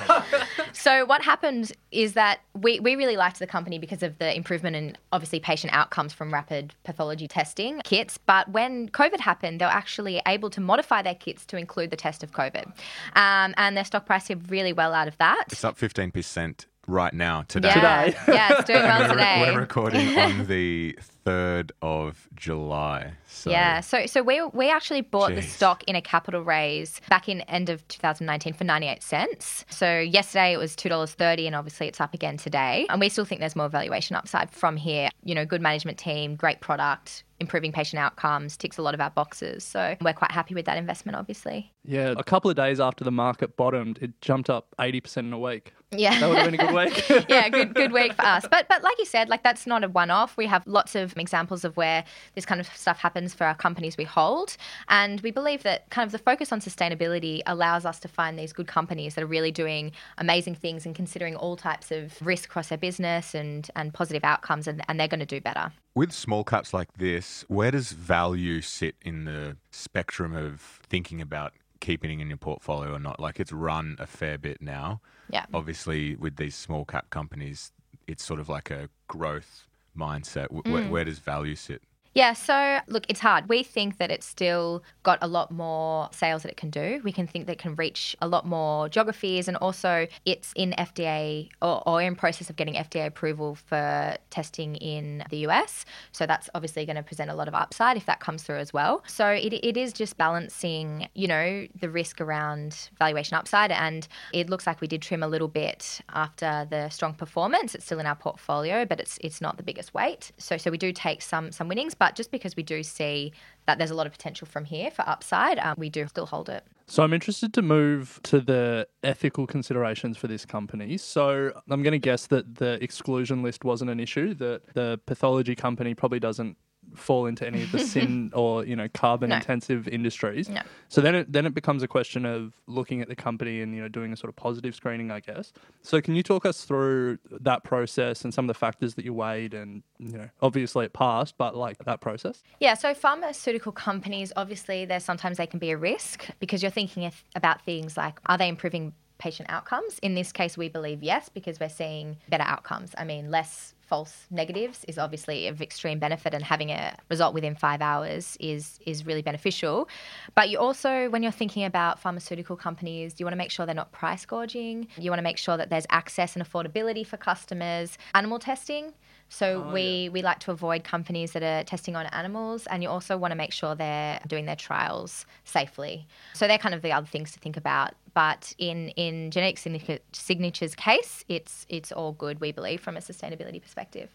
So 0.78 1.06
what 1.06 1.24
happened 1.24 1.72
is 1.92 2.14
that 2.14 2.42
we, 2.54 2.80
we 2.80 2.96
really 2.96 3.18
liked 3.18 3.40
the 3.40 3.48
company 3.48 3.80
because 3.80 4.04
of 4.04 4.20
the 4.20 4.36
improvement 4.36 4.76
in 4.76 4.96
obviously 5.12 5.40
patient 5.40 5.74
outcomes 5.74 6.14
from 6.14 6.32
rapid 6.32 6.76
pathology 6.84 7.28
testing 7.28 7.82
kits. 7.84 8.20
But 8.20 8.50
when 8.50 8.90
COVID 8.90 9.20
happened, 9.20 9.60
they 9.60 9.66
were 9.66 9.72
actually 9.72 10.22
able 10.28 10.50
to 10.52 10.62
modify 10.62 11.02
their 11.02 11.16
kits 11.16 11.46
to 11.48 11.58
include 11.58 11.90
the 11.90 11.98
test 11.98 12.24
of 12.24 12.32
COVID, 12.32 12.68
um, 13.16 13.54
and 13.58 13.76
their 13.76 13.86
stock 13.86 14.06
price 14.06 14.28
did 14.28 14.52
really 14.52 14.72
well 14.72 14.94
out 14.94 15.08
of 15.08 15.18
that. 15.18 15.46
It's 15.52 15.64
up 15.64 15.78
15% 15.78 16.66
right 16.88 17.14
now, 17.14 17.44
today. 17.48 17.70
Yeah, 17.76 18.06
Today. 18.06 18.18
yeah, 18.28 18.54
it's 18.54 18.64
doing 18.66 18.84
well 18.84 19.10
today. 19.10 19.52
We're 19.52 19.60
recording 19.60 20.18
on 20.18 20.48
the 20.48 20.98
3rd 21.28 21.72
of 21.82 22.30
July. 22.36 23.12
So 23.28 23.52
Yeah, 23.52 23.82
so 23.82 24.06
so 24.06 24.24
we 24.24 24.42
we 24.54 24.70
actually 24.70 25.02
bought 25.02 25.36
the 25.36 25.42
stock 25.42 25.84
in 25.84 25.96
a 25.96 26.02
capital 26.02 26.42
raise 26.42 27.02
back 27.10 27.28
in 27.28 27.42
end 27.42 27.70
of 27.70 27.86
2019 27.90 28.54
for 28.54 28.64
98 28.64 29.04
cents. 29.04 29.66
So 29.70 30.00
yesterday 30.00 30.54
it 30.54 30.58
was 30.58 30.76
two 30.76 30.88
dollars 30.88 31.12
thirty, 31.12 31.46
and 31.46 31.56
obviously 31.56 31.88
it's 31.88 32.00
up 32.00 32.14
again 32.14 32.38
today. 32.38 32.88
And 32.90 33.02
we 33.02 33.10
still 33.10 33.26
think 33.26 33.42
there's 33.42 33.56
more 33.56 33.68
valuation 33.68 34.16
upside 34.16 34.50
from 34.52 34.78
here. 34.78 35.10
You 35.24 35.36
know, 35.36 35.46
good 35.46 35.62
management 35.62 35.98
team, 35.98 36.36
great 36.36 36.62
product, 36.62 37.26
improving 37.40 37.72
patient 37.72 38.00
outcomes, 38.00 38.58
ticks 38.58 38.78
a 38.78 38.82
lot 38.82 38.94
of 38.94 39.02
our 39.02 39.10
boxes. 39.10 39.64
So 39.64 39.96
we're 40.02 40.14
quite 40.14 40.32
happy 40.32 40.56
with 40.56 40.66
that 40.66 40.78
investment, 40.78 41.18
obviously. 41.18 41.74
Yeah, 41.84 42.14
a 42.18 42.24
couple 42.24 42.50
of 42.50 42.58
days 42.58 42.80
after 42.80 43.04
the 43.04 43.12
market 43.12 43.56
bottomed, 43.58 44.00
it 44.02 44.20
jumped 44.22 44.50
up 44.50 44.74
80% 44.80 45.18
in 45.18 45.34
a 45.34 45.40
week. 45.40 45.74
Yeah, 45.92 46.20
That 46.20 46.28
would 46.30 46.38
have 46.38 46.52
been 46.52 46.60
a 46.60 46.66
good 46.66 46.76
week. 46.76 47.28
yeah, 47.30 47.48
good 47.48 47.74
good 47.74 47.94
week 47.94 48.14
for 48.14 48.24
us. 48.26 48.46
But 48.50 48.68
but 48.68 48.84
like 48.84 48.98
you 49.00 49.06
said, 49.06 49.30
like 49.30 49.42
that's 49.44 49.66
not 49.66 49.86
a 49.86 49.88
one 49.88 50.12
off. 50.12 50.36
We 50.36 50.46
have 50.48 50.68
lots 50.68 50.96
of 50.96 51.16
examples 51.20 51.64
of 51.64 51.76
where 51.78 52.04
this 52.36 52.46
kind 52.46 52.60
of 52.62 52.68
stuff 52.68 53.00
happens 53.00 53.34
for 53.34 53.46
our 53.46 53.56
companies 53.56 53.98
we 53.98 54.04
hold, 54.04 54.58
and 54.90 55.22
we 55.22 55.32
believe 55.32 55.64
that 55.64 55.90
kind 55.90 56.06
of 56.06 56.12
the 56.12 56.18
focus 56.20 56.52
on 56.52 56.60
sustainability 56.60 57.42
allows 57.46 57.86
us 57.86 58.00
to 58.00 58.08
find 58.08 58.38
these 58.38 58.54
good 58.54 58.68
companies 58.68 59.16
that 59.16 59.24
are 59.24 59.28
really 59.28 59.52
doing 59.52 59.92
amazing 60.18 60.56
things 60.56 60.86
and 60.86 60.96
considering 60.96 61.36
all 61.36 61.56
types 61.56 61.92
of 61.92 62.14
risk 62.22 62.46
across 62.46 62.70
their 62.70 62.78
business 62.78 63.34
and 63.34 63.70
and 63.76 63.94
positive 63.94 64.24
outcomes, 64.24 64.68
and, 64.68 64.82
and 64.88 65.00
they're 65.00 65.08
going 65.08 65.20
to 65.20 65.26
do 65.26 65.42
better. 65.42 65.72
With 65.96 66.12
small 66.12 66.44
caps 66.44 66.74
like 66.74 66.94
this, 66.94 67.44
where 67.48 67.72
does 67.72 67.92
value 67.92 68.62
sit 68.62 68.96
in 69.02 69.26
the 69.26 69.58
spectrum 69.72 70.36
of 70.36 70.80
thinking 70.88 71.22
about 71.22 71.54
keeping 71.80 72.20
in 72.20 72.28
your 72.28 72.38
portfolio 72.38 72.94
or 72.94 73.00
not? 73.00 73.20
Like 73.20 73.40
it's 73.40 73.52
run 73.52 73.96
a 74.00 74.08
fair 74.08 74.38
bit 74.38 74.62
now. 74.62 75.02
Yeah. 75.30 75.46
Obviously, 75.54 76.16
with 76.16 76.38
these 76.38 76.56
small 76.56 76.86
cap 76.86 77.10
companies, 77.10 77.72
it's 78.08 78.24
sort 78.24 78.40
of 78.40 78.48
like 78.48 78.70
a 78.72 78.90
growth 79.08 79.67
mindset. 79.98 80.44
W- 80.50 80.64
Mm. 80.64 80.72
Where, 80.72 80.88
where 80.88 81.06
does 81.06 81.20
value 81.20 81.56
sit? 81.56 81.82
Yeah, 82.14 82.34
so 82.34 82.80
look, 82.88 83.06
it's 83.10 83.20
hard. 83.20 83.48
We 83.48 83.64
think 83.64 83.98
that 83.98 84.12
it's 84.12 84.26
still 84.26 84.84
got 85.04 85.20
a 85.22 85.28
lot 85.28 85.52
more 85.52 86.10
sales 86.12 86.44
that 86.44 86.52
it 86.52 86.58
can 86.58 86.70
do. 86.70 87.00
We 87.04 87.12
can 87.12 87.28
think 87.28 87.46
that 87.46 87.54
it 87.54 87.60
can 87.60 87.76
reach 87.76 88.16
a 88.22 88.28
lot 88.28 88.46
more 88.46 88.90
geographies, 88.90 89.48
and 89.48 89.56
also 89.58 90.08
it's 90.26 90.52
in 90.56 90.74
FDA 90.78 91.50
or, 91.62 91.84
or 91.88 92.02
in 92.02 92.16
process 92.16 92.50
of 92.50 92.56
getting 92.56 92.74
FDA 92.74 93.06
approval 93.06 93.56
for 93.56 94.16
testing 94.30 94.76
in 94.76 95.24
the 95.30 95.38
US. 95.48 95.86
So 96.12 96.26
that's 96.26 96.50
obviously 96.56 96.86
going 96.86 96.96
to 96.96 97.04
present 97.04 97.30
a 97.30 97.36
lot 97.36 97.48
of 97.48 97.54
upside 97.54 97.98
if 97.98 98.06
that 98.06 98.20
comes 98.20 98.44
through 98.44 98.58
as 98.58 98.74
well. 98.74 99.04
So 99.08 99.28
it, 99.28 99.54
it 99.54 99.78
is 99.78 99.94
just 99.94 100.18
balancing, 100.18 101.08
you 101.14 101.28
know, 101.28 101.68
the 101.80 101.90
risk 101.90 102.20
around 102.20 102.90
valuation 102.98 103.36
upside, 103.38 103.72
and 103.72 104.08
it 104.34 104.50
looks 104.50 104.66
like 104.66 104.82
we 104.82 104.88
did 104.88 105.02
trim 105.02 105.24
a 105.24 105.28
little 105.28 105.48
bit 105.48 106.02
after 106.10 106.68
the 106.70 106.90
strong 106.90 107.14
performance. 107.14 107.76
It's 107.76 107.86
still 107.86 108.00
in 108.00 108.06
our 108.06 108.16
portfolio, 108.16 108.86
but 108.86 109.00
it's 109.00 109.20
it's 109.22 109.42
not 109.42 109.58
the 109.58 109.64
biggest 109.64 109.94
weight. 109.94 110.32
So 110.38 110.58
so 110.58 110.72
we 110.72 110.78
do 110.78 110.92
take 110.92 111.22
some 111.22 111.52
some 111.52 111.68
winnings, 111.68 111.94
but 112.00 112.16
just 112.16 112.32
because 112.32 112.56
we 112.56 112.64
do 112.64 112.84
see 112.84 113.34
that 113.66 113.78
there's 113.78 113.92
a 113.92 113.96
lot 113.96 114.08
of 114.08 114.12
potential 114.12 114.48
from 114.48 114.66
here 114.66 114.92
for 114.92 115.08
upside, 115.08 115.60
um, 115.60 115.76
we 115.78 115.90
do 115.90 116.08
still 116.08 116.26
hold 116.26 116.50
it. 116.50 116.66
So 116.88 117.04
I'm 117.04 117.14
interested 117.14 117.54
to 117.54 117.62
move 117.62 118.20
to 118.24 118.40
the 118.40 118.88
ethical 119.04 119.46
considerations 119.46 120.18
for 120.18 120.28
this 120.28 120.46
company. 120.46 120.98
So 120.98 121.52
I'm 121.70 121.84
going 121.84 121.92
to 121.92 122.00
guess 122.00 122.28
that 122.28 122.56
the 122.56 122.82
exclusion 122.82 123.44
list 123.44 123.66
wasn't 123.66 123.92
an 123.92 124.00
issue. 124.00 124.34
That 124.36 124.74
the 124.74 125.00
pathology 125.06 125.56
company 125.56 125.94
probably 125.94 126.20
doesn't 126.20 126.56
fall 126.96 127.26
into 127.26 127.46
any 127.46 127.64
of 127.64 127.72
the 127.72 127.80
sin 127.94 128.32
or 128.34 128.66
you 128.66 128.76
know 128.76 128.88
carbon 128.94 129.30
No. 129.30 129.36
intensive 129.36 129.88
industries. 129.88 130.50
No. 130.50 130.62
So 130.90 131.02
then 131.02 131.16
it 131.16 131.32
then 131.32 131.46
it 131.46 131.54
becomes 131.54 131.84
a 131.84 131.88
question 131.88 132.26
of 132.26 132.54
looking 132.68 133.02
at 133.02 133.08
the 133.08 133.16
company 133.16 133.62
and 133.62 133.76
you 133.76 133.82
know 133.82 133.88
doing 133.88 134.14
a 134.14 134.16
sort 134.18 134.30
of 134.30 134.36
positive 134.36 134.76
screening, 134.76 135.12
I 135.12 135.20
guess. 135.20 135.54
So 135.82 136.02
can 136.02 136.16
you 136.16 136.24
talk 136.24 136.46
us 136.46 136.64
through 136.64 137.20
that 137.42 137.64
process 137.64 138.24
and 138.24 138.34
some 138.34 138.46
of 138.46 138.48
the 138.48 138.60
factors 138.60 138.96
that 138.96 139.06
you 139.06 139.14
weighed 139.14 139.54
and 139.54 139.84
you 140.00 140.18
know 140.18 140.30
obviously 140.42 140.86
it 140.86 140.94
passed, 140.94 141.38
but 141.38 141.56
like 141.56 141.78
that 141.86 142.02
process? 142.02 142.44
Yeah, 142.60 142.74
so 142.74 142.94
pharmaceutical 142.94 143.72
companies, 143.72 144.32
obviously, 144.36 144.86
there's 144.86 145.04
sometimes 145.04 145.38
they 145.38 145.48
can 145.48 145.60
be 145.60 145.72
a 145.72 145.78
risk 145.78 146.28
because 146.40 146.62
you're 146.62 146.72
thinking 146.72 147.12
about 147.36 147.62
things 147.64 147.98
like 147.98 148.20
are 148.28 148.38
they 148.38 148.48
improving 148.48 148.94
patient 149.18 149.50
outcomes? 149.50 149.98
In 150.00 150.14
this 150.14 150.32
case, 150.32 150.58
we 150.58 150.70
believe 150.70 151.02
yes, 151.04 151.28
because 151.30 151.60
we're 151.60 151.70
seeing 151.70 152.18
better 152.30 152.44
outcomes. 152.44 152.92
I 152.98 153.04
mean, 153.04 153.32
less 153.32 153.74
false 153.88 154.28
negatives 154.30 154.84
is 154.88 154.98
obviously 154.98 155.48
of 155.48 155.62
extreme 155.62 155.98
benefit 155.98 156.34
and 156.34 156.44
having 156.44 156.70
a 156.70 156.96
result 157.10 157.34
within 157.34 157.56
five 157.56 157.82
hours 157.82 158.38
is 158.40 158.80
is 158.86 159.06
really 159.06 159.22
beneficial. 159.22 159.88
But 160.36 160.50
you 160.50 160.60
also 160.60 161.10
when 161.10 161.24
you're 161.24 161.32
thinking 161.32 161.64
about 161.64 162.00
pharmaceutical 162.00 162.56
companies 162.56 163.16
you 163.18 163.26
want 163.26 163.34
to 163.34 163.38
make 163.38 163.52
sure 163.52 163.66
they're 163.66 163.76
not 163.76 163.92
price 163.92 164.26
gouging. 164.26 164.88
You 164.98 165.10
want 165.10 165.20
to 165.20 165.24
make 165.24 165.38
sure 165.38 165.58
that 165.58 165.70
there's 165.70 165.88
access 165.90 166.36
and 166.36 166.46
affordability 166.46 167.06
for 167.08 167.18
customers. 167.18 167.98
Animal 168.14 168.40
testing 168.40 168.94
so 169.30 169.72
we, 169.74 170.10
we 170.10 170.22
like 170.22 170.40
to 170.40 170.52
avoid 170.52 170.84
companies 170.84 171.34
that 171.34 171.44
are 171.44 171.64
testing 171.64 171.96
on 171.96 172.06
animals, 172.08 172.66
and 172.68 172.82
you 172.82 172.90
also 172.90 173.18
want 173.18 173.32
to 173.32 173.36
make 173.36 173.52
sure 173.52 173.76
they're 173.76 174.20
doing 174.28 174.46
their 174.46 174.56
trials 174.56 175.26
safely. 175.44 176.08
So 176.34 176.48
they're 176.48 176.58
kind 176.58 176.74
of 176.74 176.82
the 176.82 176.92
other 176.94 177.08
things 177.08 177.32
to 177.34 177.40
think 177.40 177.58
about. 177.58 177.94
but 178.14 178.54
in 178.58 178.90
in 178.90 179.30
genetic 179.32 179.58
signature, 179.58 180.00
signatures 180.14 180.76
case, 180.76 181.24
it's 181.28 181.66
it's 181.70 181.92
all 181.92 182.14
good. 182.14 182.40
We 182.40 182.52
believe 182.52 182.80
from 182.82 182.98
a 182.98 183.02
sustainability 183.02 183.62
perspective. 183.62 184.10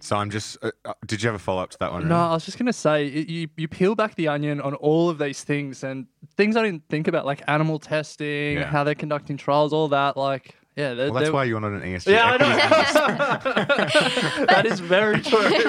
So 0.00 0.16
I'm 0.16 0.30
just. 0.30 0.58
Uh, 0.62 0.72
uh, 0.84 0.94
did 1.06 1.22
you 1.22 1.28
have 1.28 1.36
a 1.36 1.38
follow 1.38 1.62
up 1.62 1.70
to 1.70 1.78
that 1.78 1.92
one? 1.92 2.08
No, 2.08 2.16
I 2.16 2.32
was 2.32 2.44
just 2.44 2.58
going 2.58 2.66
to 2.66 2.72
say 2.72 3.04
you 3.04 3.48
you 3.56 3.68
peel 3.68 3.94
back 3.94 4.16
the 4.16 4.26
onion 4.26 4.60
on 4.60 4.74
all 4.74 5.08
of 5.08 5.18
these 5.18 5.44
things 5.44 5.84
and 5.84 6.06
things 6.36 6.56
I 6.56 6.62
didn't 6.64 6.82
think 6.88 7.06
about, 7.06 7.24
like 7.24 7.40
animal 7.46 7.78
testing, 7.78 8.56
Yeah. 8.56 8.64
how 8.64 8.82
they're 8.82 8.96
conducting 8.96 9.36
trials, 9.36 9.72
all 9.72 9.86
that. 9.88 10.16
Like, 10.16 10.56
yeah, 10.76 10.94
Well, 10.94 11.12
that's 11.12 11.30
why 11.30 11.44
you're 11.44 11.60
not 11.60 11.72
an 11.72 11.82
ESG. 11.82 12.12
Yeah, 12.12 12.24
I 12.24 12.36
know. 12.38 14.46
that 14.52 14.66
is 14.66 14.80
very 14.80 15.20
true. 15.20 15.62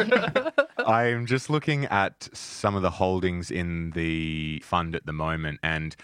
I'm 0.86 1.26
just 1.26 1.50
looking 1.50 1.86
at 1.86 2.28
some 2.34 2.76
of 2.76 2.82
the 2.82 2.90
holdings 2.90 3.52
in 3.52 3.92
the 3.92 4.62
fund 4.66 4.96
at 4.96 5.06
the 5.06 5.14
moment, 5.14 5.60
and 5.64 5.96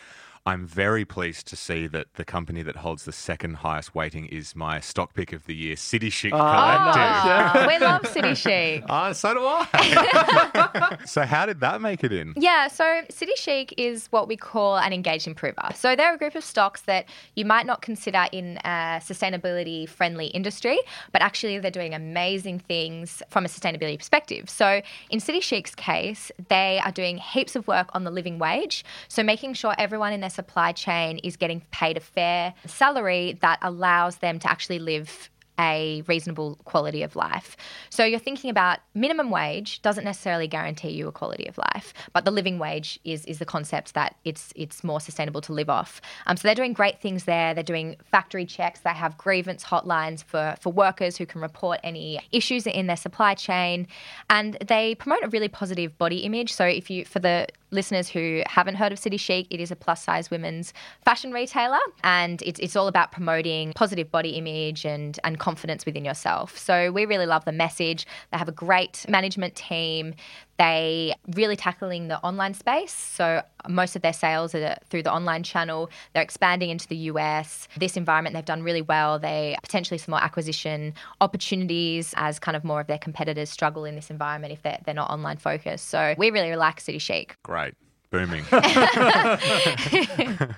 I'm 0.46 0.66
very 0.66 1.06
pleased 1.06 1.48
to 1.48 1.56
see 1.56 1.88
that 1.88 2.14
the 2.16 2.26
company 2.26 2.64
that 2.64 2.78
holds 2.78 3.06
the 3.06 3.12
second 3.12 3.56
highest 3.58 3.94
weighting 3.94 4.26
is 4.28 4.56
my 4.56 4.80
stock 4.80 5.14
pick 5.14 5.34
of 5.34 5.46
the 5.46 5.56
year, 5.56 5.76
City 5.76 6.10
Chic 6.10 6.32
Collective. 6.32 6.42
Ah, 6.42 7.66
we 7.68 7.78
love 7.78 8.06
City 8.12 8.34
Chic. 8.36 8.84
Ah, 8.90 9.12
so 9.12 9.34
do 9.34 9.42
I. 9.44 10.98
so 11.06 11.24
how 11.24 11.46
did 11.46 11.60
that 11.60 11.82
make 11.82 12.04
it 12.04 12.12
in? 12.12 12.34
Yeah, 12.36 12.68
so 12.68 13.02
City 13.10 13.34
Chic 13.36 13.74
is 13.78 14.08
what 14.08 14.28
we 14.28 14.38
call 14.38 14.78
an 14.78 14.94
engaged 14.94 15.28
improver. 15.28 15.70
So 15.76 15.96
they're 15.96 16.16
a 16.16 16.18
group 16.18 16.36
of 16.36 16.44
stocks 16.44 16.82
that 16.82 17.06
you 17.36 17.46
might 17.46 17.66
not 17.66 17.82
consider 17.82 18.26
in 18.32 18.58
a 18.64 19.00
sustainability 19.02 19.88
friendly 19.88 20.28
industry, 20.28 20.80
but 21.12 21.22
actually 21.22 21.60
they're 21.60 21.72
doing 21.72 21.94
amazing 21.94 22.60
things 22.60 23.22
from 23.30 23.46
a 23.46 23.48
sustainability 23.48 23.98
perspective. 23.98 24.50
So 24.50 24.82
in 25.10 25.20
City 25.20 25.40
Chic's 25.42 25.76
case, 25.76 26.32
they 26.48 26.80
are 26.84 26.92
doing 26.92 27.18
heaps 27.18 27.56
of 27.56 27.68
work 27.68 27.90
on 27.94 28.04
the 28.04 28.12
living 28.12 28.40
wage. 28.40 28.84
So 29.08 29.24
making 29.24 29.54
sure 29.54 29.76
everyone 29.78 30.14
in 30.14 30.22
their 30.22 30.29
supply 30.30 30.72
chain 30.72 31.18
is 31.20 31.36
getting 31.36 31.62
paid 31.72 31.98
a 31.98 32.00
fair 32.00 32.54
salary 32.66 33.38
that 33.42 33.60
allows 33.62 34.18
them 34.18 34.40
to 34.40 34.50
actually 34.50 34.80
live 34.80 35.30
a 35.60 36.02
reasonable 36.08 36.56
quality 36.64 37.04
of 37.04 37.16
life. 37.16 37.58
So 37.90 38.06
you're 38.06 38.18
thinking 38.18 38.50
about 38.50 38.80
minimum 38.96 39.30
wage 39.30 39.82
doesn't 39.82 40.06
necessarily 40.06 40.48
guarantee 40.48 40.92
you 40.92 41.08
a 41.08 41.12
quality 41.12 41.48
of 41.48 41.58
life, 41.58 41.94
but 42.14 42.24
the 42.24 42.32
living 42.32 42.60
wage 42.60 42.98
is 43.04 43.26
is 43.26 43.40
the 43.40 43.46
concept 43.46 43.94
that 43.94 44.16
it's 44.24 44.54
it's 44.56 44.84
more 44.84 45.02
sustainable 45.02 45.42
to 45.42 45.54
live 45.54 45.70
off. 45.70 46.00
Um, 46.28 46.38
so 46.38 46.48
they're 46.48 46.56
doing 46.56 46.74
great 46.74 47.02
things 47.02 47.26
there. 47.26 47.54
They're 47.54 47.64
doing 47.64 47.98
factory 48.10 48.46
checks. 48.46 48.80
They 48.80 48.92
have 48.92 49.18
grievance 49.18 49.64
hotlines 49.66 50.24
for 50.24 50.56
for 50.62 50.72
workers 50.72 51.18
who 51.18 51.26
can 51.26 51.42
report 51.42 51.80
any 51.84 52.20
issues 52.32 52.66
in 52.66 52.88
their 52.88 52.96
supply 52.96 53.34
chain, 53.34 53.88
and 54.30 54.58
they 54.66 54.96
promote 54.96 55.24
a 55.24 55.28
really 55.28 55.50
positive 55.50 55.98
body 55.98 56.20
image. 56.20 56.54
So 56.54 56.66
if 56.66 56.90
you 56.90 57.04
for 57.04 57.20
the 57.20 57.48
listeners 57.72 58.10
who 58.10 58.42
haven't 58.48 58.76
heard 58.76 58.92
of 58.92 59.00
City 59.00 59.18
Chic, 59.18 59.48
it 59.50 59.60
is 59.60 59.72
a 59.72 59.76
plus 59.76 60.04
size 60.04 60.32
women's 60.32 60.74
fashion 61.06 61.32
retailer 61.32 61.80
and 62.04 62.42
it's, 62.44 62.60
it's 62.60 62.76
all 62.76 62.88
about 62.88 63.12
promoting 63.12 63.74
positive 63.74 64.12
body 64.12 64.32
image 64.32 64.86
and, 64.86 65.20
and 65.24 65.40
confidence 65.40 65.86
within 65.86 66.06
yourself. 66.06 66.58
So 66.58 66.92
we 66.92 67.06
really 67.06 67.26
love 67.26 67.46
the 67.46 67.52
message. 67.52 68.06
They 68.32 68.38
have 68.38 68.50
a 68.50 68.54
great 68.54 69.06
management 69.08 69.56
team. 69.56 70.14
They 70.60 71.16
really 71.36 71.56
tackling 71.56 72.10
the 72.10 72.20
online 72.20 72.54
space. 72.54 72.94
So 72.94 73.42
most 73.70 73.96
of 73.96 74.02
their 74.02 74.14
sales 74.14 74.54
are 74.54 74.78
through 74.90 75.04
the 75.04 75.14
online 75.14 75.42
channel. 75.42 75.90
They're 76.14 76.22
expanding 76.22 76.70
into 76.70 76.86
the 76.86 76.98
US. 76.98 77.70
This 77.78 77.96
environment 77.96 78.36
they've 78.36 78.44
done 78.44 78.62
really 78.62 78.82
well. 78.82 79.20
They 79.20 79.56
potentially 79.64 79.98
some 79.98 80.12
more 80.12 80.22
acquisition 80.22 80.94
opportunities 81.22 82.14
as 82.18 82.40
kind 82.40 82.58
of 82.58 82.66
more 82.66 82.82
of 82.82 82.88
their 82.88 82.98
competitors 82.98 83.50
struggle 83.50 83.86
in 83.86 83.96
this 83.96 84.10
environment 84.10 84.52
if 84.52 84.62
they're, 84.62 84.80
they're 84.86 84.94
not 84.94 85.10
online 85.10 85.38
focused. 85.38 85.88
So 85.88 86.14
we 86.18 86.30
really 86.30 86.54
like 86.58 86.82
City 86.82 87.00
Chic. 87.00 87.38
Great. 87.44 87.76
Booming. 88.12 88.44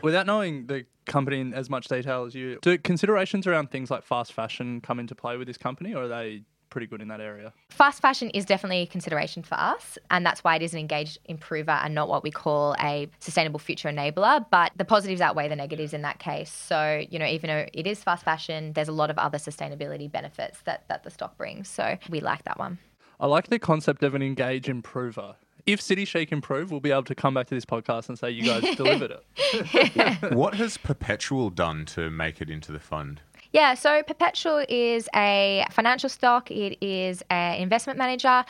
Without 0.02 0.26
knowing 0.26 0.66
the 0.68 0.86
company 1.06 1.42
in 1.42 1.54
as 1.54 1.70
much 1.70 1.88
detail 1.88 2.24
as 2.24 2.34
you, 2.34 2.58
do 2.62 2.78
considerations 2.78 3.46
around 3.46 3.70
things 3.70 3.92
like 3.92 4.04
fast 4.04 4.34
fashion 4.34 4.82
come 4.82 5.00
into 5.00 5.14
play 5.16 5.38
with 5.38 5.48
this 5.48 5.58
company, 5.58 5.94
or 5.94 6.04
are 6.04 6.08
they 6.08 6.44
pretty 6.72 6.88
good 6.88 7.02
in 7.02 7.10
that 7.10 7.22
area? 7.22 7.54
Fast 7.70 8.02
fashion 8.02 8.32
is 8.32 8.46
definitely 8.46 8.82
a 8.82 8.88
consideration 8.88 9.44
for 9.44 9.54
us, 9.56 10.00
and 10.10 10.26
that's 10.26 10.44
why 10.44 10.56
it 10.56 10.64
is 10.64 10.74
an 10.74 10.80
engaged 10.80 11.20
improver 11.26 11.72
and 11.72 11.94
not 11.94 12.10
what 12.10 12.24
we 12.24 12.32
call 12.32 12.76
a 12.80 13.08
sustainable 13.20 13.60
future 13.60 13.90
enabler. 13.90 14.44
But 14.50 14.72
the 14.76 14.86
positives 14.86 15.22
outweigh 15.22 15.48
the 15.50 15.56
negatives 15.56 15.94
in 15.94 16.02
that 16.02 16.18
case. 16.18 16.52
So, 16.52 17.04
you 17.10 17.20
know, 17.20 17.28
even 17.28 17.50
though 17.50 17.68
it 17.72 17.86
is 17.86 18.04
fast 18.04 18.26
fashion, 18.26 18.74
there's 18.74 18.88
a 18.88 18.94
lot 18.94 19.12
of 19.12 19.20
other 19.20 19.38
sustainability 19.38 20.12
benefits 20.12 20.62
that, 20.62 20.88
that 20.88 21.04
the 21.04 21.12
stock 21.12 21.38
brings. 21.38 21.68
So 21.68 21.98
we 22.10 22.20
like 22.22 22.44
that 22.46 22.58
one. 22.58 22.80
I 23.20 23.28
like 23.28 23.48
the 23.50 23.60
concept 23.60 24.02
of 24.02 24.16
an 24.16 24.24
engage 24.24 24.68
improver. 24.68 25.36
If 25.68 25.80
City 25.80 26.06
Chic 26.06 26.32
improve, 26.32 26.72
we'll 26.72 26.80
be 26.80 26.92
able 26.92 27.04
to 27.04 27.14
come 27.14 27.36
back 27.36 27.46
to 27.48 27.56
this 27.56 27.66
podcast 27.66 28.10
and 28.10 28.18
say 28.18 28.32
you 28.32 28.44
guys 28.44 28.76
delivered 28.76 29.12
it. 29.12 30.34
what 30.34 30.56
has 30.56 30.78
Perpetual 30.78 31.52
done 31.52 31.86
to 31.88 32.10
make 32.10 32.42
it 32.42 32.50
into 32.50 32.72
the 32.72 32.80
fund? 32.80 33.22
Yeah, 33.54 33.74
so 33.74 34.02
Perpetual 34.04 34.64
is 34.70 35.10
a 35.14 35.66
financial 35.72 36.08
stock. 36.08 36.50
It 36.50 36.78
is 36.82 37.22
an 37.30 37.56
investment 37.56 38.00
manager 38.00 38.46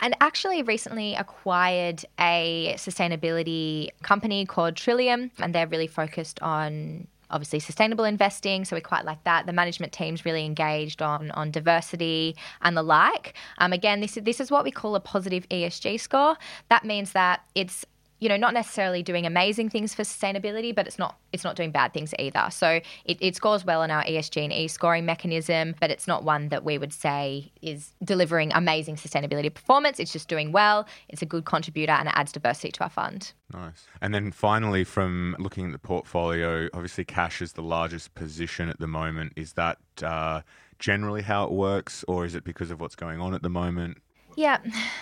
and 0.00 0.16
actually 0.20 0.62
recently 0.62 1.14
acquired 1.14 2.04
a 2.18 2.74
sustainability 2.78 3.90
company 4.02 4.46
called 4.46 4.76
Trillium, 4.76 5.30
and 5.38 5.54
they're 5.54 5.66
really 5.66 5.86
focused 5.86 6.40
on 6.40 7.06
obviously 7.28 7.58
sustainable 7.58 8.04
investing. 8.04 8.64
So 8.64 8.76
we 8.76 8.80
quite 8.80 9.04
like 9.04 9.22
that. 9.24 9.46
The 9.46 9.52
management 9.52 9.92
team's 9.92 10.24
really 10.24 10.44
engaged 10.44 11.02
on 11.02 11.30
on 11.32 11.50
diversity 11.50 12.36
and 12.62 12.76
the 12.76 12.82
like. 12.82 13.34
Um, 13.58 13.72
again 13.72 14.00
this 14.00 14.16
is 14.16 14.22
this 14.22 14.40
is 14.40 14.50
what 14.50 14.64
we 14.64 14.70
call 14.70 14.94
a 14.94 15.00
positive 15.00 15.46
esg 15.48 16.00
score. 16.00 16.36
That 16.68 16.84
means 16.84 17.12
that 17.12 17.42
it's 17.54 17.84
you 18.18 18.28
know 18.28 18.36
not 18.36 18.54
necessarily 18.54 19.02
doing 19.02 19.26
amazing 19.26 19.68
things 19.68 19.94
for 19.94 20.02
sustainability 20.02 20.74
but 20.74 20.86
it's 20.86 20.98
not 20.98 21.18
it's 21.32 21.44
not 21.44 21.56
doing 21.56 21.70
bad 21.70 21.92
things 21.92 22.14
either 22.18 22.46
so 22.50 22.80
it, 23.04 23.18
it 23.20 23.36
scores 23.36 23.64
well 23.64 23.82
in 23.82 23.90
our 23.90 24.04
esg 24.04 24.42
and 24.42 24.52
e 24.52 24.68
scoring 24.68 25.04
mechanism 25.04 25.74
but 25.80 25.90
it's 25.90 26.06
not 26.06 26.24
one 26.24 26.48
that 26.48 26.64
we 26.64 26.78
would 26.78 26.92
say 26.92 27.50
is 27.62 27.92
delivering 28.04 28.52
amazing 28.52 28.96
sustainability 28.96 29.52
performance 29.52 30.00
it's 30.00 30.12
just 30.12 30.28
doing 30.28 30.52
well 30.52 30.86
it's 31.08 31.22
a 31.22 31.26
good 31.26 31.44
contributor 31.44 31.92
and 31.92 32.08
it 32.08 32.14
adds 32.16 32.32
diversity 32.32 32.70
to 32.70 32.82
our 32.82 32.90
fund 32.90 33.32
Nice. 33.52 33.86
And 34.00 34.12
then 34.12 34.32
finally, 34.32 34.82
from 34.82 35.36
looking 35.38 35.66
at 35.66 35.72
the 35.72 35.78
portfolio, 35.78 36.68
obviously 36.74 37.04
cash 37.04 37.40
is 37.40 37.52
the 37.52 37.62
largest 37.62 38.14
position 38.14 38.68
at 38.68 38.80
the 38.80 38.88
moment. 38.88 39.34
Is 39.36 39.52
that 39.52 39.78
uh, 40.02 40.40
generally 40.78 41.22
how 41.22 41.44
it 41.44 41.52
works, 41.52 42.04
or 42.08 42.24
is 42.24 42.34
it 42.34 42.44
because 42.44 42.70
of 42.70 42.80
what's 42.80 42.96
going 42.96 43.20
on 43.20 43.34
at 43.34 43.42
the 43.42 43.48
moment? 43.48 43.98
Yeah. 44.36 44.58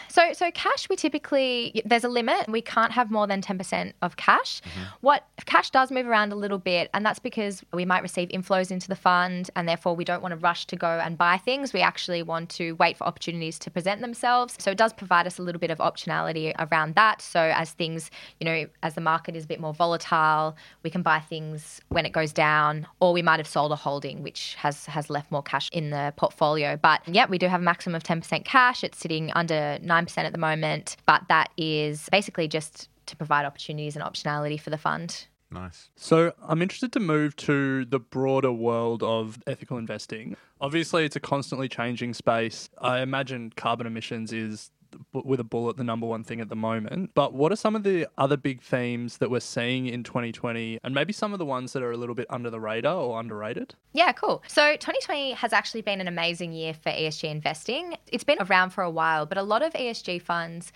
So 0.09 0.33
so 0.33 0.53
cash 0.53 0.89
we 0.89 0.95
typically 0.95 1.83
there's 1.85 2.05
a 2.05 2.09
limit. 2.09 2.49
We 2.49 2.63
can't 2.63 2.93
have 2.93 3.11
more 3.11 3.27
than 3.27 3.43
10% 3.43 3.93
of 4.01 4.17
cash. 4.17 4.61
Mm-hmm. 4.61 4.83
What 5.01 5.25
cash 5.45 5.71
does 5.71 5.91
move 5.91 6.07
around 6.07 6.33
a 6.33 6.37
little 6.37 6.59
bit 6.59 6.89
and 6.95 7.05
that's 7.05 7.19
because 7.19 7.65
we 7.73 7.85
might 7.85 8.03
receive 8.03 8.29
inflows 8.29 8.71
into 8.71 8.87
the 8.87 8.95
fund 8.95 9.51
and 9.57 9.69
therefore 9.69 9.97
we 9.97 10.05
don't 10.05 10.23
want 10.23 10.33
to 10.33 10.37
rush 10.37 10.67
to 10.67 10.77
go 10.77 10.87
and 10.87 11.19
buy 11.19 11.37
things. 11.37 11.73
We 11.73 11.81
actually 11.81 12.23
want 12.23 12.49
to 12.51 12.73
wait 12.73 12.97
for 12.97 13.05
opportunities 13.05 13.59
to 13.59 13.73
present 13.73 14.03
themselves. 14.03 14.55
So 14.61 14.71
it 14.71 14.79
does 14.79 14.93
provide 14.93 15.27
us 15.27 15.39
a 15.39 15.43
little 15.43 15.59
bit 15.59 15.73
of 15.73 15.79
optionality 15.79 16.55
around 16.61 16.95
that. 16.95 17.21
So 17.21 17.41
as 17.41 17.73
things, 17.73 18.13
you 18.39 18.45
know, 18.45 18.67
as 18.85 18.95
the 18.95 19.01
market 19.01 19.35
is 19.35 19.45
a 19.45 19.49
bit 19.49 19.59
more 19.59 19.75
volatile, 19.75 20.57
we 20.85 20.91
can 20.91 21.03
buy 21.03 21.19
things 21.19 21.81
when 21.89 22.07
it 22.07 22.13
goes 22.13 22.33
down 22.33 22.87
or 23.01 23.13
we 23.13 23.23
might 23.23 23.41
have 23.41 23.49
sold 23.49 23.73
a 23.73 23.77
holding 23.77 24.23
which 24.23 24.55
has 24.55 24.87
has 24.87 25.11
left 25.11 25.33
more 25.33 25.43
cash 25.43 25.69
in 25.73 25.91
the 25.91 26.15
portfolio. 26.17 26.77
But 26.77 27.01
yeah, 27.09 27.27
we 27.29 27.39
do 27.39 27.49
have 27.49 27.61
a 27.61 27.65
maximum 27.65 27.97
of 27.97 28.05
10% 28.05 28.45
cash. 28.45 28.85
It's 28.85 28.99
sitting 28.99 29.24
under 29.33 29.79
9% 29.83 30.19
at 30.19 30.33
the 30.33 30.39
moment, 30.39 30.97
but 31.07 31.23
that 31.29 31.51
is 31.57 32.09
basically 32.11 32.49
just 32.49 32.89
to 33.07 33.17
provide 33.17 33.45
opportunities 33.45 33.97
and 33.97 34.05
optionality 34.05 34.61
for 34.61 34.71
the 34.71 34.79
fund. 34.79 35.27
Nice. 35.51 35.91
So 35.95 36.33
I'm 36.43 36.63
interested 36.63 36.93
to 36.93 37.01
move 37.01 37.37
to 37.37 37.85
the 37.85 38.01
broader 38.01 38.53
world 38.53 39.03
of 39.03 39.39
ethical 39.47 39.79
investing. 39.79 40.37
Obviously, 40.61 41.05
it's 41.05 41.17
a 41.17 41.21
constantly 41.21 41.69
changing 41.69 42.15
space. 42.15 42.69
I 42.79 43.01
imagine 43.01 43.53
carbon 43.55 43.87
emissions 43.87 44.33
is 44.33 44.71
with 45.13 45.41
a 45.41 45.45
bullet 45.45 45.77
the 45.77 45.85
number 45.85 46.07
one 46.07 46.25
thing 46.25 46.41
at 46.41 46.49
the 46.49 46.57
moment. 46.57 47.11
But 47.15 47.35
what 47.35 47.53
are 47.53 47.57
some 47.57 47.77
of 47.77 47.83
the 47.83 48.07
other 48.19 48.37
big 48.37 48.63
themes 48.63 49.19
that 49.19 49.31
we're 49.31 49.41
seeing 49.41 49.87
in 49.87 50.03
2020 50.03 50.81
and 50.83 50.95
maybe 50.95 51.13
some 51.13 51.33
of 51.33 51.39
the 51.39 51.45
ones 51.45 51.73
that 51.73 51.83
are 51.83 51.93
a 51.93 51.97
little 51.97 52.15
bit 52.15 52.27
under 52.31 52.51
the 52.51 52.61
radar 52.61 52.97
or 52.97 53.21
underrated? 53.21 53.75
Yeah, 53.93 54.13
cool. 54.13 54.43
So 54.49 54.73
2020 54.73 55.33
has 55.33 55.53
actually 55.53 55.83
been 55.83 56.01
an 56.01 56.09
amazing 56.09 56.53
year 56.53 56.75
for 56.75 56.91
ESG 56.91 57.31
investing. 57.31 57.97
It's 58.11 58.25
been 58.25 58.39
around 58.41 58.71
for 58.71 58.83
a 58.83 58.91
while, 58.91 59.27
but 59.27 59.39
a 59.39 59.43
lot 59.43 59.63
of 59.63 59.73
ESG 59.73 60.23
funds 60.23 60.73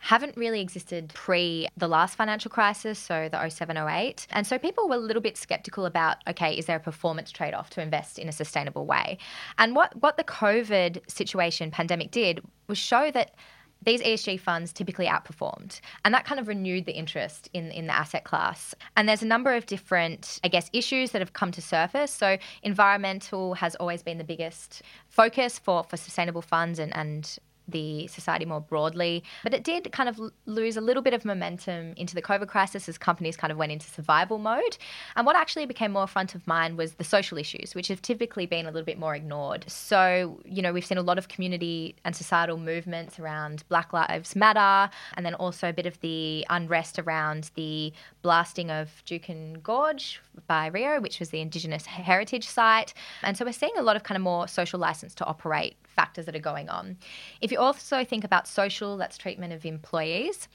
haven't 0.00 0.34
really 0.36 0.60
existed 0.60 1.12
pre 1.14 1.68
the 1.76 1.86
last 1.86 2.16
financial 2.16 2.50
crisis, 2.50 2.98
so 2.98 3.28
the 3.30 3.48
07 3.48 3.76
08. 3.76 4.26
And 4.30 4.46
so 4.46 4.58
people 4.58 4.88
were 4.88 4.96
a 4.96 4.98
little 4.98 5.22
bit 5.22 5.36
skeptical 5.36 5.86
about 5.86 6.16
okay, 6.28 6.54
is 6.54 6.66
there 6.66 6.76
a 6.76 6.80
performance 6.80 7.30
trade 7.30 7.54
off 7.54 7.70
to 7.70 7.82
invest 7.82 8.18
in 8.18 8.28
a 8.28 8.32
sustainable 8.32 8.86
way? 8.86 9.18
And 9.58 9.76
what, 9.76 9.94
what 10.00 10.16
the 10.16 10.24
COVID 10.24 11.08
situation, 11.08 11.70
pandemic, 11.70 12.10
did 12.10 12.42
was 12.66 12.78
show 12.78 13.10
that 13.10 13.34
these 13.82 14.02
ESG 14.02 14.40
funds 14.40 14.72
typically 14.72 15.06
outperformed. 15.06 15.80
And 16.04 16.12
that 16.14 16.24
kind 16.24 16.40
of 16.40 16.48
renewed 16.48 16.86
the 16.86 16.92
interest 16.92 17.48
in, 17.52 17.70
in 17.70 17.86
the 17.86 17.94
asset 17.94 18.24
class. 18.24 18.74
And 18.96 19.08
there's 19.08 19.22
a 19.22 19.26
number 19.26 19.54
of 19.54 19.66
different, 19.66 20.38
I 20.44 20.48
guess, 20.48 20.68
issues 20.72 21.12
that 21.12 21.20
have 21.20 21.32
come 21.32 21.50
to 21.52 21.62
surface. 21.62 22.10
So 22.10 22.36
environmental 22.62 23.54
has 23.54 23.74
always 23.76 24.02
been 24.02 24.18
the 24.18 24.24
biggest 24.24 24.82
focus 25.08 25.58
for, 25.58 25.84
for 25.84 25.96
sustainable 25.96 26.42
funds 26.42 26.78
and, 26.78 26.94
and 26.94 27.38
the 27.68 28.06
society 28.08 28.44
more 28.44 28.60
broadly. 28.60 29.22
But 29.42 29.54
it 29.54 29.64
did 29.64 29.90
kind 29.92 30.08
of 30.08 30.20
lose 30.46 30.76
a 30.76 30.80
little 30.80 31.02
bit 31.02 31.14
of 31.14 31.24
momentum 31.24 31.94
into 31.96 32.14
the 32.14 32.22
COVID 32.22 32.48
crisis 32.48 32.88
as 32.88 32.98
companies 32.98 33.36
kind 33.36 33.50
of 33.50 33.58
went 33.58 33.72
into 33.72 33.88
survival 33.88 34.38
mode. 34.38 34.78
And 35.16 35.26
what 35.26 35.36
actually 35.36 35.66
became 35.66 35.92
more 35.92 36.06
front 36.06 36.34
of 36.34 36.46
mind 36.46 36.76
was 36.76 36.94
the 36.94 37.04
social 37.04 37.38
issues, 37.38 37.74
which 37.74 37.88
have 37.88 38.02
typically 38.02 38.46
been 38.46 38.66
a 38.66 38.70
little 38.70 38.84
bit 38.84 38.98
more 38.98 39.14
ignored. 39.14 39.64
So, 39.68 40.40
you 40.44 40.62
know, 40.62 40.72
we've 40.72 40.84
seen 40.84 40.98
a 40.98 41.02
lot 41.02 41.18
of 41.18 41.28
community 41.28 41.96
and 42.04 42.14
societal 42.14 42.58
movements 42.58 43.18
around 43.18 43.64
Black 43.68 43.92
Lives 43.92 44.34
Matter, 44.34 44.90
and 45.14 45.24
then 45.24 45.34
also 45.34 45.68
a 45.68 45.72
bit 45.72 45.86
of 45.86 46.00
the 46.00 46.46
unrest 46.50 46.98
around 46.98 47.50
the 47.54 47.92
blasting 48.22 48.70
of 48.70 49.02
Juukan 49.06 49.62
Gorge 49.62 50.20
by 50.46 50.66
Rio, 50.66 51.00
which 51.00 51.20
was 51.20 51.30
the 51.30 51.40
Indigenous 51.40 51.86
heritage 51.86 52.46
site. 52.46 52.94
And 53.22 53.36
so 53.36 53.44
we're 53.44 53.52
seeing 53.52 53.76
a 53.76 53.82
lot 53.82 53.96
of 53.96 54.02
kind 54.02 54.16
of 54.16 54.22
more 54.22 54.48
social 54.48 54.78
license 54.78 55.14
to 55.16 55.24
operate 55.26 55.76
factors 55.94 56.26
that 56.26 56.36
are 56.36 56.40
going 56.40 56.68
on. 56.68 56.96
If 57.40 57.52
you 57.52 57.58
also 57.58 58.04
think 58.04 58.24
about 58.24 58.48
social, 58.48 58.96
that's 58.96 59.18
treatment 59.18 59.52
of 59.52 59.64
employees. 59.64 60.48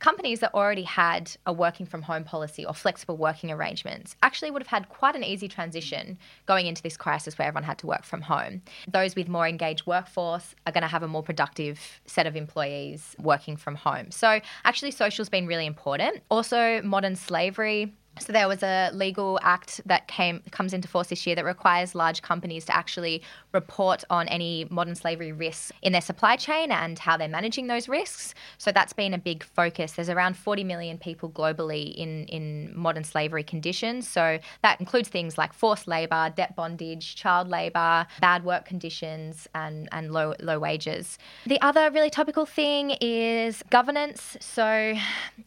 Companies 0.00 0.40
that 0.40 0.52
already 0.54 0.82
had 0.82 1.34
a 1.46 1.52
working 1.52 1.86
from 1.86 2.02
home 2.02 2.24
policy 2.24 2.66
or 2.66 2.74
flexible 2.74 3.16
working 3.16 3.50
arrangements 3.50 4.16
actually 4.22 4.50
would 4.50 4.60
have 4.60 4.68
had 4.68 4.88
quite 4.88 5.14
an 5.14 5.24
easy 5.24 5.48
transition 5.48 6.18
going 6.46 6.66
into 6.66 6.82
this 6.82 6.96
crisis 6.96 7.38
where 7.38 7.48
everyone 7.48 7.64
had 7.64 7.78
to 7.78 7.86
work 7.86 8.04
from 8.04 8.20
home. 8.20 8.60
Those 8.88 9.14
with 9.14 9.28
more 9.28 9.46
engaged 9.46 9.86
workforce 9.86 10.54
are 10.66 10.72
going 10.72 10.82
to 10.82 10.88
have 10.88 11.02
a 11.02 11.08
more 11.08 11.22
productive 11.22 12.00
set 12.06 12.26
of 12.26 12.36
employees 12.36 13.16
working 13.18 13.56
from 13.56 13.76
home. 13.76 14.10
So, 14.10 14.40
actually, 14.64 14.90
social's 14.90 15.28
been 15.28 15.46
really 15.46 15.66
important. 15.66 16.22
Also, 16.30 16.82
modern 16.82 17.16
slavery 17.16 17.94
so 18.18 18.32
there 18.32 18.48
was 18.48 18.62
a 18.62 18.90
legal 18.92 19.38
act 19.42 19.80
that 19.86 20.06
came 20.08 20.40
comes 20.50 20.72
into 20.72 20.88
force 20.88 21.08
this 21.08 21.26
year 21.26 21.34
that 21.36 21.44
requires 21.44 21.94
large 21.94 22.22
companies 22.22 22.64
to 22.66 22.76
actually 22.76 23.22
report 23.52 24.04
on 24.10 24.28
any 24.28 24.66
modern 24.70 24.94
slavery 24.94 25.32
risks 25.32 25.72
in 25.82 25.92
their 25.92 26.00
supply 26.00 26.36
chain 26.36 26.70
and 26.70 26.98
how 26.98 27.16
they're 27.16 27.28
managing 27.28 27.66
those 27.66 27.88
risks. 27.88 28.34
So 28.58 28.72
that's 28.72 28.92
been 28.92 29.14
a 29.14 29.18
big 29.18 29.42
focus. 29.42 29.92
There's 29.92 30.08
around 30.08 30.36
40 30.36 30.64
million 30.64 30.98
people 30.98 31.30
globally 31.30 31.94
in 31.94 32.24
in 32.26 32.72
modern 32.74 33.04
slavery 33.04 33.42
conditions. 33.42 34.08
So 34.08 34.38
that 34.62 34.80
includes 34.80 35.08
things 35.08 35.36
like 35.36 35.52
forced 35.52 35.88
labor, 35.88 36.32
debt 36.36 36.54
bondage, 36.54 37.16
child 37.16 37.48
labor, 37.48 38.06
bad 38.20 38.44
work 38.44 38.64
conditions 38.64 39.48
and 39.54 39.88
and 39.92 40.12
low 40.12 40.34
low 40.40 40.58
wages. 40.58 41.18
The 41.46 41.60
other 41.60 41.90
really 41.90 42.10
topical 42.10 42.46
thing 42.46 42.90
is 43.00 43.62
governance. 43.70 44.36
So, 44.40 44.94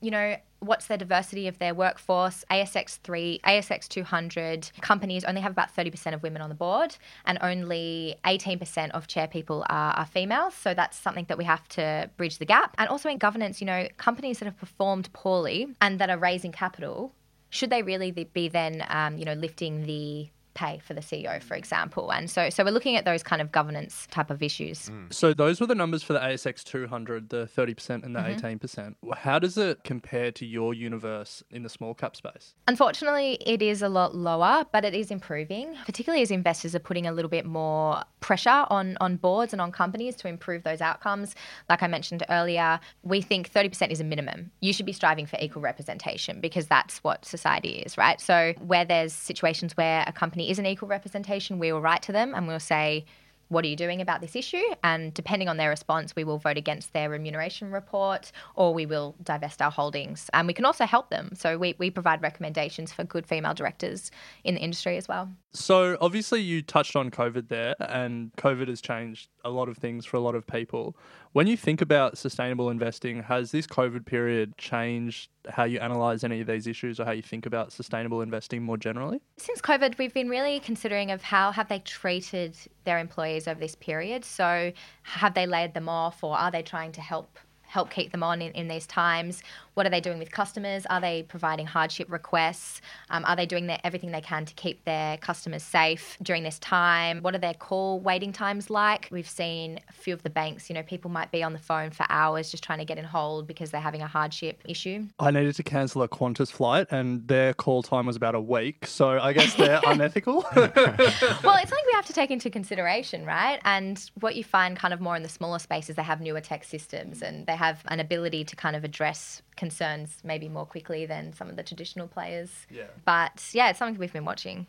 you 0.02 0.12
know, 0.12 0.36
what's 0.60 0.88
the 0.88 0.98
diversity 0.98 1.48
of 1.48 1.60
their 1.60 1.74
workforce. 1.74 2.44
ASX 2.52 2.98
3, 3.00 3.42
ASX 3.46 3.88
200 3.88 4.72
companies 4.82 5.24
only 5.24 5.42
have 5.42 5.52
about 5.52 5.76
30% 5.76 6.14
of 6.14 6.24
women 6.24 6.42
on 6.42 6.50
the 6.50 6.56
board, 6.56 6.96
and 7.26 7.38
only 7.42 8.16
18% 8.26 8.92
of 8.92 9.08
chair 9.08 9.28
people 9.28 9.66
are, 9.70 9.94
are 9.94 10.06
females. 10.06 10.54
So 10.54 10.74
that's 10.74 10.98
something 10.98 11.26
that 11.30 11.38
we 11.38 11.44
have 11.44 11.68
to 11.70 12.10
bridge 12.18 12.38
the 12.38 12.46
gap. 12.46 12.76
And 12.78 12.90
also 12.90 13.10
in 13.10 13.18
governance, 13.18 13.62
you 13.62 13.68
know, 13.68 13.88
companies 13.98 14.40
that 14.40 14.46
have 14.46 14.58
performed 14.58 15.12
poorly 15.14 15.68
and 15.82 16.00
that 16.00 16.10
are 16.10 16.18
raising 16.18 16.52
capital. 16.52 17.14
Should 17.50 17.70
they 17.70 17.82
really 17.82 18.12
be 18.12 18.50
then, 18.50 18.84
um, 18.90 19.18
you 19.18 19.26
know, 19.26 19.34
lifting 19.34 19.86
the 19.86 20.30
pay 20.58 20.80
for 20.80 20.96
the 20.96 21.02
CEO, 21.02 21.42
for 21.42 21.56
example. 21.56 22.12
And 22.12 22.30
so, 22.30 22.50
so 22.50 22.64
we're 22.64 22.72
looking 22.72 22.96
at 22.96 23.06
those 23.06 23.22
kind 23.22 23.42
of 23.44 23.52
governance 23.52 24.08
type 24.10 24.32
of 24.32 24.42
issues. 24.42 24.90
Mm. 24.90 25.14
So 25.14 25.32
those 25.34 25.62
were 25.62 25.68
the 25.68 25.76
numbers 25.76 26.02
for 26.02 26.14
the 26.14 26.20
ASX 26.20 26.64
200, 26.64 27.30
the 27.30 27.48
30% 27.56 28.04
and 28.04 28.16
the 28.16 28.20
mm-hmm. 28.20 28.66
18%. 28.66 28.96
How 29.16 29.38
does 29.38 29.58
it 29.58 29.84
compare 29.84 30.32
to 30.32 30.46
your 30.46 30.74
universe 30.74 31.44
in 31.52 31.62
the 31.62 31.70
small 31.70 31.94
cap 31.94 32.16
space? 32.16 32.56
Unfortunately, 32.68 33.38
it 33.46 33.62
is 33.62 33.84
a 33.84 33.90
lot 33.90 34.16
lower, 34.16 34.66
but 34.72 34.84
it 34.84 34.96
is 34.96 35.12
improving, 35.12 35.76
particularly 35.86 36.24
as 36.24 36.32
investors 36.32 36.74
are 36.74 36.80
putting 36.80 37.06
a 37.06 37.12
little 37.12 37.30
bit 37.30 37.46
more 37.46 38.02
pressure 38.20 38.66
on, 38.70 38.98
on 39.00 39.18
boards 39.18 39.54
and 39.54 39.62
on 39.62 39.72
companies 39.72 40.16
to 40.16 40.28
improve 40.28 40.64
those 40.64 40.82
outcomes. 40.82 41.36
Like 41.70 41.84
I 41.84 41.88
mentioned 41.88 42.24
earlier, 42.30 42.80
we 43.04 43.22
think 43.22 43.52
30% 43.52 43.92
is 43.92 44.00
a 44.00 44.04
minimum. 44.04 44.52
You 44.62 44.74
should 44.74 44.88
be 44.88 44.94
striving 44.94 45.28
for 45.28 45.38
equal 45.40 45.62
representation 45.62 46.42
because 46.42 46.66
that's 46.66 47.04
what 47.04 47.26
society 47.26 47.84
is, 47.86 47.96
right? 47.96 48.20
So 48.20 48.54
where 48.66 48.86
there's 48.86 49.14
situations 49.14 49.78
where 49.78 50.04
a 50.08 50.12
company 50.12 50.47
is 50.50 50.60
an 50.60 50.66
equal 50.66 50.88
representation, 50.90 51.60
we 51.60 51.72
will 51.72 51.82
write 51.82 52.02
to 52.04 52.12
them 52.12 52.34
and 52.34 52.48
we'll 52.48 52.60
say, 52.60 53.06
what 53.50 53.64
are 53.64 53.68
you 53.68 53.76
doing 53.76 54.02
about 54.02 54.22
this 54.22 54.36
issue? 54.36 54.64
And 54.84 55.14
depending 55.14 55.48
on 55.48 55.58
their 55.58 55.70
response, 55.70 56.16
we 56.16 56.24
will 56.24 56.38
vote 56.38 56.58
against 56.58 56.94
their 56.94 57.10
remuneration 57.10 57.72
report 57.72 58.32
or 58.56 58.74
we 58.74 58.86
will 58.86 59.16
divest 59.24 59.62
our 59.62 59.72
holdings. 59.72 60.30
And 60.34 60.48
we 60.48 60.54
can 60.54 60.66
also 60.66 60.86
help 60.86 61.10
them. 61.10 61.32
So 61.34 61.58
we, 61.58 61.76
we 61.78 61.90
provide 61.90 62.22
recommendations 62.22 62.92
for 62.92 63.04
good 63.04 63.26
female 63.26 63.54
directors 63.54 64.12
in 64.44 64.56
the 64.56 64.62
industry 64.62 64.98
as 64.98 65.08
well. 65.08 65.30
So 65.54 65.98
obviously, 66.02 66.42
you 66.42 66.62
touched 66.62 66.96
on 66.96 67.10
COVID 67.10 67.48
there, 67.48 67.74
and 67.80 68.32
COVID 68.38 68.68
has 68.68 68.82
changed 68.82 69.30
a 69.48 69.50
lot 69.50 69.70
of 69.70 69.78
things 69.78 70.06
for 70.06 70.18
a 70.18 70.20
lot 70.20 70.36
of 70.36 70.46
people. 70.46 70.96
When 71.32 71.48
you 71.48 71.58
think 71.58 71.82
about 71.82 72.18
sustainable 72.18 72.70
investing, 72.70 73.24
has 73.24 73.52
this 73.52 73.66
COVID 73.66 74.06
period 74.06 74.58
changed 74.58 75.30
how 75.50 75.64
you 75.64 75.80
analyze 75.80 76.24
any 76.24 76.42
of 76.42 76.48
these 76.48 76.68
issues 76.68 77.00
or 77.00 77.06
how 77.06 77.12
you 77.12 77.22
think 77.22 77.46
about 77.46 77.72
sustainable 77.72 78.22
investing 78.22 78.62
more 78.64 78.78
generally? 78.78 79.22
Since 79.38 79.62
COVID, 79.62 79.98
we've 79.98 80.14
been 80.14 80.30
really 80.30 80.60
considering 80.60 81.12
of 81.12 81.22
how 81.22 81.52
have 81.52 81.70
they 81.70 81.80
treated 81.80 82.56
their 82.84 83.00
employees 83.00 83.48
over 83.48 83.60
this 83.60 83.76
period. 83.76 84.26
So 84.26 84.72
have 85.04 85.34
they 85.34 85.46
laid 85.46 85.74
them 85.74 85.88
off 85.88 86.24
or 86.24 86.38
are 86.38 86.52
they 86.52 86.62
trying 86.62 86.92
to 86.94 87.02
help 87.02 87.40
help 87.68 87.90
keep 87.90 88.12
them 88.12 88.24
on 88.24 88.42
in, 88.42 88.52
in 88.54 88.68
these 88.68 88.88
times? 88.88 89.44
What 89.76 89.86
are 89.86 89.90
they 89.90 90.02
doing 90.02 90.18
with 90.18 90.32
customers? 90.32 90.88
Are 90.88 91.00
they 91.00 91.22
providing 91.22 91.68
hardship 91.68 92.12
requests? 92.12 92.82
Um, 93.12 93.24
are 93.26 93.36
they 93.36 93.46
doing 93.46 93.68
their, 93.68 93.80
everything 93.84 94.12
they 94.12 94.22
can 94.22 94.44
to 94.46 94.54
keep 94.56 94.84
their 94.86 95.18
customers 95.18 95.62
safe 95.62 96.18
during 96.24 96.42
this 96.42 96.58
time? 96.58 97.22
What 97.22 97.36
are 97.36 97.40
their 97.40 97.54
call 97.54 98.00
waiting 98.00 98.32
times 98.32 98.72
like? 98.72 99.08
We've 99.12 99.30
seen 99.30 99.80
a 99.88 99.94
few 99.94 100.16
of 100.16 100.24
the 100.24 100.32
banks, 100.32 100.70
you 100.70 100.74
know, 100.74 100.82
people 100.82 101.12
might 101.12 101.32
be 101.32 101.44
on 101.44 101.54
the 101.54 101.60
phone 101.60 101.92
for 101.92 102.08
hours 102.10 102.50
just 102.50 102.64
trying 102.64 102.80
to 102.80 102.86
get 102.86 102.98
in 102.98 103.06
hold 103.06 103.46
because 103.46 103.70
they're 103.70 103.80
having 103.80 104.02
a 104.02 104.08
hardship 104.08 104.62
issue. 104.66 105.06
I 105.20 105.30
needed 105.30 105.54
to 105.56 105.64
cancel 105.64 106.02
a 106.02 106.08
Qantas 106.08 106.52
flight 106.52 106.88
and 106.90 107.28
their 107.28 107.54
call 107.54 107.84
time 107.84 108.08
was 108.08 108.16
about 108.16 108.34
a 108.34 108.42
week. 108.42 108.88
So 108.88 109.10
I 109.20 109.34
guess 109.34 109.54
they're 109.54 109.82
unethical. 109.86 110.46
well, 110.56 110.72
it's 110.76 111.44
something 111.44 111.86
we 111.86 111.94
have 111.94 112.06
to 112.06 112.14
take 112.14 112.32
into 112.32 112.50
consideration, 112.50 113.26
right? 113.26 113.60
And 113.64 114.04
what 114.20 114.36
you 114.36 114.44
find 114.44 114.76
kind 114.76 114.94
of 114.94 115.02
more 115.02 115.16
in 115.16 115.24
the 115.24 115.30
smaller 115.30 115.60
spaces, 115.60 115.98
they 115.98 116.04
have 116.04 116.22
newer 116.22 116.42
tech 116.42 116.64
systems 116.64 117.22
and 117.22 117.46
they 117.46 117.56
have 117.58 117.84
an 117.88 118.00
ability 118.00 118.46
to 118.46 118.56
kind 118.56 118.76
of 118.76 118.84
address 118.84 119.42
concerns 119.56 120.18
maybe 120.24 120.48
more 120.48 120.66
quickly 120.66 121.06
than 121.06 121.34
some 121.34 121.50
of 121.50 121.56
the 121.56 121.64
traditional 121.64 122.08
players. 122.08 122.50
Yeah. 122.70 122.86
But 123.06 123.50
yeah, 123.54 123.70
it's 123.70 123.80
something 123.80 124.00
we've 124.00 124.14
been 124.14 124.26
watching. 124.26 124.68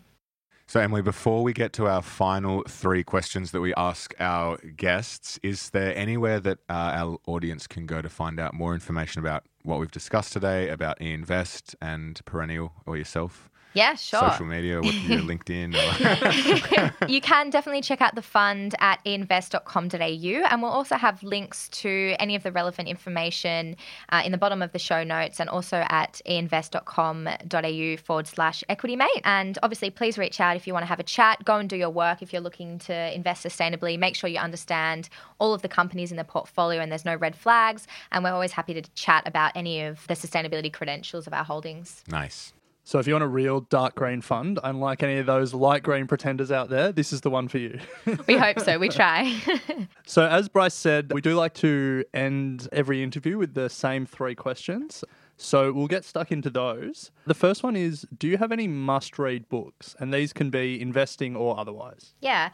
So, 0.70 0.80
Emily, 0.80 1.00
before 1.00 1.42
we 1.42 1.54
get 1.54 1.72
to 1.74 1.86
our 1.86 2.02
final 2.02 2.62
three 2.68 3.02
questions 3.02 3.52
that 3.52 3.62
we 3.62 3.72
ask 3.76 4.14
our 4.20 4.58
guests, 4.76 5.40
is 5.42 5.70
there 5.70 5.96
anywhere 5.96 6.40
that 6.40 6.58
uh, 6.68 6.92
our 6.94 7.18
audience 7.26 7.66
can 7.66 7.86
go 7.86 8.02
to 8.02 8.08
find 8.10 8.38
out 8.38 8.52
more 8.52 8.74
information 8.74 9.20
about 9.20 9.44
what 9.62 9.80
we've 9.80 9.90
discussed 9.90 10.34
today, 10.34 10.68
about 10.68 10.98
eInvest 11.00 11.74
and 11.80 12.20
Perennial 12.26 12.72
or 12.84 12.98
yourself? 12.98 13.48
Yeah, 13.74 13.94
sure. 13.94 14.20
Social 14.30 14.46
media, 14.46 14.80
what, 14.80 14.94
your 14.94 15.18
LinkedIn. 15.22 15.74
you 17.08 17.20
can 17.20 17.50
definitely 17.50 17.82
check 17.82 18.00
out 18.00 18.14
the 18.14 18.22
fund 18.22 18.74
at 18.80 19.00
invest.com.au, 19.04 19.98
and 20.00 20.62
we'll 20.62 20.70
also 20.70 20.96
have 20.96 21.22
links 21.22 21.68
to 21.68 22.14
any 22.18 22.34
of 22.34 22.42
the 22.42 22.52
relevant 22.52 22.88
information 22.88 23.76
uh, 24.08 24.22
in 24.24 24.32
the 24.32 24.38
bottom 24.38 24.62
of 24.62 24.72
the 24.72 24.78
show 24.78 25.04
notes 25.04 25.38
and 25.38 25.50
also 25.50 25.84
at 25.88 26.20
invest.com.au 26.24 27.96
forward 27.98 28.26
slash 28.26 28.64
equity 28.68 28.96
mate. 28.96 29.08
And 29.24 29.58
obviously, 29.62 29.90
please 29.90 30.18
reach 30.18 30.40
out 30.40 30.56
if 30.56 30.66
you 30.66 30.72
want 30.72 30.82
to 30.82 30.88
have 30.88 31.00
a 31.00 31.04
chat. 31.04 31.44
Go 31.44 31.56
and 31.56 31.68
do 31.68 31.76
your 31.76 31.90
work 31.90 32.22
if 32.22 32.32
you're 32.32 32.42
looking 32.42 32.78
to 32.80 33.14
invest 33.14 33.44
sustainably. 33.44 33.98
Make 33.98 34.16
sure 34.16 34.30
you 34.30 34.38
understand 34.38 35.08
all 35.38 35.54
of 35.54 35.62
the 35.62 35.68
companies 35.68 36.10
in 36.10 36.16
the 36.16 36.24
portfolio 36.24 36.80
and 36.80 36.90
there's 36.90 37.04
no 37.04 37.16
red 37.16 37.36
flags. 37.36 37.86
And 38.12 38.24
we're 38.24 38.32
always 38.32 38.52
happy 38.52 38.74
to 38.74 38.82
chat 38.94 39.26
about 39.26 39.52
any 39.54 39.82
of 39.82 40.06
the 40.06 40.14
sustainability 40.14 40.72
credentials 40.72 41.26
of 41.26 41.32
our 41.32 41.44
holdings. 41.44 42.02
Nice. 42.08 42.52
So 42.88 42.98
if 42.98 43.06
you 43.06 43.12
want 43.12 43.24
a 43.24 43.28
real 43.28 43.60
dark 43.60 43.96
green 43.96 44.22
fund, 44.22 44.58
unlike 44.64 45.02
any 45.02 45.18
of 45.18 45.26
those 45.26 45.52
light 45.52 45.82
green 45.82 46.06
pretenders 46.06 46.50
out 46.50 46.70
there, 46.70 46.90
this 46.90 47.12
is 47.12 47.20
the 47.20 47.28
one 47.28 47.46
for 47.46 47.58
you. 47.58 47.78
we 48.26 48.38
hope 48.38 48.60
so. 48.60 48.78
We 48.78 48.88
try. 48.88 49.38
so 50.06 50.26
as 50.26 50.48
Bryce 50.48 50.72
said, 50.72 51.12
we 51.12 51.20
do 51.20 51.34
like 51.34 51.52
to 51.56 52.02
end 52.14 52.66
every 52.72 53.02
interview 53.02 53.36
with 53.36 53.52
the 53.52 53.68
same 53.68 54.06
three 54.06 54.34
questions. 54.34 55.04
So 55.36 55.70
we'll 55.70 55.86
get 55.86 56.02
stuck 56.02 56.32
into 56.32 56.48
those. 56.48 57.10
The 57.26 57.34
first 57.34 57.62
one 57.62 57.76
is 57.76 58.06
Do 58.16 58.26
you 58.26 58.38
have 58.38 58.52
any 58.52 58.66
must 58.66 59.18
read 59.18 59.50
books? 59.50 59.94
And 59.98 60.12
these 60.12 60.32
can 60.32 60.48
be 60.48 60.80
investing 60.80 61.36
or 61.36 61.60
otherwise. 61.60 62.14
Yeah. 62.22 62.48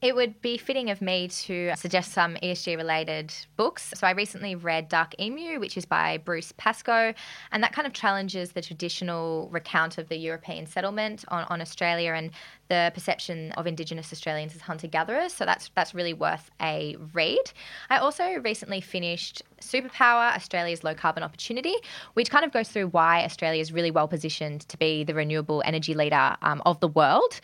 It 0.00 0.14
would 0.14 0.40
be 0.40 0.56
fitting 0.56 0.90
of 0.90 1.02
me 1.02 1.26
to 1.26 1.72
suggest 1.76 2.12
some 2.12 2.36
ESG 2.36 2.76
related 2.76 3.34
books. 3.56 3.92
So 3.96 4.06
I 4.06 4.12
recently 4.12 4.54
read 4.54 4.88
Dark 4.88 5.20
Emu, 5.20 5.58
which 5.58 5.76
is 5.76 5.84
by 5.84 6.18
Bruce 6.18 6.52
Pascoe, 6.56 7.12
and 7.50 7.64
that 7.64 7.72
kind 7.72 7.84
of 7.84 7.92
challenges 7.92 8.52
the 8.52 8.62
traditional 8.62 9.48
recount 9.50 9.98
of 9.98 10.08
the 10.08 10.16
European 10.16 10.66
settlement 10.66 11.24
on, 11.28 11.44
on 11.44 11.60
Australia 11.60 12.12
and 12.12 12.30
the 12.68 12.92
perception 12.94 13.50
of 13.52 13.66
Indigenous 13.66 14.12
Australians 14.12 14.54
as 14.54 14.60
hunter 14.60 14.86
gatherers. 14.86 15.32
So 15.32 15.44
that's 15.44 15.70
that's 15.74 15.94
really 15.94 16.14
worth 16.14 16.48
a 16.62 16.96
read. 17.12 17.50
I 17.90 17.98
also 17.98 18.34
recently 18.34 18.80
finished 18.80 19.42
Superpower 19.60 20.34
Australia's 20.34 20.84
Low 20.84 20.94
Carbon 20.94 21.22
Opportunity, 21.22 21.74
which 22.14 22.30
kind 22.30 22.44
of 22.44 22.52
goes 22.52 22.68
through 22.68 22.88
why 22.88 23.24
Australia 23.24 23.60
is 23.60 23.72
really 23.72 23.90
well 23.90 24.08
positioned 24.08 24.62
to 24.68 24.76
be 24.76 25.04
the 25.04 25.14
renewable 25.14 25.62
energy 25.64 25.94
leader 25.94 26.36
um, 26.42 26.62
of 26.66 26.80
the 26.80 26.88
world. 26.88 27.40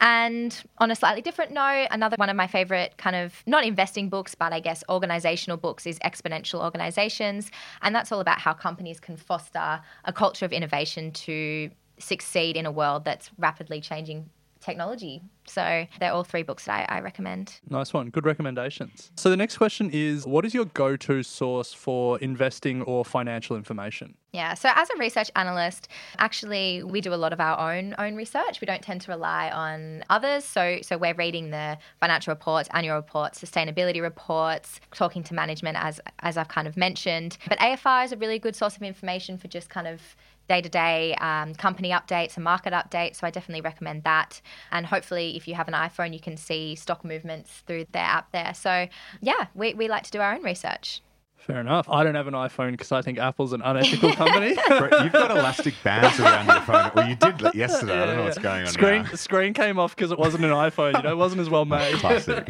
And 0.00 0.62
on 0.78 0.90
a 0.90 0.94
slightly 0.94 1.22
different 1.22 1.52
note, 1.52 1.88
another 1.90 2.16
one 2.18 2.28
of 2.28 2.36
my 2.36 2.46
favorite 2.46 2.98
kind 2.98 3.16
of 3.16 3.42
not 3.46 3.64
investing 3.64 4.08
books, 4.08 4.34
but 4.34 4.52
I 4.52 4.60
guess 4.60 4.84
organizational 4.88 5.56
books 5.56 5.86
is 5.86 5.98
Exponential 6.00 6.62
Organizations. 6.62 7.50
And 7.82 7.94
that's 7.94 8.12
all 8.12 8.20
about 8.20 8.38
how 8.38 8.52
companies 8.52 9.00
can 9.00 9.16
foster 9.16 9.80
a 10.04 10.12
culture 10.12 10.44
of 10.44 10.52
innovation 10.52 11.12
to 11.12 11.70
succeed 11.98 12.56
in 12.56 12.66
a 12.66 12.70
world 12.70 13.04
that's 13.04 13.30
rapidly 13.38 13.80
changing 13.80 14.28
technology. 14.66 15.22
So 15.46 15.86
they're 16.00 16.12
all 16.12 16.24
three 16.24 16.42
books 16.42 16.64
that 16.64 16.90
I, 16.90 16.96
I, 16.96 17.00
recommend. 17.00 17.60
Nice 17.70 17.94
one. 17.94 18.10
Good 18.10 18.26
recommendations. 18.26 19.12
So 19.16 19.30
the 19.30 19.36
next 19.36 19.56
question 19.56 19.90
is 19.92 20.26
what 20.26 20.44
is 20.44 20.52
your 20.52 20.64
go 20.64 20.96
to 20.96 21.22
source 21.22 21.72
for 21.72 22.18
investing 22.18 22.82
or 22.82 23.04
financial 23.04 23.56
information? 23.56 24.16
Yeah, 24.32 24.54
so 24.54 24.68
as 24.74 24.90
a 24.90 24.98
research 24.98 25.30
analyst, 25.36 25.88
actually 26.18 26.82
we 26.82 27.00
do 27.00 27.14
a 27.14 27.16
lot 27.24 27.32
of 27.32 27.40
our 27.40 27.72
own 27.72 27.94
own 27.98 28.16
research. 28.16 28.60
We 28.60 28.66
don't 28.66 28.82
tend 28.82 29.00
to 29.02 29.12
rely 29.12 29.50
on 29.50 30.04
others. 30.10 30.44
So 30.44 30.78
so 30.82 30.98
we're 30.98 31.14
reading 31.14 31.50
the 31.50 31.78
financial 32.00 32.32
reports, 32.32 32.68
annual 32.72 32.96
reports, 32.96 33.40
sustainability 33.42 34.02
reports, 34.02 34.80
talking 34.92 35.22
to 35.22 35.32
management 35.32 35.78
as 35.80 36.00
as 36.20 36.36
I've 36.36 36.48
kind 36.48 36.66
of 36.66 36.76
mentioned. 36.76 37.38
But 37.48 37.58
AFR 37.60 38.04
is 38.04 38.12
a 38.12 38.16
really 38.16 38.40
good 38.40 38.56
source 38.56 38.76
of 38.76 38.82
information 38.82 39.38
for 39.38 39.46
just 39.46 39.70
kind 39.70 39.86
of 39.86 40.16
day 40.48 40.60
to 40.60 40.68
day 40.68 41.14
company 41.58 41.90
updates 41.90 42.36
and 42.36 42.44
market 42.44 42.72
updates. 42.72 43.16
So 43.16 43.26
I 43.26 43.30
definitely 43.30 43.62
recommend 43.62 44.04
that. 44.04 44.40
And 44.70 44.86
hopefully, 44.86 45.36
if 45.36 45.48
you 45.48 45.54
have 45.54 45.68
an 45.68 45.74
iPhone, 45.74 46.12
you 46.12 46.20
can 46.20 46.36
see 46.36 46.74
stock 46.74 47.04
movements 47.04 47.62
through 47.66 47.86
their 47.92 48.02
app 48.02 48.32
there. 48.32 48.54
So 48.54 48.88
yeah, 49.20 49.46
we, 49.54 49.74
we 49.74 49.88
like 49.88 50.04
to 50.04 50.10
do 50.10 50.20
our 50.20 50.34
own 50.34 50.42
research. 50.42 51.02
Fair 51.46 51.60
enough. 51.60 51.88
I 51.88 52.02
don't 52.02 52.16
have 52.16 52.26
an 52.26 52.34
iPhone 52.34 52.72
because 52.72 52.90
I 52.90 53.02
think 53.02 53.18
Apple's 53.20 53.52
an 53.52 53.62
unethical 53.62 54.12
company. 54.14 54.48
You've 54.70 55.12
got 55.12 55.30
elastic 55.30 55.74
bands 55.84 56.18
around 56.18 56.46
your 56.48 56.60
phone. 56.62 56.90
Well, 56.92 57.08
you 57.08 57.14
did 57.14 57.54
yesterday. 57.54 57.94
Yeah, 57.94 58.02
I 58.02 58.06
don't 58.06 58.16
know 58.16 58.24
what's 58.24 58.38
going 58.38 58.62
on. 58.62 58.66
Screen 58.66 59.02
now. 59.04 59.10
screen 59.10 59.54
came 59.54 59.78
off 59.78 59.94
because 59.94 60.10
it 60.10 60.18
wasn't 60.18 60.44
an 60.44 60.50
iPhone. 60.50 60.96
You 60.96 61.02
know, 61.04 61.12
it 61.12 61.16
wasn't 61.16 61.42
as 61.42 61.48
well 61.48 61.64
made. 61.64 61.94
Classic. 61.98 62.48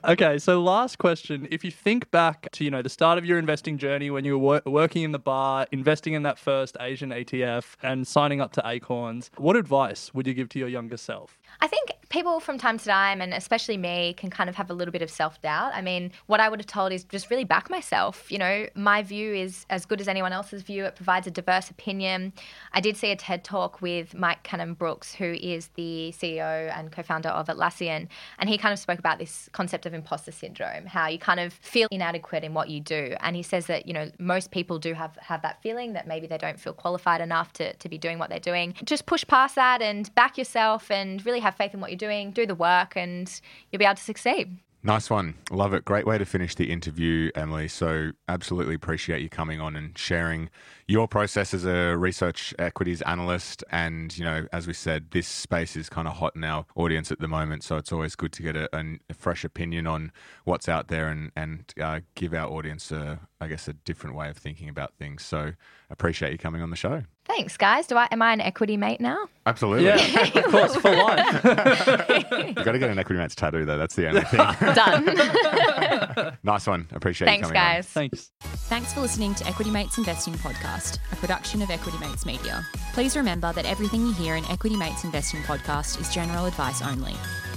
okay, 0.04 0.38
so 0.38 0.62
last 0.62 0.98
question: 0.98 1.48
If 1.50 1.64
you 1.64 1.72
think 1.72 2.08
back 2.12 2.48
to 2.52 2.62
you 2.62 2.70
know 2.70 2.82
the 2.82 2.88
start 2.88 3.18
of 3.18 3.24
your 3.24 3.36
investing 3.36 3.78
journey 3.78 4.10
when 4.10 4.24
you 4.24 4.38
were 4.38 4.60
wor- 4.62 4.62
working 4.64 5.02
in 5.02 5.10
the 5.10 5.18
bar, 5.18 5.66
investing 5.72 6.12
in 6.12 6.22
that 6.22 6.38
first 6.38 6.76
Asian 6.78 7.10
ETF, 7.10 7.74
and 7.82 8.06
signing 8.06 8.40
up 8.40 8.52
to 8.52 8.62
Acorns, 8.64 9.28
what 9.38 9.56
advice 9.56 10.14
would 10.14 10.28
you 10.28 10.34
give 10.34 10.48
to 10.50 10.60
your 10.60 10.68
younger 10.68 10.96
self? 10.96 11.36
I 11.60 11.66
think 11.66 11.90
people 12.08 12.40
from 12.40 12.58
time 12.58 12.78
to 12.78 12.84
time, 12.84 13.20
and 13.20 13.34
especially 13.34 13.76
me, 13.76 14.14
can 14.14 14.30
kind 14.30 14.48
of 14.48 14.56
have 14.56 14.70
a 14.70 14.74
little 14.74 14.92
bit 14.92 15.02
of 15.02 15.10
self 15.10 15.40
doubt. 15.42 15.72
I 15.74 15.82
mean, 15.82 16.12
what 16.26 16.40
I 16.40 16.48
would 16.48 16.60
have 16.60 16.66
told 16.66 16.92
is 16.92 17.04
just 17.04 17.30
really 17.30 17.44
back 17.44 17.70
myself. 17.70 18.30
You 18.30 18.38
know, 18.38 18.66
my 18.74 19.02
view 19.02 19.34
is 19.34 19.66
as 19.70 19.84
good 19.84 20.00
as 20.00 20.08
anyone 20.08 20.32
else's 20.32 20.62
view. 20.62 20.84
It 20.84 20.96
provides 20.96 21.26
a 21.26 21.30
diverse 21.30 21.70
opinion. 21.70 22.32
I 22.72 22.80
did 22.80 22.96
see 22.96 23.10
a 23.10 23.16
TED 23.16 23.44
talk 23.44 23.80
with 23.82 24.14
Mike 24.14 24.42
Cannon 24.42 24.74
Brookes, 24.74 25.14
who 25.14 25.32
is 25.32 25.68
the 25.74 26.12
CEO 26.16 26.76
and 26.76 26.92
co 26.92 27.02
founder 27.02 27.28
of 27.30 27.46
Atlassian, 27.46 28.08
and 28.38 28.48
he 28.48 28.58
kind 28.58 28.72
of 28.72 28.78
spoke 28.78 28.98
about 28.98 29.18
this 29.18 29.48
concept 29.52 29.86
of 29.86 29.94
imposter 29.94 30.32
syndrome, 30.32 30.86
how 30.86 31.08
you 31.08 31.18
kind 31.18 31.40
of 31.40 31.52
feel 31.54 31.88
inadequate 31.90 32.44
in 32.44 32.54
what 32.54 32.68
you 32.68 32.80
do. 32.80 33.14
And 33.20 33.36
he 33.36 33.42
says 33.42 33.66
that, 33.66 33.86
you 33.86 33.92
know, 33.92 34.10
most 34.18 34.50
people 34.50 34.78
do 34.78 34.94
have, 34.94 35.16
have 35.16 35.42
that 35.42 35.62
feeling 35.62 35.92
that 35.94 36.06
maybe 36.06 36.26
they 36.26 36.38
don't 36.38 36.58
feel 36.58 36.72
qualified 36.72 37.20
enough 37.20 37.52
to, 37.54 37.74
to 37.74 37.88
be 37.88 37.98
doing 37.98 38.18
what 38.18 38.30
they're 38.30 38.38
doing. 38.38 38.74
Just 38.84 39.06
push 39.06 39.24
past 39.26 39.54
that 39.54 39.82
and 39.82 40.14
back 40.14 40.38
yourself 40.38 40.90
and 40.90 41.24
really 41.24 41.40
have 41.40 41.54
faith 41.54 41.74
in 41.74 41.80
what 41.80 41.90
you're 41.90 41.96
doing, 42.06 42.30
do 42.30 42.46
the 42.46 42.54
work, 42.54 42.96
and 42.96 43.40
you'll 43.70 43.78
be 43.78 43.84
able 43.84 43.96
to 43.96 44.02
succeed. 44.02 44.58
Nice 44.86 45.10
one. 45.10 45.34
Love 45.50 45.74
it. 45.74 45.84
Great 45.84 46.06
way 46.06 46.16
to 46.16 46.24
finish 46.24 46.54
the 46.54 46.70
interview, 46.70 47.32
Emily. 47.34 47.66
So, 47.66 48.12
absolutely 48.28 48.76
appreciate 48.76 49.20
you 49.20 49.28
coming 49.28 49.60
on 49.60 49.74
and 49.74 49.98
sharing 49.98 50.48
your 50.86 51.08
process 51.08 51.52
as 51.52 51.64
a 51.64 51.96
research 51.96 52.54
equities 52.56 53.02
analyst. 53.02 53.64
And, 53.72 54.16
you 54.16 54.24
know, 54.24 54.46
as 54.52 54.68
we 54.68 54.74
said, 54.74 55.10
this 55.10 55.26
space 55.26 55.74
is 55.74 55.88
kind 55.88 56.06
of 56.06 56.14
hot 56.14 56.36
in 56.36 56.44
our 56.44 56.66
audience 56.76 57.10
at 57.10 57.18
the 57.18 57.26
moment. 57.26 57.64
So, 57.64 57.78
it's 57.78 57.90
always 57.90 58.14
good 58.14 58.32
to 58.34 58.42
get 58.44 58.54
a, 58.54 58.68
a 59.10 59.14
fresh 59.14 59.44
opinion 59.44 59.88
on 59.88 60.12
what's 60.44 60.68
out 60.68 60.86
there 60.86 61.08
and, 61.08 61.32
and 61.34 61.74
uh, 61.82 62.00
give 62.14 62.32
our 62.32 62.48
audience, 62.48 62.92
a, 62.92 63.18
I 63.40 63.48
guess, 63.48 63.68
a 63.68 63.74
different 63.74 64.16
way 64.16 64.28
of 64.30 64.36
thinking 64.36 64.68
about 64.68 64.94
things. 64.94 65.22
So, 65.24 65.52
appreciate 65.90 66.32
you 66.32 66.38
coming 66.38 66.62
on 66.62 66.70
the 66.70 66.76
show. 66.76 67.02
Thanks, 67.26 67.56
guys. 67.56 67.86
Do 67.86 67.96
I 67.96 68.08
am 68.10 68.22
I 68.22 68.32
an 68.32 68.40
equity 68.40 68.76
mate 68.76 69.00
now? 69.00 69.26
Absolutely. 69.44 69.86
Yeah, 69.86 69.96
of 70.38 70.44
course, 70.50 70.76
for 70.76 70.94
life. 70.94 71.44
You've 71.44 72.54
got 72.64 72.72
to 72.72 72.78
get 72.78 72.88
an 72.88 72.98
equity 72.98 73.20
mates 73.20 73.34
tattoo, 73.34 73.64
though. 73.66 73.76
That's 73.76 73.94
the 73.94 74.08
only 74.08 74.22
thing. 74.22 74.38
Done. 74.74 76.38
nice 76.44 76.66
one. 76.66 76.88
Appreciate 76.92 77.26
Thanks, 77.26 77.48
you 77.48 77.54
coming 77.54 77.62
guys. 77.62 77.86
on. 77.88 77.92
Thanks. 77.92 78.30
Thanks 78.40 78.92
for 78.92 79.00
listening 79.00 79.34
to 79.34 79.46
Equity 79.46 79.70
Mates 79.70 79.98
Investing 79.98 80.34
Podcast, 80.34 80.98
a 81.12 81.16
production 81.16 81.62
of 81.62 81.70
Equity 81.70 81.98
Mates 81.98 82.24
Media. 82.24 82.64
Please 82.94 83.16
remember 83.16 83.52
that 83.52 83.66
everything 83.66 84.06
you 84.06 84.12
hear 84.12 84.36
in 84.36 84.44
Equity 84.46 84.76
Mates 84.76 85.04
Investing 85.04 85.40
Podcast 85.42 86.00
is 86.00 86.12
general 86.12 86.46
advice 86.46 86.80
only. 86.80 87.14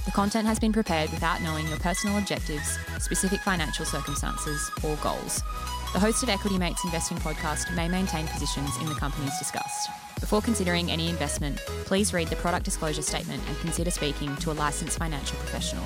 The 0.09 0.15
content 0.15 0.47
has 0.47 0.57
been 0.57 0.73
prepared 0.73 1.11
without 1.11 1.39
knowing 1.43 1.67
your 1.67 1.77
personal 1.77 2.17
objectives, 2.17 2.79
specific 2.97 3.41
financial 3.41 3.85
circumstances, 3.85 4.71
or 4.83 4.95
goals. 5.03 5.43
The 5.93 5.99
host 5.99 6.23
of 6.23 6.29
Equity 6.29 6.57
Mates 6.57 6.83
Investing 6.83 7.17
Podcast 7.17 7.71
may 7.75 7.87
maintain 7.87 8.25
positions 8.25 8.75
in 8.81 8.87
the 8.87 8.95
companies 8.95 9.37
discussed. 9.37 9.87
Before 10.19 10.41
considering 10.41 10.89
any 10.89 11.09
investment, 11.09 11.57
please 11.85 12.11
read 12.11 12.29
the 12.29 12.37
product 12.37 12.65
disclosure 12.65 13.03
statement 13.03 13.43
and 13.47 13.59
consider 13.59 13.91
speaking 13.91 14.35
to 14.37 14.51
a 14.51 14.53
licensed 14.53 14.97
financial 14.97 15.37
professional. 15.37 15.85